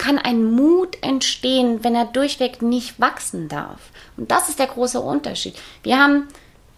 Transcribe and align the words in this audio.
kann 0.00 0.18
ein 0.18 0.50
Mut 0.50 0.96
entstehen, 1.02 1.84
wenn 1.84 1.94
er 1.94 2.06
durchweg 2.06 2.62
nicht 2.62 2.98
wachsen 2.98 3.48
darf. 3.48 3.78
Und 4.16 4.30
das 4.30 4.48
ist 4.48 4.58
der 4.58 4.66
große 4.66 4.98
Unterschied. 4.98 5.54
Wir 5.82 5.98
haben 5.98 6.26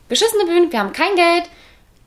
beschissene 0.08 0.44
Bühnen, 0.44 0.72
wir 0.72 0.80
haben 0.80 0.92
kein 0.92 1.14
Geld, 1.14 1.44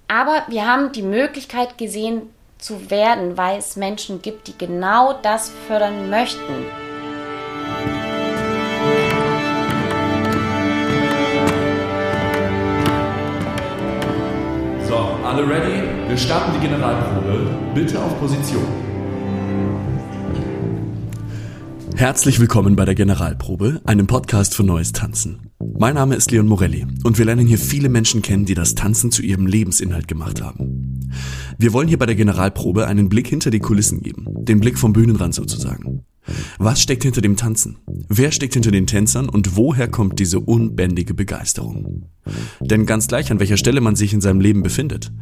aber 0.09 0.43
wir 0.49 0.67
haben 0.67 0.91
die 0.91 1.01
Möglichkeit 1.01 1.77
gesehen 1.77 2.33
zu 2.57 2.91
werden, 2.91 3.37
weil 3.37 3.57
es 3.59 3.77
Menschen 3.77 4.21
gibt, 4.21 4.47
die 4.47 4.57
genau 4.57 5.13
das 5.13 5.53
fördern 5.67 6.09
möchten. 6.09 6.65
So, 14.85 14.97
alle 15.23 15.47
ready? 15.47 15.81
Wir 16.09 16.17
starten 16.17 16.51
die 16.59 16.67
Generalprobe. 16.67 17.57
Bitte 17.73 18.03
auf 18.03 18.19
Position. 18.19 18.94
Herzlich 21.95 22.41
willkommen 22.41 22.75
bei 22.75 22.83
der 22.83 22.93
Generalprobe, 22.93 23.79
einem 23.85 24.05
Podcast 24.05 24.53
für 24.53 24.63
neues 24.63 24.91
Tanzen. 24.91 25.49
Mein 25.79 25.95
Name 25.95 26.15
ist 26.15 26.29
Leon 26.29 26.45
Morelli 26.45 26.85
und 27.05 27.17
wir 27.17 27.23
lernen 27.23 27.47
hier 27.47 27.57
viele 27.57 27.87
Menschen 27.87 28.21
kennen, 28.21 28.43
die 28.43 28.53
das 28.53 28.75
Tanzen 28.75 29.11
zu 29.11 29.21
ihrem 29.21 29.47
Lebensinhalt 29.47 30.05
gemacht 30.09 30.41
haben. 30.41 31.09
Wir 31.57 31.71
wollen 31.71 31.87
hier 31.87 31.97
bei 31.97 32.05
der 32.05 32.15
Generalprobe 32.15 32.85
einen 32.85 33.07
Blick 33.07 33.29
hinter 33.29 33.49
die 33.49 33.61
Kulissen 33.61 34.01
geben, 34.01 34.25
den 34.27 34.59
Blick 34.59 34.77
vom 34.77 34.91
Bühnenrand 34.91 35.33
sozusagen. 35.33 36.03
Was 36.57 36.81
steckt 36.81 37.03
hinter 37.03 37.21
dem 37.21 37.37
Tanzen? 37.37 37.77
Wer 38.09 38.31
steckt 38.33 38.55
hinter 38.55 38.71
den 38.71 38.87
Tänzern 38.87 39.29
und 39.29 39.55
woher 39.55 39.87
kommt 39.87 40.19
diese 40.19 40.41
unbändige 40.41 41.13
Begeisterung? 41.13 42.09
Denn 42.59 42.85
ganz 42.85 43.07
gleich, 43.07 43.31
an 43.31 43.39
welcher 43.39 43.57
Stelle 43.57 43.79
man 43.79 43.95
sich 43.95 44.13
in 44.13 44.21
seinem 44.21 44.41
Leben 44.41 44.63
befindet, 44.63 45.13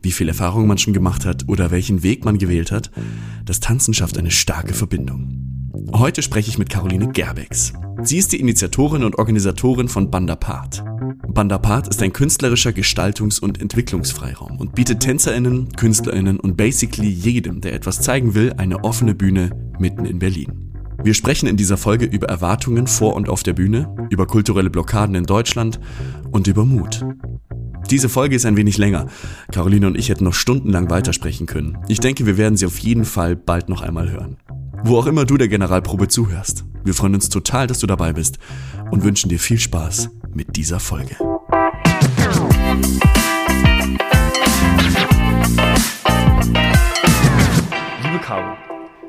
wie 0.00 0.12
viel 0.12 0.28
Erfahrung 0.28 0.66
man 0.66 0.78
schon 0.78 0.94
gemacht 0.94 1.26
hat 1.26 1.46
oder 1.48 1.70
welchen 1.70 2.02
Weg 2.02 2.24
man 2.24 2.38
gewählt 2.38 2.72
hat, 2.72 2.90
das 3.44 3.60
Tanzen 3.60 3.92
schafft 3.92 4.16
eine 4.16 4.30
starke 4.30 4.72
Verbindung. 4.72 5.51
Heute 5.94 6.22
spreche 6.22 6.50
ich 6.50 6.58
mit 6.58 6.68
Caroline 6.68 7.08
Gerbex. 7.08 7.72
Sie 8.02 8.18
ist 8.18 8.32
die 8.32 8.40
Initiatorin 8.40 9.04
und 9.04 9.18
Organisatorin 9.18 9.88
von 9.88 10.10
Bandapart. 10.10 10.84
Bandapart 11.28 11.88
ist 11.88 12.02
ein 12.02 12.12
künstlerischer 12.12 12.70
Gestaltungs- 12.70 13.40
und 13.40 13.60
Entwicklungsfreiraum 13.60 14.58
und 14.58 14.74
bietet 14.74 15.00
TänzerInnen, 15.00 15.70
KünstlerInnen 15.70 16.38
und 16.40 16.56
basically 16.56 17.08
jedem, 17.08 17.60
der 17.60 17.72
etwas 17.72 18.02
zeigen 18.02 18.34
will, 18.34 18.52
eine 18.58 18.84
offene 18.84 19.14
Bühne 19.14 19.50
mitten 19.78 20.04
in 20.04 20.18
Berlin. 20.18 20.72
Wir 21.02 21.14
sprechen 21.14 21.48
in 21.48 21.56
dieser 21.56 21.78
Folge 21.78 22.04
über 22.04 22.28
Erwartungen 22.28 22.86
vor 22.86 23.14
und 23.14 23.28
auf 23.28 23.42
der 23.42 23.54
Bühne, 23.54 23.94
über 24.10 24.26
kulturelle 24.26 24.70
Blockaden 24.70 25.14
in 25.14 25.24
Deutschland 25.24 25.80
und 26.30 26.46
über 26.46 26.64
Mut. 26.64 27.04
Diese 27.90 28.08
Folge 28.08 28.36
ist 28.36 28.46
ein 28.46 28.56
wenig 28.56 28.78
länger. 28.78 29.06
Caroline 29.50 29.86
und 29.86 29.98
ich 29.98 30.08
hätten 30.08 30.24
noch 30.24 30.34
stundenlang 30.34 30.90
weitersprechen 30.90 31.46
können. 31.46 31.78
Ich 31.88 32.00
denke, 32.00 32.26
wir 32.26 32.36
werden 32.36 32.56
sie 32.56 32.66
auf 32.66 32.78
jeden 32.78 33.04
Fall 33.04 33.36
bald 33.36 33.68
noch 33.68 33.82
einmal 33.82 34.10
hören 34.10 34.36
wo 34.84 34.98
auch 34.98 35.06
immer 35.06 35.24
du 35.24 35.36
der 35.36 35.48
Generalprobe 35.48 36.08
zuhörst. 36.08 36.64
Wir 36.84 36.94
freuen 36.94 37.14
uns 37.14 37.28
total, 37.28 37.66
dass 37.66 37.78
du 37.78 37.86
dabei 37.86 38.12
bist 38.12 38.38
und 38.90 39.04
wünschen 39.04 39.28
dir 39.28 39.38
viel 39.38 39.58
Spaß 39.58 40.10
mit 40.34 40.56
dieser 40.56 40.80
Folge. 40.80 41.16
Liebe 48.02 48.18
Caro, 48.24 48.56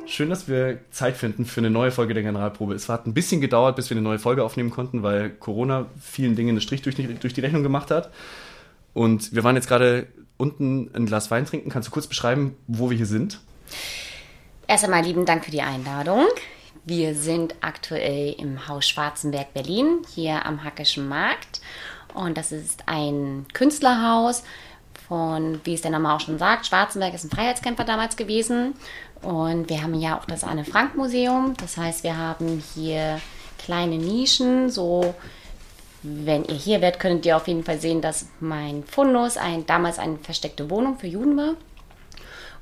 schön, 0.05 0.29
dass 0.29 0.47
wir 0.47 0.79
Zeit 0.91 1.17
finden 1.17 1.45
für 1.45 1.61
eine 1.61 1.71
neue 1.71 1.91
Folge 1.91 2.13
der 2.13 2.21
Generalprobe. 2.21 2.75
Es 2.75 2.87
hat 2.87 3.07
ein 3.07 3.15
bisschen 3.15 3.41
gedauert, 3.41 3.75
bis 3.75 3.89
wir 3.89 3.97
eine 3.97 4.03
neue 4.03 4.19
Folge 4.19 4.43
aufnehmen 4.43 4.69
konnten, 4.69 5.01
weil 5.01 5.31
Corona 5.31 5.87
vielen 5.99 6.35
Dingen 6.35 6.49
einen 6.49 6.61
Strich 6.61 6.83
durch 6.83 6.95
die, 6.95 7.41
Rechnung 7.41 7.63
gemacht 7.63 7.89
hat. 7.89 8.11
Und 8.93 9.33
wir 9.33 9.43
waren 9.43 9.55
jetzt 9.55 9.67
gerade 9.67 10.05
unten 10.37 10.91
ein 10.93 11.07
Glas 11.07 11.31
Wein 11.31 11.47
trinken. 11.47 11.71
Kannst 11.71 11.87
du 11.87 11.91
kurz 11.91 12.05
beschreiben, 12.05 12.55
wo 12.67 12.91
wir 12.91 12.97
hier 12.97 13.07
sind? 13.07 13.39
Erst 14.73 14.85
einmal 14.85 15.03
lieben 15.03 15.27
Dank 15.27 15.45
für 15.45 15.51
die 15.51 15.61
Einladung. 15.61 16.25
Wir 16.83 17.13
sind 17.13 17.53
aktuell 17.61 18.33
im 18.39 18.67
Haus 18.67 18.89
Schwarzenberg 18.89 19.53
Berlin, 19.53 19.99
hier 20.15 20.47
am 20.47 20.63
Hackischen 20.63 21.07
Markt. 21.07 21.61
Und 22.15 22.39
das 22.39 22.51
ist 22.51 22.81
ein 22.87 23.45
Künstlerhaus 23.53 24.43
von, 25.07 25.61
wie 25.63 25.75
es 25.75 25.83
der 25.83 25.91
Name 25.91 26.11
auch 26.11 26.21
schon 26.21 26.39
sagt, 26.39 26.65
Schwarzenberg 26.65 27.13
ist 27.13 27.23
ein 27.23 27.29
Freiheitskämpfer 27.29 27.83
damals 27.83 28.15
gewesen. 28.15 28.73
Und 29.21 29.69
wir 29.69 29.83
haben 29.83 29.93
ja 29.93 30.17
auch 30.17 30.25
das 30.25 30.43
Anne 30.43 30.65
Frank 30.65 30.95
Museum. 30.95 31.53
Das 31.57 31.77
heißt, 31.77 32.03
wir 32.03 32.17
haben 32.17 32.63
hier 32.73 33.21
kleine 33.59 33.99
Nischen, 33.99 34.71
so 34.71 35.13
wenn 36.01 36.45
ihr 36.45 36.55
hier 36.55 36.81
werdet, 36.81 36.99
könnt 36.99 37.27
ihr 37.27 37.37
auf 37.37 37.47
jeden 37.47 37.63
Fall 37.63 37.77
sehen, 37.79 38.01
dass 38.01 38.25
mein 38.39 38.83
Fundus 38.85 39.37
ein, 39.37 39.67
damals 39.67 39.99
eine 39.99 40.17
versteckte 40.17 40.71
Wohnung 40.71 40.97
für 40.97 41.05
Juden 41.05 41.37
war. 41.37 41.53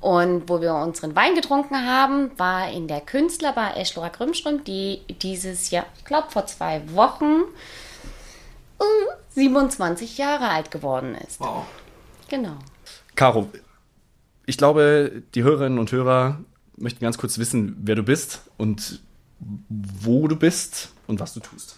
Und 0.02 0.50
wo 0.50 0.62
wir 0.62 0.74
unseren 0.74 1.16
Wein 1.16 1.36
getrunken 1.36 1.86
haben, 1.86 2.32
war 2.38 2.72
in 2.72 2.88
der 2.88 3.02
Künstlerbar 3.02 3.78
Eschlora 3.78 4.10
Grümström, 4.10 4.64
die 4.64 5.02
dieses 5.22 5.70
Jahr, 5.70 5.86
ich 5.96 6.06
glaube 6.06 6.32
vor 6.32 6.48
zwei 6.48 6.82
Wochen, 6.94 7.44
27 9.36 10.18
Jahre 10.18 10.50
alt 10.50 10.72
geworden 10.72 11.16
ist. 11.16 11.40
Wow. 11.40 11.66
Genau. 12.30 12.58
Caro, 13.16 13.50
ich 14.48 14.58
glaube, 14.58 15.22
die 15.36 15.44
Hörerinnen 15.44 15.78
und 15.78 15.92
Hörer 15.92 16.40
möchten 16.78 17.02
ganz 17.02 17.20
kurz 17.20 17.38
wissen, 17.38 17.78
wer 17.82 17.96
du 17.96 18.04
bist 18.04 18.42
und 18.58 19.02
wo 19.70 20.28
du 20.28 20.36
bist 20.36 20.90
und 21.06 21.20
was 21.20 21.34
du 21.36 21.40
tust. 21.42 21.76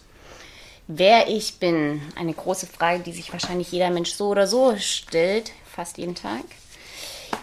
Wer 0.86 1.28
ich 1.28 1.58
bin, 1.58 2.02
eine 2.16 2.32
große 2.32 2.66
Frage, 2.66 3.02
die 3.02 3.12
sich 3.12 3.32
wahrscheinlich 3.32 3.70
jeder 3.72 3.90
Mensch 3.90 4.12
so 4.12 4.28
oder 4.28 4.46
so 4.46 4.76
stellt, 4.78 5.52
fast 5.64 5.98
jeden 5.98 6.14
Tag. 6.14 6.44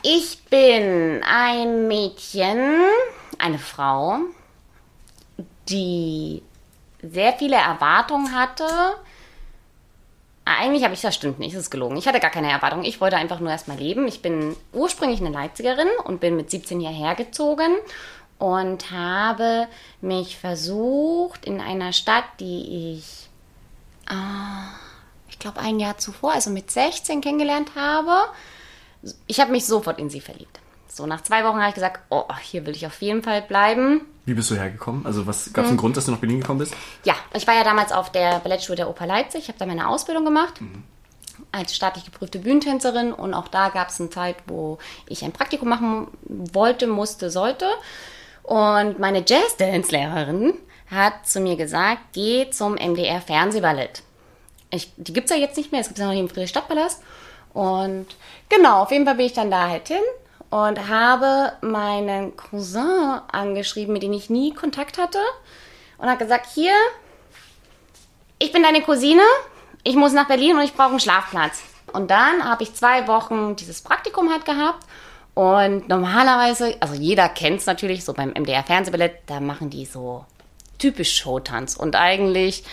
Ich 0.03 0.43
bin 0.45 1.23
ein 1.23 1.87
Mädchen, 1.87 2.81
eine 3.37 3.59
Frau, 3.59 4.17
die 5.69 6.41
sehr 7.01 7.33
viele 7.33 7.55
Erwartungen 7.55 8.35
hatte. 8.35 8.67
Eigentlich 10.43 10.83
habe 10.83 10.93
ich 10.93 11.01
das 11.01 11.15
stimmt 11.15 11.39
nicht, 11.39 11.55
das 11.55 11.63
ist 11.63 11.71
gelogen. 11.71 11.97
Ich 11.97 12.07
hatte 12.07 12.19
gar 12.19 12.31
keine 12.31 12.51
Erwartungen. 12.51 12.83
Ich 12.83 12.99
wollte 12.99 13.17
einfach 13.17 13.39
nur 13.39 13.51
erstmal 13.51 13.77
leben. 13.77 14.07
Ich 14.07 14.21
bin 14.21 14.55
ursprünglich 14.73 15.21
eine 15.21 15.29
Leipzigerin 15.29 15.87
und 16.05 16.19
bin 16.19 16.35
mit 16.35 16.49
17 16.49 16.79
hierher 16.79 17.15
gezogen 17.15 17.75
und 18.39 18.89
habe 18.89 19.67
mich 20.01 20.37
versucht 20.37 21.45
in 21.45 21.61
einer 21.61 21.93
Stadt, 21.93 22.25
die 22.39 22.95
ich, 22.97 23.29
äh, 24.09 24.15
ich 25.29 25.37
glaube, 25.37 25.59
ein 25.59 25.79
Jahr 25.79 25.99
zuvor, 25.99 26.33
also 26.33 26.49
mit 26.49 26.71
16 26.71 27.21
kennengelernt 27.21 27.73
habe, 27.75 28.17
ich 29.27 29.39
habe 29.39 29.51
mich 29.51 29.65
sofort 29.65 29.99
in 29.99 30.09
sie 30.09 30.21
verliebt. 30.21 30.59
So, 30.87 31.05
nach 31.05 31.21
zwei 31.21 31.43
Wochen 31.45 31.57
habe 31.57 31.69
ich 31.69 31.75
gesagt, 31.75 32.01
oh, 32.09 32.25
hier 32.41 32.65
will 32.65 32.75
ich 32.75 32.85
auf 32.85 33.01
jeden 33.01 33.23
Fall 33.23 33.41
bleiben. 33.41 34.01
Wie 34.25 34.33
bist 34.33 34.51
du 34.51 34.55
hergekommen? 34.55 35.05
Also, 35.05 35.25
was 35.25 35.53
gab 35.53 35.63
es 35.63 35.69
einen 35.69 35.77
hm. 35.77 35.77
Grund, 35.77 35.97
dass 35.97 36.05
du 36.05 36.11
nach 36.11 36.19
Berlin 36.19 36.41
gekommen 36.41 36.59
bist? 36.59 36.75
Ja, 37.05 37.15
ich 37.33 37.47
war 37.47 37.55
ja 37.55 37.63
damals 37.63 37.91
auf 37.91 38.11
der 38.11 38.39
Ballettschule 38.39 38.75
der 38.75 38.89
Oper 38.89 39.07
Leipzig. 39.07 39.43
Ich 39.43 39.47
habe 39.47 39.57
da 39.57 39.65
meine 39.65 39.87
Ausbildung 39.87 40.25
gemacht. 40.25 40.59
Mhm. 40.59 40.83
Als 41.53 41.75
staatlich 41.75 42.05
geprüfte 42.05 42.39
Bühnentänzerin. 42.39 43.13
Und 43.13 43.33
auch 43.33 43.47
da 43.47 43.69
gab 43.69 43.87
es 43.87 43.99
eine 44.01 44.09
Zeit, 44.09 44.35
wo 44.47 44.79
ich 45.07 45.23
ein 45.23 45.31
Praktikum 45.31 45.69
machen 45.69 46.07
wollte, 46.23 46.87
musste, 46.87 47.31
sollte. 47.31 47.67
Und 48.43 48.99
meine 48.99 49.23
Jazz-Dance-Lehrerin 49.25 50.53
hat 50.89 51.25
zu 51.25 51.39
mir 51.39 51.55
gesagt, 51.55 52.01
geh 52.11 52.49
zum 52.49 52.73
MDR 52.73 53.21
Fernsehballett. 53.21 54.03
Ich, 54.71 54.91
die 54.97 55.13
gibt 55.13 55.29
es 55.29 55.35
ja 55.35 55.41
jetzt 55.41 55.57
nicht 55.57 55.71
mehr, 55.71 55.81
es 55.81 55.87
gibt 55.87 55.99
es 55.99 56.03
ja 56.03 56.11
noch 56.11 56.19
im 56.19 56.29
Friedrichstadtpalast. 56.29 57.01
Und 57.53 58.07
genau, 58.49 58.83
auf 58.83 58.91
jeden 58.91 59.05
Fall 59.05 59.15
bin 59.15 59.25
ich 59.25 59.33
dann 59.33 59.51
da 59.51 59.69
halt 59.69 59.87
hin 59.87 60.01
und 60.49 60.89
habe 60.89 61.53
meinen 61.61 62.35
Cousin 62.35 63.21
angeschrieben, 63.31 63.93
mit 63.93 64.03
dem 64.03 64.13
ich 64.13 64.29
nie 64.29 64.53
Kontakt 64.53 64.97
hatte. 64.97 65.19
Und 65.97 66.09
hat 66.09 66.19
gesagt, 66.19 66.47
hier, 66.53 66.73
ich 68.39 68.51
bin 68.51 68.63
deine 68.63 68.81
Cousine, 68.81 69.21
ich 69.83 69.95
muss 69.95 70.13
nach 70.13 70.27
Berlin 70.27 70.57
und 70.57 70.63
ich 70.63 70.73
brauche 70.73 70.89
einen 70.89 70.99
Schlafplatz. 70.99 71.61
Und 71.93 72.09
dann 72.11 72.43
habe 72.43 72.63
ich 72.63 72.73
zwei 72.73 73.07
Wochen 73.07 73.55
dieses 73.55 73.81
Praktikum 73.81 74.31
halt 74.31 74.45
gehabt. 74.45 74.85
Und 75.33 75.87
normalerweise, 75.87 76.75
also 76.79 76.95
jeder 76.95 77.29
kennt 77.29 77.59
es 77.59 77.65
natürlich, 77.65 78.03
so 78.03 78.13
beim 78.13 78.31
MDR 78.31 78.63
Fernsehballett, 78.63 79.19
da 79.27 79.39
machen 79.39 79.69
die 79.69 79.85
so 79.85 80.25
typisch 80.77 81.17
Showtanz. 81.17 81.75
Und 81.75 81.95
eigentlich 81.95 82.63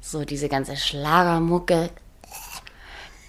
so 0.00 0.24
diese 0.24 0.48
ganze 0.48 0.76
Schlagermucke. 0.76 1.90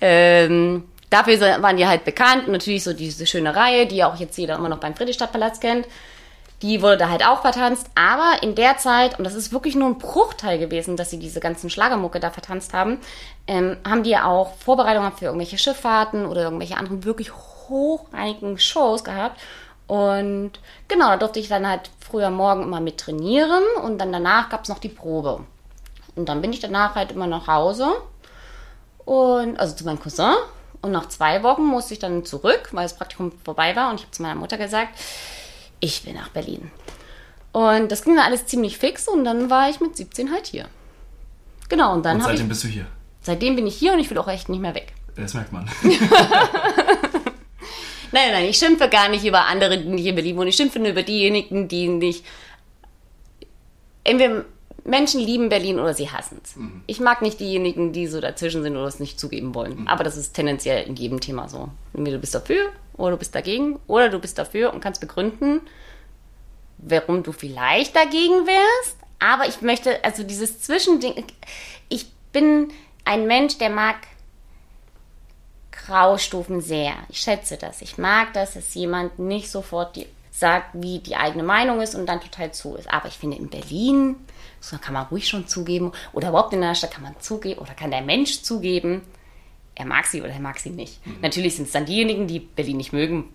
Ähm, 0.02 0.84
Dafür 1.16 1.40
waren 1.40 1.78
die 1.78 1.88
halt 1.88 2.04
bekannt. 2.04 2.50
natürlich 2.50 2.84
so 2.84 2.92
diese 2.92 3.26
schöne 3.26 3.56
Reihe, 3.56 3.88
die 3.88 4.04
auch 4.04 4.18
jetzt 4.18 4.38
jeder 4.38 4.56
immer 4.56 4.68
noch 4.68 4.80
beim 4.80 4.96
Friedrichstadtpalast 4.96 5.62
kennt. 5.62 5.88
Die 6.62 6.82
wurde 6.82 6.98
da 6.98 7.10
halt 7.10 7.26
auch 7.26 7.40
vertanzt. 7.40 7.88
Aber 7.96 8.44
in 8.44 8.54
der 8.54 8.78
Zeit, 8.80 9.18
und 9.18 9.24
das 9.24 9.34
ist 9.34 9.54
wirklich 9.54 9.76
nur 9.76 9.88
ein 9.88 9.98
Bruchteil 9.98 10.60
gewesen, 10.60 10.98
dass 10.98 11.12
sie 11.12 11.18
diese 11.18 11.40
ganzen 11.40 11.70
Schlagermucke 11.70 12.20
da 12.20 12.32
vertanzt 12.32 12.74
haben, 12.74 13.00
ähm, 13.48 13.78
haben 13.88 14.04
die 14.04 14.10
ja 14.10 14.26
auch 14.26 14.56
Vorbereitungen 14.56 15.14
für 15.14 15.26
irgendwelche 15.26 15.58
Schifffahrten 15.58 16.26
oder 16.26 16.44
irgendwelche 16.44 16.76
anderen 16.76 17.06
wirklich 17.06 17.32
hochrangigen 17.70 18.60
Shows 18.60 19.06
gehabt. 19.06 19.40
Und 19.88 20.52
genau, 20.90 21.12
da 21.12 21.18
durfte 21.18 21.40
ich 21.40 21.48
dann 21.48 21.66
halt 21.66 21.92
früher 22.02 22.30
morgen 22.30 22.64
immer 22.64 22.82
mit 22.82 22.98
trainieren 22.98 23.64
und 23.86 24.00
dann 24.00 24.12
danach 24.12 24.50
gab 24.50 24.64
es 24.64 24.70
noch 24.70 24.80
die 24.80 24.90
Probe. 24.90 25.46
Und 26.18 26.28
dann 26.28 26.42
bin 26.42 26.52
ich 26.52 26.60
danach 26.60 26.96
halt 26.96 27.14
immer 27.14 27.28
nach 27.28 27.48
Hause 27.48 27.88
und 29.06 29.58
also 29.58 29.74
zu 29.78 29.86
meinem 29.86 30.02
Cousin 30.02 30.34
und 30.86 30.92
nach 30.92 31.10
zwei 31.10 31.42
Wochen 31.42 31.64
musste 31.64 31.94
ich 31.96 32.00
dann 32.00 32.26
zurück, 32.26 32.70
weil 32.72 32.84
das 32.84 32.96
Praktikum 32.96 33.32
vorbei 33.44 33.76
war. 33.76 33.90
Und 33.90 33.96
ich 33.96 34.02
habe 34.04 34.12
zu 34.12 34.22
meiner 34.22 34.36
Mutter 34.36 34.58
gesagt, 34.58 34.98
ich 35.80 36.06
will 36.06 36.14
nach 36.14 36.30
Berlin. 36.30 36.72
Und 37.52 37.92
das 37.92 38.04
ging 38.04 38.16
dann 38.16 38.26
alles 38.26 38.46
ziemlich 38.46 38.78
fix 38.78 39.08
und 39.08 39.26
dann 39.26 39.50
war 39.50 39.70
ich 39.70 39.80
mit 39.80 39.98
17 39.98 40.32
halt 40.32 40.46
hier. 40.46 40.68
Genau, 41.70 41.94
und 41.94 42.06
dann 42.06 42.22
habe 42.22 42.34
ich. 42.34 42.38
seitdem 42.38 42.50
bist 42.50 42.64
du 42.64 42.68
hier. 42.68 42.86
Seitdem 43.22 43.56
bin 43.56 43.66
ich 43.66 43.76
hier 43.76 43.94
und 43.94 44.00
ich 44.00 44.10
will 44.12 44.18
auch 44.20 44.28
echt 44.28 44.48
nicht 44.50 44.62
mehr 44.62 44.76
weg. 44.76 44.94
Das 45.16 45.34
merkt 45.34 45.52
man. 45.52 45.68
Nein, 48.12 48.32
nein, 48.32 48.46
ich 48.46 48.58
schimpfe 48.58 48.88
gar 48.88 49.10
nicht 49.10 49.26
über 49.26 49.46
andere, 49.46 49.78
die 49.78 49.90
nicht 49.90 50.06
in 50.06 50.16
Berlin 50.16 50.38
wohnen. 50.38 50.48
Ich 50.48 50.56
schimpfe 50.56 50.80
nur 50.80 50.88
über 50.88 51.04
diejenigen, 51.04 51.68
die 51.68 51.90
nicht. 51.90 52.24
Entweder 54.06 54.46
Menschen 54.86 55.20
lieben 55.20 55.50
Berlin 55.50 55.80
oder 55.80 55.96
sie 55.96 56.12
hassen 56.12 56.40
es. 56.44 56.56
Ich 56.86 57.00
mag 57.00 57.24
nicht 57.24 57.40
diejenigen, 57.40 57.92
die 57.92 58.06
so 58.06 58.22
dazwischen 58.22 58.62
sind 58.62 58.78
oder 58.78 58.86
es 58.86 59.00
nicht 59.00 59.20
zugeben 59.20 59.56
wollen. 59.56 59.88
Aber 59.88 60.04
das 60.04 60.16
ist 60.16 60.34
tendenziell 60.34 60.88
in 60.88 60.96
jedem 60.96 61.20
Thema 61.20 61.50
so. 61.50 61.70
Entweder 61.94 62.18
du 62.18 62.22
bist 62.22 62.36
dafür 62.36 62.72
oder 62.96 63.12
du 63.12 63.18
bist 63.18 63.34
dagegen 63.34 63.80
oder 63.88 64.10
du 64.10 64.20
bist 64.20 64.38
dafür 64.38 64.72
und 64.74 64.82
kannst 64.82 65.02
begründen, 65.02 65.62
warum 66.78 67.24
du 67.24 67.32
vielleicht 67.32 67.96
dagegen 67.96 68.46
wärst. 68.46 68.98
Aber 69.18 69.48
ich 69.48 69.62
möchte, 69.62 70.04
also 70.04 70.22
dieses 70.22 70.62
Zwischending, 70.62 71.26
ich 71.90 72.12
bin 72.32 72.72
ein 73.06 73.26
Mensch, 73.26 73.58
der 73.58 73.72
mag 73.72 73.96
Graustufen 75.72 76.62
sehr. 76.62 76.94
Ich 77.10 77.20
schätze 77.20 77.58
das. 77.58 77.82
Ich 77.82 77.98
mag 77.98 78.34
das, 78.34 78.54
dass 78.54 78.74
jemand 78.76 79.18
nicht 79.18 79.50
sofort 79.50 79.96
die, 79.96 80.06
sagt, 80.32 80.70
wie 80.74 81.00
die 81.00 81.16
eigene 81.16 81.44
Meinung 81.44 81.82
ist 81.82 81.96
und 81.96 82.06
dann 82.06 82.22
total 82.22 82.52
zu 82.54 82.76
ist. 82.76 82.92
Aber 82.92 83.08
ich 83.08 83.16
finde, 83.16 83.38
in 83.38 83.50
Berlin, 83.50 84.16
so 84.66 84.78
kann 84.78 84.94
man 84.94 85.06
ruhig 85.08 85.28
schon 85.28 85.48
zugeben, 85.48 85.92
oder 86.14 86.30
überhaupt 86.30 86.54
in 86.54 86.64
einer 86.64 86.76
Stadt 86.76 86.92
kann 86.92 87.04
man 87.04 87.16
zugeben, 87.20 87.60
oder 87.60 87.74
kann 87.74 87.92
der 87.92 88.02
Mensch 88.02 88.42
zugeben, 88.42 89.02
er 89.76 89.86
mag 89.86 90.06
sie 90.06 90.22
oder 90.22 90.32
er 90.32 90.40
mag 90.40 90.58
sie 90.58 90.70
nicht. 90.70 91.00
Natürlich 91.22 91.56
sind 91.58 91.66
es 91.66 91.74
dann 91.74 91.86
diejenigen, 91.86 92.28
die 92.28 92.40
Berlin 92.40 92.78
nicht 92.78 92.94
mögen. 92.94 93.26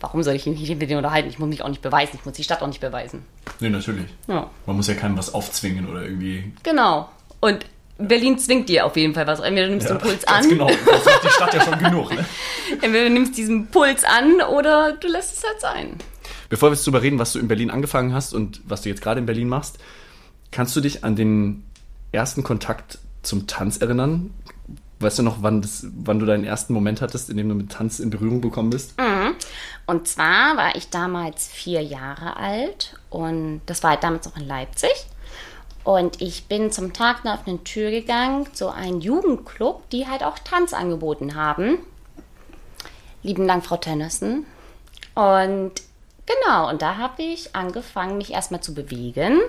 Warum 0.00 0.24
soll 0.24 0.34
ich 0.34 0.44
mich 0.46 0.58
nicht 0.58 0.76
mit 0.76 0.90
denen 0.90 0.98
unterhalten? 0.98 1.28
Ich 1.28 1.38
muss 1.38 1.48
mich 1.48 1.62
auch 1.62 1.68
nicht 1.68 1.82
beweisen. 1.82 2.18
Ich 2.18 2.26
muss 2.26 2.34
die 2.34 2.42
Stadt 2.42 2.60
auch 2.60 2.66
nicht 2.66 2.80
beweisen. 2.80 3.24
nee, 3.60 3.68
natürlich. 3.68 4.06
Ja. 4.26 4.50
Man 4.66 4.76
muss 4.76 4.88
ja 4.88 4.94
keinem 4.94 5.16
was 5.16 5.32
aufzwingen 5.32 5.88
oder 5.88 6.02
irgendwie. 6.02 6.52
Genau. 6.64 7.08
Und 7.38 7.64
Berlin 7.98 8.36
zwingt 8.38 8.68
dir 8.68 8.84
auf 8.84 8.96
jeden 8.96 9.14
Fall 9.14 9.28
was. 9.28 9.38
Entweder 9.38 9.66
du 9.66 9.74
nimmst 9.74 9.88
den 9.88 9.98
Puls 9.98 10.26
ganz 10.26 10.44
an, 10.44 10.48
Genau. 10.48 10.66
Das 10.66 11.04
sagt 11.04 11.24
die 11.24 11.28
Stadt 11.28 11.54
ja 11.54 11.60
schon 11.60 11.78
genug. 11.78 12.12
Ne? 12.12 12.24
entweder 12.82 13.04
du 13.04 13.10
nimmst 13.10 13.36
diesen 13.38 13.68
Puls 13.68 14.02
an 14.02 14.40
oder 14.42 14.94
du 14.94 15.06
lässt 15.06 15.36
es 15.38 15.44
halt 15.44 15.60
sein. 15.60 15.96
Bevor 16.48 16.70
wir 16.70 16.74
jetzt 16.74 16.84
darüber 16.84 17.02
reden, 17.02 17.20
was 17.20 17.32
du 17.32 17.38
in 17.38 17.46
Berlin 17.46 17.70
angefangen 17.70 18.12
hast 18.12 18.34
und 18.34 18.60
was 18.64 18.82
du 18.82 18.88
jetzt 18.88 19.00
gerade 19.00 19.20
in 19.20 19.26
Berlin 19.26 19.48
machst, 19.48 19.78
kannst 20.52 20.76
du 20.76 20.80
dich 20.80 21.02
an 21.02 21.16
den 21.16 21.64
ersten 22.12 22.44
Kontakt 22.44 22.98
zum 23.22 23.48
Tanz 23.48 23.78
erinnern? 23.78 24.32
Weißt 25.00 25.18
du 25.18 25.24
noch, 25.24 25.42
wann, 25.42 25.62
das, 25.62 25.84
wann 25.96 26.20
du 26.20 26.26
deinen 26.26 26.44
ersten 26.44 26.72
Moment 26.72 27.00
hattest, 27.00 27.28
in 27.28 27.36
dem 27.36 27.48
du 27.48 27.56
mit 27.56 27.72
Tanz 27.72 27.98
in 27.98 28.10
Berührung 28.10 28.40
gekommen 28.40 28.70
bist? 28.70 28.94
Und 29.86 30.06
zwar 30.06 30.56
war 30.56 30.76
ich 30.76 30.90
damals 30.90 31.48
vier 31.48 31.82
Jahre 31.82 32.36
alt 32.36 32.96
und 33.10 33.62
das 33.66 33.82
war 33.82 33.90
halt 33.90 34.04
damals 34.04 34.28
auch 34.28 34.36
in 34.36 34.46
Leipzig. 34.46 34.92
Und 35.82 36.22
ich 36.22 36.44
bin 36.44 36.70
zum 36.70 36.92
Tag 36.92 37.24
einer 37.24 37.34
offenen 37.34 37.64
Tür 37.64 37.90
gegangen 37.90 38.46
zu 38.54 38.68
einem 38.68 39.00
Jugendclub, 39.00 39.90
die 39.90 40.06
halt 40.06 40.22
auch 40.22 40.38
Tanz 40.38 40.72
angeboten 40.72 41.34
haben. 41.34 41.78
Lieben 43.24 43.48
Dank, 43.48 43.64
Frau 43.64 43.76
Tennyson. 43.76 44.46
Und 45.14 45.72
genau, 46.26 46.70
und 46.70 46.82
da 46.82 46.96
habe 46.98 47.22
ich 47.22 47.56
angefangen, 47.56 48.18
mich 48.18 48.32
erstmal 48.32 48.60
zu 48.60 48.74
bewegen. 48.74 49.40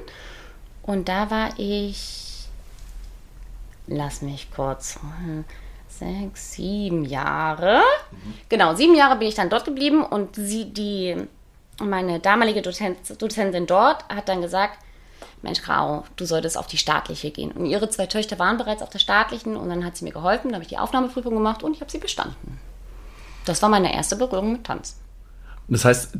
Und 0.83 1.07
da 1.09 1.31
war 1.31 1.51
ich, 1.57 2.47
lass 3.87 4.21
mich 4.21 4.51
kurz, 4.51 4.99
sechs, 5.87 6.53
sieben 6.53 7.05
Jahre. 7.05 7.81
Genau, 8.49 8.75
sieben 8.75 8.95
Jahre 8.95 9.17
bin 9.17 9.27
ich 9.27 9.35
dann 9.35 9.49
dort 9.49 9.65
geblieben 9.65 10.03
und 10.03 10.35
sie, 10.35 10.71
die, 10.71 11.15
meine 11.79 12.19
damalige 12.19 12.61
Dozent, 12.61 12.97
Dozentin 13.21 13.65
dort 13.65 14.07
hat 14.09 14.27
dann 14.27 14.41
gesagt, 14.41 14.79
Mensch, 15.41 15.61
Grau, 15.61 16.05
du 16.15 16.25
solltest 16.25 16.57
auf 16.57 16.67
die 16.67 16.77
staatliche 16.77 17.31
gehen. 17.31 17.51
Und 17.51 17.65
ihre 17.65 17.89
zwei 17.89 18.05
Töchter 18.05 18.39
waren 18.39 18.57
bereits 18.57 18.81
auf 18.81 18.89
der 18.89 18.99
staatlichen 18.99 19.57
und 19.57 19.69
dann 19.69 19.85
hat 19.85 19.97
sie 19.97 20.05
mir 20.05 20.13
geholfen, 20.13 20.49
da 20.49 20.55
habe 20.55 20.63
ich 20.63 20.69
die 20.69 20.77
Aufnahmeprüfung 20.77 21.33
gemacht 21.33 21.63
und 21.63 21.75
ich 21.75 21.81
habe 21.81 21.91
sie 21.91 21.97
bestanden. 21.97 22.59
Das 23.45 23.61
war 23.61 23.69
meine 23.69 23.93
erste 23.93 24.15
Berührung 24.15 24.53
mit 24.53 24.63
Tanz. 24.63 24.95
Das 25.67 25.83
heißt, 25.83 26.13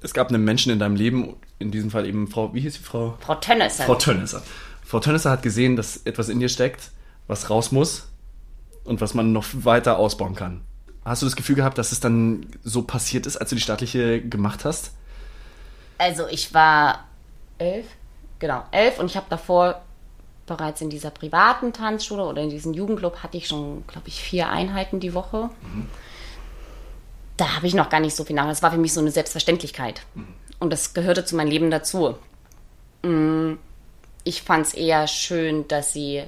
es 0.00 0.14
gab 0.14 0.28
einen 0.28 0.44
Menschen 0.44 0.72
in 0.72 0.78
deinem 0.78 0.96
Leben, 0.96 1.34
in 1.58 1.70
diesem 1.70 1.90
Fall 1.90 2.06
eben 2.06 2.28
Frau, 2.28 2.52
wie 2.54 2.60
hieß 2.60 2.74
die 2.74 2.82
Frau? 2.82 3.16
Frau 3.20 3.34
Tönnissen. 3.36 3.84
Frau 3.84 3.94
Tönnisser. 3.94 4.42
Frau 4.84 5.00
Tönnisser 5.00 5.30
hat 5.30 5.42
gesehen, 5.42 5.76
dass 5.76 5.98
etwas 6.04 6.28
in 6.28 6.38
dir 6.38 6.48
steckt, 6.48 6.90
was 7.26 7.50
raus 7.50 7.72
muss 7.72 8.08
und 8.84 9.00
was 9.00 9.14
man 9.14 9.32
noch 9.32 9.44
weiter 9.52 9.98
ausbauen 9.98 10.34
kann. 10.34 10.60
Hast 11.04 11.22
du 11.22 11.26
das 11.26 11.36
Gefühl 11.36 11.56
gehabt, 11.56 11.78
dass 11.78 11.92
es 11.92 12.00
dann 12.00 12.46
so 12.62 12.82
passiert 12.82 13.26
ist, 13.26 13.36
als 13.36 13.50
du 13.50 13.56
die 13.56 13.62
staatliche 13.62 14.20
gemacht 14.20 14.64
hast? 14.64 14.92
Also 15.98 16.26
ich 16.28 16.52
war 16.52 17.04
elf, 17.58 17.86
genau, 18.38 18.64
elf 18.70 18.98
und 18.98 19.06
ich 19.06 19.16
habe 19.16 19.26
davor 19.30 19.82
bereits 20.46 20.80
in 20.80 20.90
dieser 20.90 21.10
privaten 21.10 21.72
Tanzschule 21.72 22.24
oder 22.24 22.42
in 22.42 22.50
diesem 22.50 22.72
Jugendclub 22.74 23.22
hatte 23.22 23.36
ich 23.36 23.48
schon, 23.48 23.84
glaube 23.86 24.08
ich, 24.08 24.20
vier 24.20 24.48
Einheiten 24.48 25.00
die 25.00 25.14
Woche. 25.14 25.50
Da 27.36 27.56
habe 27.56 27.66
ich 27.66 27.74
noch 27.74 27.88
gar 27.88 28.00
nicht 28.00 28.14
so 28.16 28.24
viel 28.24 28.36
nach. 28.36 28.46
Das 28.46 28.62
war 28.62 28.70
für 28.70 28.78
mich 28.78 28.92
so 28.92 29.00
eine 29.00 29.10
Selbstverständlichkeit. 29.10 30.02
Und 30.58 30.72
das 30.72 30.94
gehörte 30.94 31.24
zu 31.24 31.36
meinem 31.36 31.50
Leben 31.50 31.70
dazu. 31.70 32.16
Mm, 33.02 33.54
Ich 34.24 34.42
fand 34.42 34.66
es 34.66 34.74
eher 34.74 35.06
schön, 35.06 35.68
dass 35.68 35.92
sie 35.92 36.24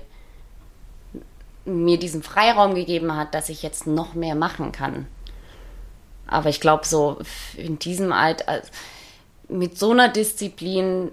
mir 1.64 1.98
diesen 1.98 2.22
Freiraum 2.22 2.74
gegeben 2.74 3.16
hat, 3.16 3.34
dass 3.34 3.48
ich 3.48 3.62
jetzt 3.62 3.86
noch 3.86 4.14
mehr 4.14 4.34
machen 4.34 4.72
kann. 4.72 5.06
Aber 6.26 6.48
ich 6.48 6.60
glaube, 6.60 6.86
so 6.86 7.18
in 7.56 7.78
diesem 7.78 8.12
Alter, 8.12 8.62
mit 9.48 9.78
so 9.78 9.90
einer 9.90 10.08
Disziplin, 10.08 11.10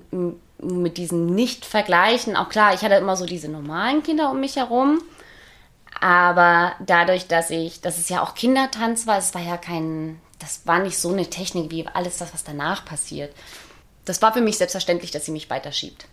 mit 0.62 0.98
diesem 0.98 1.28
Nicht-Vergleichen, 1.34 2.36
auch 2.36 2.50
klar, 2.50 2.74
ich 2.74 2.82
hatte 2.82 2.96
immer 2.96 3.16
so 3.16 3.26
diese 3.26 3.50
normalen 3.50 4.04
Kinder 4.04 4.30
um 4.32 4.40
mich 4.40 4.56
herum, 4.58 5.02
aber 6.02 6.74
dadurch, 6.86 7.28
dass 7.28 7.50
ich, 7.50 7.82
dass 7.82 7.98
es 7.98 8.10
ja 8.10 8.22
auch 8.22 8.36
Kindertanz 8.36 9.08
war, 9.08 9.18
es 9.18 9.34
war 9.34 9.42
ja 9.42 9.58
kein, 9.58 10.20
das 10.40 10.62
war 10.66 10.80
nicht 10.80 10.98
so 10.98 11.12
eine 11.12 11.30
Technik 11.30 11.72
wie 11.72 11.88
alles 11.88 12.18
das, 12.18 12.34
was 12.34 12.44
danach 12.44 12.86
passiert. 12.86 13.34
Das 14.06 14.22
war 14.22 14.34
für 14.34 14.42
mich 14.42 14.58
selbstverständlich, 14.58 15.12
dass 15.12 15.26
sie 15.26 15.32
mich 15.32 15.50
weiterschiebt. 15.50 16.08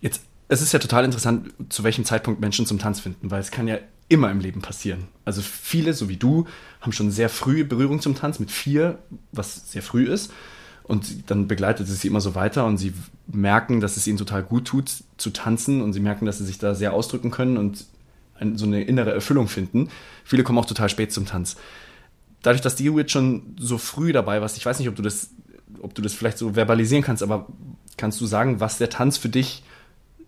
Jetzt, 0.00 0.22
es 0.48 0.60
ist 0.60 0.72
ja 0.72 0.78
total 0.78 1.04
interessant, 1.04 1.52
zu 1.70 1.84
welchem 1.84 2.04
Zeitpunkt 2.04 2.40
Menschen 2.40 2.66
zum 2.66 2.78
Tanz 2.78 3.00
finden, 3.00 3.30
weil 3.30 3.40
es 3.40 3.50
kann 3.50 3.66
ja 3.66 3.78
immer 4.08 4.30
im 4.30 4.40
Leben 4.40 4.60
passieren. 4.60 5.08
Also 5.24 5.40
viele, 5.40 5.94
so 5.94 6.08
wie 6.08 6.16
du, 6.16 6.46
haben 6.80 6.92
schon 6.92 7.10
sehr 7.10 7.30
früh 7.30 7.64
Berührung 7.64 8.00
zum 8.00 8.14
Tanz, 8.14 8.38
mit 8.38 8.50
vier, 8.50 8.98
was 9.32 9.70
sehr 9.70 9.82
früh 9.82 10.06
ist. 10.06 10.30
Und 10.82 11.30
dann 11.30 11.48
begleitet 11.48 11.88
es 11.88 12.02
sie 12.02 12.08
immer 12.08 12.20
so 12.20 12.34
weiter 12.34 12.66
und 12.66 12.76
sie 12.76 12.92
merken, 13.26 13.80
dass 13.80 13.96
es 13.96 14.06
ihnen 14.06 14.18
total 14.18 14.42
gut 14.42 14.66
tut, 14.66 14.90
zu 15.16 15.30
tanzen 15.30 15.80
und 15.80 15.94
sie 15.94 16.00
merken, 16.00 16.26
dass 16.26 16.36
sie 16.36 16.44
sich 16.44 16.58
da 16.58 16.74
sehr 16.74 16.92
ausdrücken 16.92 17.30
können 17.30 17.56
und 17.56 17.86
so 18.54 18.66
eine 18.66 18.82
innere 18.82 19.12
Erfüllung 19.12 19.48
finden. 19.48 19.88
Viele 20.24 20.42
kommen 20.42 20.58
auch 20.58 20.66
total 20.66 20.90
spät 20.90 21.12
zum 21.12 21.24
Tanz. 21.24 21.56
Dadurch, 22.44 22.60
dass 22.60 22.76
du 22.76 22.98
jetzt 22.98 23.10
schon 23.10 23.56
so 23.58 23.78
früh 23.78 24.12
dabei 24.12 24.42
warst, 24.42 24.58
ich 24.58 24.66
weiß 24.66 24.78
nicht, 24.78 24.88
ob 24.88 24.94
du 24.94 25.02
das, 25.02 25.30
ob 25.80 25.94
du 25.94 26.02
das 26.02 26.12
vielleicht 26.12 26.36
so 26.36 26.52
verbalisieren 26.52 27.02
kannst, 27.02 27.22
aber 27.22 27.46
kannst 27.96 28.20
du 28.20 28.26
sagen, 28.26 28.60
was 28.60 28.76
der 28.76 28.90
Tanz 28.90 29.16
für 29.16 29.30
dich 29.30 29.64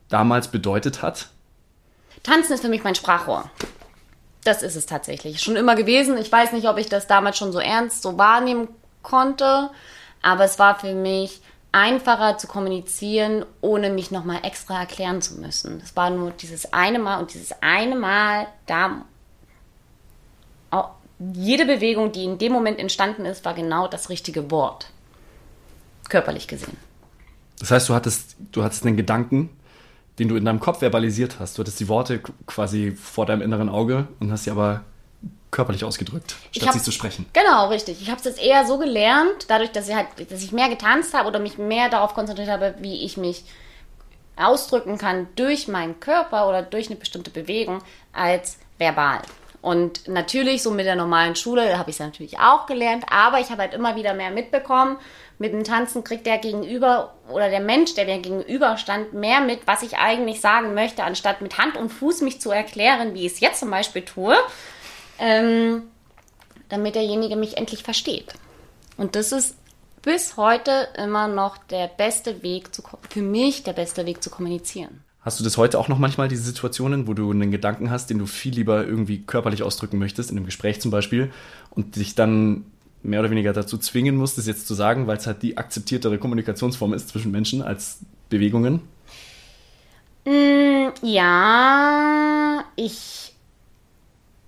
damals 0.08 0.49
bedeutet 0.49 1.02
hat? 1.02 1.28
Tanzen 2.23 2.54
ist 2.54 2.62
für 2.62 2.70
mich 2.70 2.82
mein 2.82 2.94
Sprachrohr. 2.94 3.50
Das 4.44 4.62
ist 4.62 4.76
es 4.76 4.87
tatsächlich. 4.87 5.42
Schon 5.42 5.56
immer 5.56 5.76
gewesen. 5.76 6.16
Ich 6.16 6.32
weiß 6.32 6.52
nicht, 6.52 6.66
ob 6.66 6.78
ich 6.78 6.88
das 6.88 7.06
damals 7.06 7.37
schon 7.37 7.52
so 7.52 7.58
ernst 7.58 8.00
so 8.00 8.16
wahrnehmen 8.16 8.68
konnte, 9.02 9.68
aber 10.23 10.44
es 10.44 10.58
war 10.58 10.78
für 10.78 10.94
mich 10.94 11.42
einfacher 11.73 12.38
zu 12.38 12.46
kommunizieren, 12.46 13.44
ohne 13.61 13.90
mich 13.90 14.11
nochmal 14.11 14.40
extra 14.42 14.80
erklären 14.80 15.20
zu 15.20 15.35
müssen. 15.35 15.82
Es 15.85 15.94
war 15.94 16.08
nur 16.08 16.30
dieses 16.30 16.73
eine 16.73 16.99
Mal 16.99 17.18
und 17.18 17.35
dieses 17.35 17.52
eine 17.61 17.94
Mal, 17.94 18.46
da 18.64 19.02
auch 20.70 20.96
jede 21.18 21.64
Bewegung, 21.64 22.12
die 22.12 22.25
in 22.25 22.38
dem 22.38 22.52
Moment 22.52 22.78
entstanden 22.78 23.25
ist, 23.25 23.44
war 23.44 23.54
genau 23.54 23.88
das 23.88 24.08
richtige 24.11 24.50
Wort. 24.50 24.90
Körperlich 26.08 26.46
gesehen. 26.46 26.76
Das 27.58 27.70
heißt, 27.70 27.88
du 27.88 27.94
hattest, 27.94 28.37
du 28.52 28.62
hattest 28.62 28.85
einen 28.85 28.96
Gedanken, 28.96 29.50
den 30.18 30.28
du 30.28 30.37
in 30.37 30.44
deinem 30.44 30.61
Kopf 30.61 30.80
verbalisiert 30.80 31.38
hast. 31.40 31.56
Du 31.56 31.62
hattest 31.62 31.80
die 31.80 31.88
Worte 31.88 32.20
quasi 32.46 32.92
vor 32.92 33.26
deinem 33.26 33.42
inneren 33.42 33.68
Auge 33.68 34.08
und 34.20 34.30
hast 34.30 34.44
sie 34.44 34.50
aber 34.50 34.82
körperlich 35.50 35.85
ausgedrückt, 35.85 36.37
statt 36.52 36.68
hab- 36.68 36.75
sie 36.75 36.82
zu 36.82 36.92
sprechen. 36.92 37.25
Genau, 37.32 37.68
richtig. 37.68 38.02
Ich 38.02 38.08
habe 38.11 38.18
es 38.18 38.25
jetzt 38.25 38.42
eher 38.42 38.66
so 38.66 38.78
gelernt, 38.78 39.46
dadurch, 39.49 39.73
dass 39.73 39.88
ich 39.88 39.94
halt, 39.94 40.08
dass 40.30 40.42
ich 40.42 40.52
mehr 40.52 40.68
getanzt 40.68 41.14
habe 41.14 41.28
oder 41.28 41.38
mich 41.38 41.56
mehr 41.56 41.88
darauf 41.88 42.14
konzentriert 42.14 42.49
habe, 42.50 42.75
wie 42.80 43.04
ich 43.04 43.16
mich 43.16 43.44
ausdrücken 44.37 44.99
kann 44.99 45.28
durch 45.37 45.66
meinen 45.66 45.99
Körper 45.99 46.46
oder 46.49 46.61
durch 46.62 46.88
eine 46.88 46.96
bestimmte 46.96 47.30
Bewegung 47.30 47.78
als 48.12 48.58
verbal. 48.76 49.23
Und 49.66 50.06
natürlich, 50.06 50.62
so 50.62 50.70
mit 50.70 50.87
der 50.87 50.94
normalen 50.94 51.35
Schule, 51.35 51.76
habe 51.76 51.90
ich 51.90 51.96
es 51.96 52.00
natürlich 52.00 52.38
auch 52.38 52.66
gelernt, 52.66 53.04
aber 53.11 53.40
ich 53.40 53.50
habe 53.50 53.62
halt 53.62 53.75
immer 53.75 53.96
wieder 53.96 54.14
mehr 54.14 54.30
mitbekommen. 54.30 54.96
Mit 55.40 55.52
dem 55.52 55.64
Tanzen 55.64 56.04
kriegt 56.04 56.25
der 56.25 56.38
Gegenüber 56.38 57.14
oder 57.28 57.50
der 57.50 57.58
Mensch, 57.58 57.94
der 57.94 58.04
mir 58.04 58.20
gegenüber 58.20 58.76
stand, 58.76 59.12
mehr 59.12 59.40
mit, 59.40 59.66
was 59.66 59.82
ich 59.82 59.99
eigentlich 59.99 60.40
sagen 60.40 60.75
möchte, 60.75 61.02
anstatt 61.02 61.40
mit 61.40 61.58
Hand 61.58 61.76
und 61.76 61.88
Fuß 61.88 62.20
mich 62.20 62.40
zu 62.40 62.52
erklären, 62.52 63.14
wie 63.14 63.26
ich 63.26 63.32
es 63.32 63.40
jetzt 63.40 63.58
zum 63.58 63.73
Beispiel 63.73 64.02
tue, 64.02 64.37
ähm, 65.18 65.90
damit 66.68 66.94
derjenige 66.94 67.35
mich 67.35 67.56
endlich 67.56 67.82
versteht. 67.82 68.35
Und 68.96 69.16
das 69.16 69.32
ist 69.32 69.56
bis 70.00 70.37
heute 70.37 70.90
immer 70.96 71.26
noch 71.26 71.58
der 71.58 71.88
beste 71.88 72.44
Weg, 72.44 72.73
zu, 72.73 72.85
für 73.11 73.23
mich 73.23 73.64
der 73.64 73.73
beste 73.73 74.06
Weg 74.06 74.23
zu 74.23 74.30
kommunizieren. 74.30 75.02
Hast 75.26 75.40
du 75.40 75.45
das 75.45 75.56
heute 75.56 75.80
auch 75.80 75.88
noch 75.88 75.99
manchmal, 75.99 76.28
diese 76.28 76.45
Situationen, 76.45 77.09
wo 77.09 77.12
du 77.12 77.28
einen 77.33 77.50
Gedanken 77.50 77.90
hast, 77.90 78.11
den 78.11 78.18
du 78.21 78.26
viel 78.26 78.54
lieber 78.54 78.87
irgendwie 78.87 79.23
körperlich 79.23 79.64
ausdrücken 79.64 79.99
möchtest, 79.99 80.30
in 80.30 80.37
einem 80.37 80.47
Gespräch 80.47 80.80
zum 80.80 80.92
Beispiel, 80.92 81.33
und 81.71 81.97
dich 81.97 82.14
dann 82.14 82.64
mehr 83.02 83.18
oder 83.18 83.30
weniger 83.30 83.52
dazu 83.52 83.76
zwingen 83.76 84.14
musst, 84.14 84.38
das 84.38 84.47
jetzt 84.47 84.68
zu 84.68 84.75
sagen, 84.75 85.09
weil 85.09 85.16
es 85.16 85.26
halt 85.26 85.42
die 85.42 85.59
akzeptiertere 85.59 86.18
Kommunikationsform 86.18 86.95
ist 86.95 87.09
zwischen 87.09 87.33
Menschen 87.33 87.61
als 87.61 87.99
Bewegungen? 88.28 88.83
Mm, 90.26 90.90
ja, 91.02 92.62
ich 92.76 93.33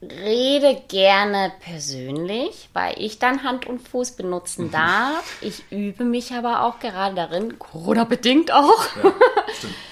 rede 0.00 0.80
gerne 0.86 1.50
persönlich, 1.58 2.68
weil 2.72 2.94
ich 2.98 3.18
dann 3.18 3.42
Hand 3.42 3.66
und 3.66 3.80
Fuß 3.80 4.12
benutzen 4.12 4.66
mhm. 4.66 4.70
darf. 4.70 5.38
Ich 5.40 5.64
übe 5.72 6.04
mich 6.04 6.32
aber 6.34 6.62
auch 6.62 6.78
gerade 6.78 7.16
darin, 7.16 7.58
Corona-bedingt 7.58 8.52
auch, 8.52 8.86
ja, 9.02 9.12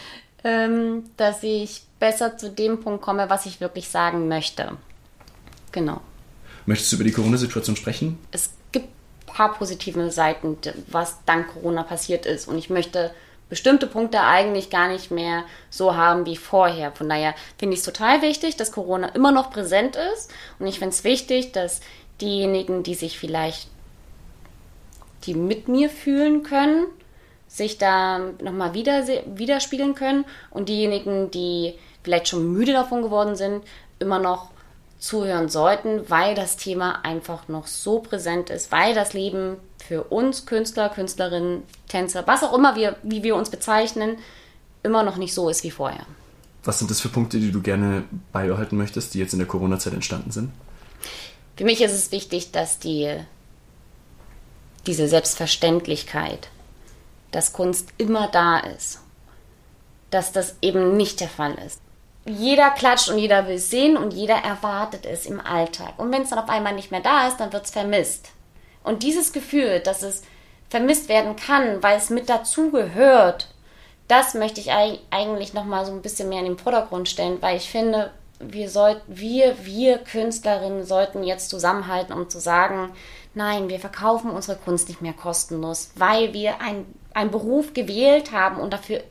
ähm, 0.47 1.11
dass 1.17 1.43
ich 1.43 1.83
besser 1.99 2.39
zu 2.39 2.51
dem 2.51 2.81
Punkt 2.81 3.03
komme, 3.03 3.29
was 3.29 3.47
ich 3.47 3.61
wirklich 3.61 3.89
sagen 3.89 4.29
möchte. 4.29 4.77
Genau. 5.73 6.01
Möchtest 6.67 6.93
du 6.93 6.97
über 6.97 7.05
die 7.05 7.11
Corona-Situation 7.11 7.75
sprechen? 7.75 8.19
Es 8.31 8.51
gibt 8.71 8.87
ein 8.87 9.35
paar 9.35 9.55
positive 9.55 10.11
Seiten, 10.13 10.57
was 10.87 11.17
dank 11.27 11.49
Corona 11.53 11.83
passiert 11.83 12.27
ist. 12.27 12.47
Und 12.47 12.59
ich 12.59 12.71
möchte 12.71 13.11
bestimmte 13.49 13.89
Punkte 13.89 14.21
eigentlich 14.21 14.71
gar 14.71 14.89
nicht 14.89 15.11
mehr 15.11 15.45
so 15.69 15.97
haben 15.97 16.27
wie 16.27 16.37
vorher. 16.37 16.93
Von 16.93 17.09
daher 17.09 17.35
finde 17.59 17.75
ich 17.75 17.81
es 17.81 17.87
total 17.87 18.23
wichtig, 18.23 18.57
dass 18.57 18.71
Corona 18.71 19.09
immer 19.09 19.33
noch 19.33 19.51
präsent 19.51 19.97
ist. 20.15 20.31
Und 20.61 20.69
ich 20.69 20.79
finde 20.79 20.95
es 20.95 21.03
wichtig, 21.03 21.53
dass 21.53 21.81
diejenigen, 22.21 22.85
die 22.85 22.95
sich 22.95 23.19
vielleicht, 23.19 23.69
die 25.25 25.35
mit 25.35 25.67
mir 25.67 25.91
fühlen 25.91 26.45
können, 26.45 26.87
sich 27.57 27.79
da 27.79 28.19
nochmal 28.43 28.75
wieder, 28.75 29.07
widerspiegeln 29.27 29.95
können. 29.95 30.25
Und 30.51 30.69
diejenigen, 30.69 31.31
die 31.31 31.75
vielleicht 32.03 32.29
schon 32.29 32.53
müde 32.53 32.73
davon 32.73 33.03
geworden 33.03 33.37
sind, 33.37 33.65
immer 33.99 34.19
noch 34.19 34.51
zuhören 34.99 35.49
sollten, 35.49 36.09
weil 36.09 36.35
das 36.35 36.57
Thema 36.57 37.05
einfach 37.05 37.49
noch 37.49 37.67
so 37.67 38.01
präsent 38.01 38.51
ist, 38.51 38.73
weil 38.73 38.95
das 38.95 39.13
Leben 39.13 39.57
für 39.87 40.05
uns 40.05 40.47
Künstler, 40.47 40.89
Künstlerinnen, 40.89 41.63
Tänzer, 41.89 42.27
was 42.27 42.43
auch 42.43 42.57
immer 42.57 42.77
wir, 42.77 42.97
wie 43.03 43.23
wir 43.23 43.37
uns 43.37 43.51
bezeichnen, 43.51 44.17
immer 44.83 45.03
noch 45.03 45.17
nicht 45.17 45.35
so 45.35 45.49
ist 45.49 45.65
wie 45.65 45.71
vorher. 45.71 46.07
Was 46.65 46.79
sind 46.79 46.91
das 46.91 47.01
für 47.01 47.09
Punkte, 47.09 47.39
die 47.39 47.53
du 47.53 47.63
gerne 47.63 48.05
beibehalten 48.33 48.77
möchtest, 48.77 49.15
die 49.15 49.19
jetzt 49.19 49.33
in 49.33 49.39
der 49.39 49.49
Corona-Zeit 49.49 49.93
entstanden 49.93 50.33
sind? 50.33 50.51
Für 51.57 51.65
mich 51.65 51.81
ist 51.81 51.93
es 51.93 52.11
wichtig, 52.11 52.51
dass 52.51 52.79
die, 52.79 53.17
diese 54.87 55.09
Selbstverständlichkeit, 55.09 56.49
dass 57.37 57.53
Kunst 57.53 57.91
immer 57.99 58.29
da 58.29 58.59
ist, 58.59 59.01
dass 60.11 60.33
das 60.33 60.57
eben 60.63 60.97
nicht 60.97 61.21
der 61.21 61.29
Fall 61.29 61.55
ist 61.65 61.81
jeder 62.27 62.71
klatscht 62.71 63.09
und 63.09 63.19
jeder 63.19 63.47
will 63.47 63.59
sehen 63.59 63.97
und 63.97 64.13
jeder 64.13 64.35
erwartet 64.35 65.07
es 65.07 65.27
im 65.27 65.41
Alltag. 65.41 65.95
Und 65.97 66.13
wenn 66.13 66.23
es 66.23 66.31
dann 66.31 66.41
auf 66.41 66.49
einmal 66.49 66.75
nicht 66.75 66.91
mehr 66.91 67.01
da 67.01 67.29
ist, 67.29 67.39
dann 67.39 67.53
wird 67.53 67.65
es 67.65 67.71
vermisst. 67.71 68.31
Und 68.83 69.03
dieses 69.03 69.33
Gefühl, 69.33 69.81
dass 69.81 70.03
es 70.03 70.23
vermisst 70.69 71.09
werden 71.09 71.37
kann, 71.37 71.83
weil 71.83 71.97
es 71.97 72.11
mit 72.11 72.29
dazugehört, 72.29 73.49
das 74.09 74.35
möchte 74.35 74.61
ich 74.61 74.71
eigentlich 74.73 75.55
noch 75.55 75.65
mal 75.65 75.85
so 75.87 75.93
ein 75.93 76.03
bisschen 76.03 76.29
mehr 76.29 76.41
in 76.41 76.47
den 76.47 76.59
Vordergrund 76.59 77.09
stellen, 77.09 77.41
weil 77.41 77.57
ich 77.57 77.71
finde, 77.71 78.11
wir 78.41 78.69
sollten, 78.69 79.03
wir, 79.07 79.65
wir 79.65 79.99
Künstlerinnen 79.99 80.85
sollten 80.85 81.23
jetzt 81.23 81.49
zusammenhalten, 81.49 82.13
um 82.13 82.29
zu 82.29 82.41
sagen, 82.41 82.93
nein, 83.35 83.69
wir 83.69 83.79
verkaufen 83.79 84.31
unsere 84.31 84.59
Kunst 84.59 84.89
nicht 84.89 85.01
mehr 85.01 85.13
kostenlos, 85.13 85.91
weil 85.95 86.33
wir 86.35 86.61
einen 87.17 87.31
Beruf 87.31 87.73
gewählt 87.73 88.31
haben 88.33 88.61
und 88.61 88.73
dafür 88.73 89.03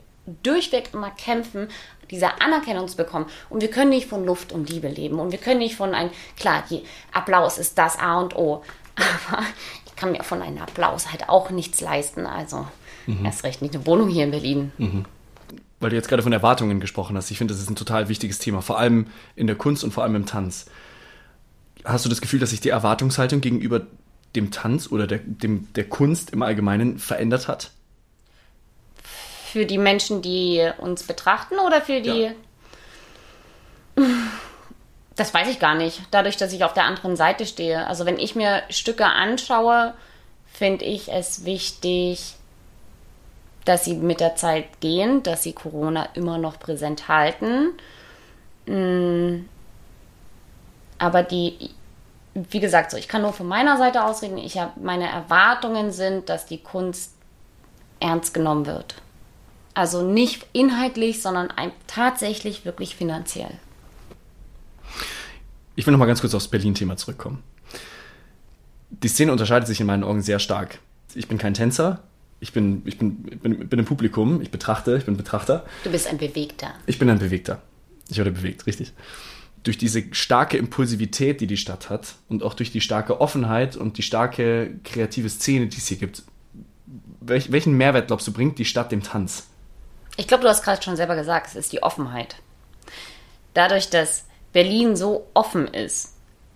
durchweg 0.42 0.90
immer 0.92 1.10
kämpfen, 1.10 1.68
diese 2.10 2.40
Anerkennung 2.40 2.86
zu 2.86 2.96
bekommen. 2.96 3.26
Und 3.50 3.62
wir 3.62 3.70
können 3.70 3.90
nicht 3.90 4.08
von 4.08 4.24
Luft 4.24 4.52
und 4.52 4.70
Liebe 4.70 4.88
leben. 4.88 5.18
Und 5.18 5.32
wir 5.32 5.38
können 5.38 5.58
nicht 5.58 5.74
von 5.74 5.92
einem, 5.92 6.10
klar, 6.36 6.62
die 6.70 6.82
Applaus 7.12 7.58
ist 7.58 7.76
das 7.78 7.98
A 7.98 8.20
und 8.20 8.36
O. 8.36 8.62
Aber 8.96 9.42
ich 9.86 9.96
kann 9.96 10.12
mir 10.12 10.22
von 10.22 10.40
einem 10.40 10.58
Applaus 10.58 11.10
halt 11.10 11.28
auch 11.28 11.50
nichts 11.50 11.80
leisten. 11.80 12.26
Also 12.26 12.66
mhm. 13.06 13.24
erst 13.24 13.42
recht 13.42 13.60
nicht 13.60 13.74
eine 13.74 13.86
Wohnung 13.86 14.08
hier 14.08 14.24
in 14.24 14.30
Berlin. 14.30 14.72
Mhm. 14.78 15.04
Weil 15.80 15.90
du 15.90 15.96
jetzt 15.96 16.08
gerade 16.08 16.22
von 16.22 16.32
Erwartungen 16.32 16.78
gesprochen 16.78 17.16
hast. 17.16 17.30
Ich 17.32 17.38
finde, 17.38 17.54
das 17.54 17.60
ist 17.60 17.68
ein 17.68 17.76
total 17.76 18.08
wichtiges 18.08 18.38
Thema, 18.38 18.62
vor 18.62 18.78
allem 18.78 19.08
in 19.34 19.48
der 19.48 19.56
Kunst 19.56 19.82
und 19.82 19.90
vor 19.90 20.04
allem 20.04 20.14
im 20.14 20.26
Tanz. 20.26 20.66
Hast 21.84 22.04
du 22.04 22.08
das 22.08 22.20
Gefühl, 22.20 22.38
dass 22.38 22.50
sich 22.50 22.60
die 22.60 22.70
Erwartungshaltung 22.70 23.40
gegenüber 23.40 23.82
dem 24.36 24.52
Tanz 24.52 24.90
oder 24.92 25.08
der, 25.08 25.18
dem, 25.18 25.72
der 25.74 25.88
Kunst 25.88 26.30
im 26.30 26.42
Allgemeinen 26.42 26.98
verändert 26.98 27.48
hat? 27.48 27.72
Für 29.56 29.64
die 29.64 29.78
Menschen, 29.78 30.20
die 30.20 30.70
uns 30.76 31.04
betrachten 31.04 31.58
oder 31.58 31.80
für 31.80 32.02
die. 32.02 32.30
Ja. 33.96 34.04
Das 35.14 35.32
weiß 35.32 35.48
ich 35.48 35.58
gar 35.58 35.74
nicht. 35.74 36.02
Dadurch, 36.10 36.36
dass 36.36 36.52
ich 36.52 36.62
auf 36.62 36.74
der 36.74 36.84
anderen 36.84 37.16
Seite 37.16 37.46
stehe. 37.46 37.86
Also, 37.86 38.04
wenn 38.04 38.18
ich 38.18 38.34
mir 38.34 38.64
Stücke 38.68 39.06
anschaue, 39.06 39.94
finde 40.44 40.84
ich 40.84 41.10
es 41.10 41.46
wichtig, 41.46 42.34
dass 43.64 43.86
sie 43.86 43.94
mit 43.94 44.20
der 44.20 44.36
Zeit 44.36 44.78
gehen, 44.80 45.22
dass 45.22 45.42
sie 45.42 45.54
Corona 45.54 46.06
immer 46.12 46.36
noch 46.36 46.58
präsent 46.58 47.08
halten. 47.08 47.70
Mm. 48.66 49.46
Aber 50.98 51.22
die, 51.22 51.70
wie 52.34 52.60
gesagt, 52.60 52.90
so, 52.90 52.98
ich 52.98 53.08
kann 53.08 53.22
nur 53.22 53.32
von 53.32 53.48
meiner 53.48 53.78
Seite 53.78 54.04
ausreden. 54.04 54.36
Ich 54.36 54.58
habe 54.58 54.78
meine 54.78 55.08
Erwartungen 55.08 55.92
sind, 55.92 56.28
dass 56.28 56.44
die 56.44 56.62
Kunst 56.62 57.14
ernst 58.00 58.34
genommen 58.34 58.66
wird. 58.66 58.96
Also 59.76 60.02
nicht 60.02 60.46
inhaltlich, 60.54 61.20
sondern 61.20 61.52
tatsächlich 61.86 62.64
wirklich 62.64 62.96
finanziell. 62.96 63.50
Ich 65.74 65.86
will 65.86 65.92
noch 65.92 65.98
mal 65.98 66.06
ganz 66.06 66.22
kurz 66.22 66.34
aufs 66.34 66.48
Berlin-Thema 66.48 66.96
zurückkommen. 66.96 67.42
Die 68.88 69.08
Szene 69.08 69.32
unterscheidet 69.32 69.68
sich 69.68 69.78
in 69.78 69.86
meinen 69.86 70.02
Augen 70.02 70.22
sehr 70.22 70.38
stark. 70.38 70.78
Ich 71.14 71.28
bin 71.28 71.36
kein 71.36 71.52
Tänzer, 71.52 72.02
ich 72.40 72.54
bin, 72.54 72.80
ich 72.86 72.96
bin, 72.96 73.22
bin, 73.22 73.68
bin 73.68 73.78
im 73.78 73.84
Publikum, 73.84 74.40
ich 74.40 74.50
betrachte, 74.50 74.96
ich 74.96 75.04
bin 75.04 75.18
Betrachter. 75.18 75.66
Du 75.84 75.90
bist 75.90 76.06
ein 76.06 76.16
Bewegter. 76.16 76.72
Ich 76.86 76.98
bin 76.98 77.10
ein 77.10 77.18
Bewegter. 77.18 77.60
Ich 78.08 78.16
werde 78.16 78.30
bewegt, 78.30 78.66
richtig. 78.66 78.94
Durch 79.62 79.76
diese 79.76 80.04
starke 80.12 80.56
Impulsivität, 80.56 81.42
die 81.42 81.46
die 81.46 81.58
Stadt 81.58 81.90
hat 81.90 82.14
und 82.30 82.42
auch 82.42 82.54
durch 82.54 82.72
die 82.72 82.80
starke 82.80 83.20
Offenheit 83.20 83.76
und 83.76 83.98
die 83.98 84.02
starke 84.02 84.70
kreative 84.84 85.28
Szene, 85.28 85.66
die 85.66 85.76
es 85.76 85.86
hier 85.88 85.98
gibt, 85.98 86.22
welchen 87.20 87.76
Mehrwert, 87.76 88.06
glaubst 88.06 88.26
du, 88.26 88.32
bringt 88.32 88.58
die 88.58 88.64
Stadt 88.64 88.90
dem 88.90 89.02
Tanz? 89.02 89.48
Ich 90.16 90.26
glaube, 90.26 90.42
du 90.42 90.48
hast 90.48 90.62
gerade 90.62 90.82
schon 90.82 90.96
selber 90.96 91.16
gesagt, 91.16 91.48
es 91.48 91.56
ist 91.56 91.72
die 91.72 91.82
Offenheit. 91.82 92.36
Dadurch, 93.54 93.90
dass 93.90 94.24
Berlin 94.52 94.96
so 94.96 95.26
offen 95.34 95.68
ist, 95.68 96.14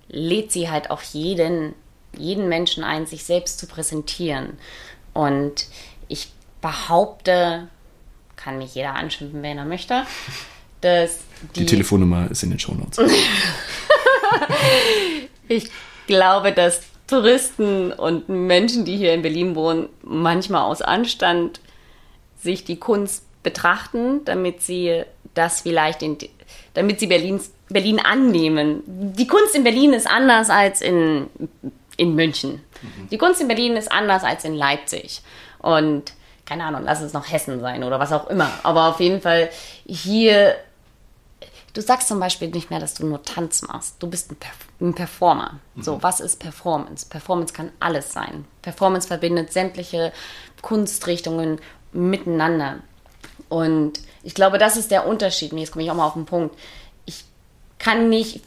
lädt 0.08 0.52
sie 0.52 0.70
halt 0.70 0.90
auch 0.90 1.02
jeden, 1.02 1.74
jeden 2.16 2.48
Menschen 2.48 2.84
ein, 2.84 3.06
sich 3.06 3.24
selbst 3.24 3.58
zu 3.58 3.66
präsentieren. 3.66 4.58
Und 5.12 5.66
ich 6.08 6.32
behaupte, 6.60 7.68
kann 8.36 8.58
mich 8.58 8.74
jeder 8.74 8.94
anschimpfen, 8.94 9.42
wenn 9.42 9.58
er 9.58 9.64
möchte, 9.64 10.04
dass 10.80 11.18
die, 11.54 11.60
die 11.60 11.66
Telefonnummer 11.66 12.30
ist 12.30 12.42
in 12.42 12.50
den 12.50 12.58
Shownotes. 12.58 12.98
ich 15.48 15.70
glaube, 16.06 16.52
dass 16.52 16.80
Touristen 17.06 17.92
und 17.92 18.28
Menschen, 18.28 18.84
die 18.84 18.96
hier 18.96 19.12
in 19.12 19.22
Berlin 19.22 19.54
wohnen, 19.56 19.88
manchmal 20.02 20.62
aus 20.62 20.80
Anstand 20.80 21.60
sich 22.40 22.64
die 22.64 22.78
Kunst 22.78 23.24
betrachten, 23.42 24.25
damit 24.25 24.62
sie 24.62 25.04
das 25.35 25.62
vielleicht 25.62 26.02
in, 26.02 26.18
damit 26.75 27.00
sie 27.00 27.06
Berlins, 27.06 27.52
Berlin 27.68 28.00
annehmen. 28.00 28.82
Die 28.87 29.26
Kunst 29.26 29.54
in 29.54 29.64
Berlin 29.64 29.92
ist 29.92 30.06
anders 30.06 30.50
als 30.50 30.80
in, 30.80 31.28
in 31.97 32.14
München. 32.14 32.62
Mhm. 32.82 33.09
Die 33.11 33.18
Kunst 33.18 33.40
in 33.40 33.49
Berlin 33.49 33.76
ist 33.76 33.90
anders 33.90 34.25
als 34.25 34.44
in 34.44 34.54
Leipzig. 34.54 35.23
Und 35.59 36.12
keine 36.47 36.64
Ahnung, 36.64 36.82
lass 36.85 37.00
es 37.00 37.12
noch 37.12 37.30
Hessen 37.30 37.61
sein 37.61 37.85
oder 37.85 38.00
was 38.00 38.12
auch 38.12 38.28
immer. 38.28 38.50
Aber 38.64 38.88
auf 38.88 38.99
jeden 38.99 39.20
Fall 39.20 39.50
hier, 39.87 40.56
du 41.75 41.80
sagst 41.80 42.09
zum 42.09 42.18
Beispiel 42.18 42.49
nicht 42.49 42.70
mehr, 42.70 42.80
dass 42.80 42.94
du 42.94 43.06
nur 43.06 43.23
Tanz 43.23 43.62
machst. 43.62 44.02
Du 44.02 44.09
bist 44.09 44.32
ein, 44.32 44.37
Perf 44.37 44.56
ein 44.80 44.94
Performer. 44.94 45.61
Mhm. 45.76 45.82
So, 45.82 46.02
was 46.02 46.18
ist 46.18 46.40
Performance? 46.40 47.06
Performance 47.09 47.54
kann 47.54 47.70
alles 47.78 48.12
sein. 48.12 48.47
Performance 48.62 49.06
verbindet 49.06 49.52
sämtliche 49.52 50.12
Kunstrichtungen 50.61 51.61
miteinander. 51.92 52.80
Und 53.50 54.00
ich 54.23 54.35
glaube, 54.35 54.57
das 54.57 54.78
ist 54.78 54.90
der 54.90 55.07
Unterschied. 55.07 55.52
Und 55.52 55.59
jetzt 55.59 55.73
komme 55.73 55.85
ich 55.85 55.90
auch 55.90 55.97
mal 55.97 56.07
auf 56.07 56.14
den 56.14 56.25
Punkt. 56.25 56.59
Ich 57.04 57.25
kann 57.78 58.09
nicht 58.09 58.40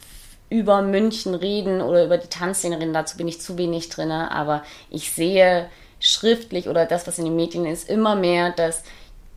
über 0.50 0.82
München 0.82 1.34
reden 1.34 1.80
oder 1.80 2.04
über 2.04 2.18
die 2.18 2.28
Tanzszene 2.28 2.78
reden, 2.78 2.92
dazu 2.92 3.16
bin 3.16 3.28
ich 3.28 3.40
zu 3.40 3.58
wenig 3.58 3.88
drin, 3.88 4.10
aber 4.10 4.62
ich 4.90 5.12
sehe 5.12 5.68
schriftlich 6.00 6.68
oder 6.68 6.86
das, 6.86 7.06
was 7.06 7.18
in 7.18 7.24
den 7.24 7.36
Medien 7.36 7.66
ist, 7.66 7.88
immer 7.88 8.14
mehr, 8.14 8.50
dass 8.50 8.82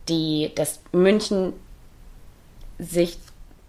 die, 0.08 0.52
dass 0.54 0.80
München 0.92 1.54
sich 2.78 3.18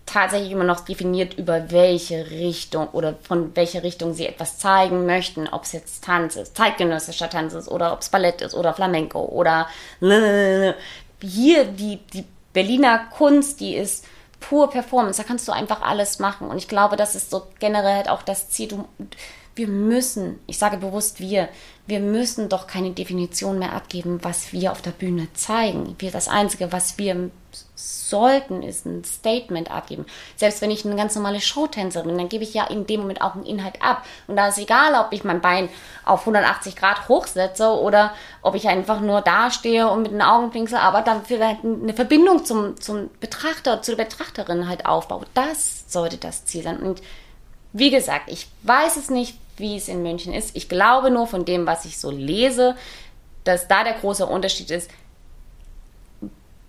tatsächlich 0.06 0.52
immer 0.52 0.64
noch 0.64 0.82
definiert, 0.82 1.36
über 1.36 1.72
welche 1.72 2.30
Richtung 2.32 2.88
oder 2.90 3.16
von 3.22 3.56
welcher 3.56 3.84
Richtung 3.84 4.14
sie 4.14 4.26
etwas 4.26 4.58
zeigen 4.58 5.06
möchten. 5.06 5.48
Ob 5.48 5.64
es 5.64 5.72
jetzt 5.72 6.04
Tanz 6.04 6.36
ist, 6.36 6.58
zeitgenössischer 6.58 7.30
Tanz 7.30 7.54
ist 7.54 7.68
oder 7.68 7.94
ob 7.94 8.02
es 8.02 8.10
Ballett 8.10 8.42
ist 8.42 8.56
oder 8.56 8.74
Flamenco 8.74 9.24
oder 9.26 9.68
hier 11.22 11.66
die, 11.66 11.98
die 12.14 12.26
Berliner 12.54 13.08
Kunst, 13.12 13.60
die 13.60 13.76
ist 13.76 14.06
pur 14.40 14.70
Performance. 14.70 15.22
Da 15.22 15.28
kannst 15.28 15.48
du 15.48 15.52
einfach 15.52 15.82
alles 15.82 16.20
machen. 16.20 16.48
Und 16.48 16.58
ich 16.58 16.68
glaube, 16.68 16.96
das 16.96 17.16
ist 17.16 17.30
so 17.30 17.48
generell 17.60 17.96
halt 17.96 18.10
auch 18.10 18.24
das 18.24 18.50
Ziel. 18.50 18.70
Du, 18.70 18.86
wir 19.56 19.68
müssen, 19.68 20.40
ich 20.48 20.58
sage 20.58 20.78
bewusst 20.78 21.20
wir, 21.20 21.50
wir 21.88 22.00
müssen 22.00 22.50
doch 22.50 22.68
keine 22.68 22.92
Definition 22.92 23.60
mehr 23.60 23.74
abgeben, 23.74 24.20
was 24.22 24.54
wir 24.54 24.72
auf 24.72 24.82
der 24.82 24.92
Bühne 24.92 25.28
zeigen. 25.34 25.96
Wir, 26.00 26.12
das 26.12 26.28
Einzige, 26.28 26.72
was 26.72 26.98
wir 26.98 27.32
sollten, 27.76 28.62
ist 28.64 28.86
ein 28.86 29.04
Statement 29.04 29.72
abgeben. 29.72 30.06
Selbst 30.36 30.62
wenn 30.62 30.72
ich 30.72 30.86
eine 30.86 30.96
ganz 30.96 31.16
normale 31.16 31.42
Showtänzerin 31.42 32.08
bin, 32.08 32.18
dann 32.18 32.30
gebe 32.30 32.44
ich 32.44 32.54
ja 32.54 32.66
in 32.68 32.86
dem 32.86 33.02
Moment 33.02 33.22
auch 33.22 33.36
einen 33.36 33.46
Inhalt 33.46 33.82
ab. 33.82 34.06
Und 34.28 34.36
da 34.36 34.48
ist 34.48 34.58
egal, 34.58 34.94
ob 34.96 35.14
ich 35.14 35.24
mein 35.24 35.42
Bein 35.42 35.70
auf 36.06 36.22
180 36.22 36.76
Grad 36.76 37.10
hochsetze 37.10 37.70
oder 37.70 38.14
ob 38.42 38.56
ich 38.56 38.68
einfach 38.68 39.02
nur 39.02 39.22
dastehe 39.22 39.90
und 39.90 40.04
mit 40.04 40.12
den 40.12 40.22
Augen 40.22 40.52
pinsel, 40.52 40.78
aber 40.78 41.02
dann 41.02 41.26
vielleicht 41.26 41.64
eine 41.64 41.94
Verbindung 41.94 42.46
zum, 42.46 42.80
zum 42.80 43.10
Betrachter, 43.20 43.82
zu 43.82 43.96
der 43.96 44.04
Betrachterin 44.04 44.68
halt 44.68 44.86
aufbaue. 44.86 45.26
Das 45.34 45.86
sollte 45.88 46.18
das 46.18 46.46
Ziel 46.46 46.64
sein. 46.64 46.78
Und 46.78 47.02
wie 47.74 47.92
gesagt, 47.92 48.30
ich 48.32 48.48
weiß 48.64 48.98
es 48.98 49.10
nicht, 49.10 49.36
wie 49.58 49.78
es 49.78 49.88
in 49.88 50.02
München 50.02 50.34
ist. 50.34 50.56
Ich 50.56 50.70
glaube 50.70 51.12
nur 51.12 51.28
von 51.28 51.46
dem, 51.46 51.66
was 51.66 51.86
ich 51.86 51.98
so 51.98 52.12
lese, 52.12 52.76
dass 53.44 53.68
da 53.68 53.84
der 53.84 53.94
große 53.94 54.26
Unterschied 54.26 54.72
ist, 54.72 54.90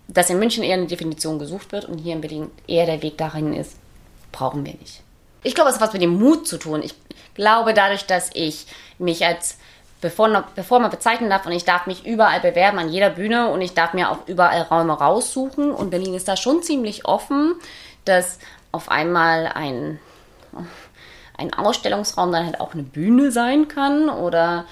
dass 0.07 0.29
in 0.29 0.39
München 0.39 0.63
eher 0.63 0.75
eine 0.75 0.87
Definition 0.87 1.39
gesucht 1.39 1.71
wird 1.71 1.85
und 1.85 1.99
hier 1.99 2.13
in 2.13 2.21
Berlin 2.21 2.51
eher 2.67 2.85
der 2.85 3.01
Weg 3.01 3.17
dahin 3.17 3.53
ist, 3.53 3.77
brauchen 4.31 4.65
wir 4.65 4.73
nicht. 4.73 5.01
Ich 5.43 5.55
glaube, 5.55 5.69
es 5.69 5.75
hat 5.75 5.81
was 5.81 5.93
mit 5.93 6.01
dem 6.01 6.19
Mut 6.19 6.47
zu 6.47 6.57
tun. 6.57 6.83
Ich 6.83 6.93
glaube, 7.33 7.73
dadurch, 7.73 8.05
dass 8.05 8.29
ich 8.33 8.67
mich 8.99 9.25
als 9.25 9.57
bevor, 10.01 10.43
bevor 10.55 10.79
man 10.79 10.91
bezeichnen 10.91 11.29
darf 11.29 11.45
und 11.45 11.51
ich 11.53 11.63
darf 11.63 11.87
mich 11.87 12.05
überall 12.05 12.41
bewerben 12.41 12.79
an 12.79 12.89
jeder 12.89 13.09
Bühne 13.09 13.49
und 13.49 13.61
ich 13.61 13.73
darf 13.73 13.93
mir 13.93 14.11
auch 14.11 14.27
überall 14.27 14.63
Räume 14.63 14.93
raussuchen 14.93 15.71
und 15.71 15.91
Berlin 15.91 16.13
ist 16.13 16.27
da 16.27 16.35
schon 16.35 16.61
ziemlich 16.61 17.05
offen, 17.05 17.55
dass 18.03 18.39
auf 18.71 18.89
einmal 18.89 19.47
ein, 19.47 19.99
ein 21.41 21.53
Ausstellungsraum 21.53 22.31
dann 22.31 22.45
halt 22.45 22.61
auch 22.61 22.73
eine 22.73 22.83
Bühne 22.83 23.31
sein 23.31 23.67
kann 23.67 24.09
oder 24.09 24.65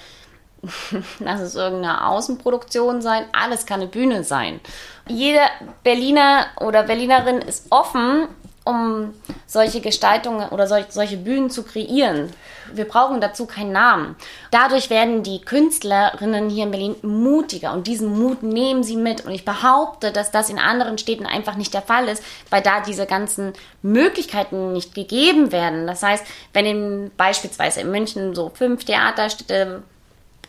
lass 1.18 1.40
es 1.40 1.54
irgendeine 1.54 2.06
Außenproduktion 2.06 3.00
sein, 3.00 3.24
alles 3.32 3.66
kann 3.66 3.80
eine 3.80 3.88
Bühne 3.88 4.24
sein. 4.24 4.60
Jeder 5.06 5.48
Berliner 5.82 6.46
oder 6.60 6.82
Berlinerin 6.82 7.38
ist 7.38 7.66
offen, 7.70 8.28
um 8.64 9.14
solche 9.46 9.80
Gestaltungen 9.80 10.48
oder 10.50 10.66
solch, 10.66 10.86
solche 10.90 11.16
Bühnen 11.16 11.50
zu 11.50 11.62
kreieren. 11.62 12.30
Wir 12.72 12.84
brauchen 12.84 13.20
dazu 13.20 13.46
keinen 13.46 13.72
Namen. 13.72 14.16
Dadurch 14.50 14.90
werden 14.90 15.22
die 15.22 15.40
Künstlerinnen 15.40 16.50
hier 16.50 16.64
in 16.64 16.70
Berlin 16.70 16.96
mutiger 17.02 17.72
und 17.72 17.86
diesen 17.86 18.18
Mut 18.18 18.42
nehmen 18.42 18.82
sie 18.84 18.96
mit. 18.96 19.24
Und 19.24 19.32
ich 19.32 19.44
behaupte, 19.44 20.12
dass 20.12 20.30
das 20.30 20.50
in 20.50 20.58
anderen 20.58 20.98
Städten 20.98 21.26
einfach 21.26 21.56
nicht 21.56 21.74
der 21.74 21.82
Fall 21.82 22.08
ist, 22.08 22.22
weil 22.50 22.62
da 22.62 22.80
diese 22.80 23.06
ganzen 23.06 23.54
Möglichkeiten 23.82 24.72
nicht 24.72 24.94
gegeben 24.94 25.52
werden. 25.52 25.86
Das 25.86 26.02
heißt, 26.02 26.24
wenn 26.52 26.66
in, 26.66 27.10
beispielsweise 27.16 27.80
in 27.80 27.90
München 27.90 28.34
so 28.34 28.50
fünf 28.54 28.84
Theaterstädte 28.84 29.82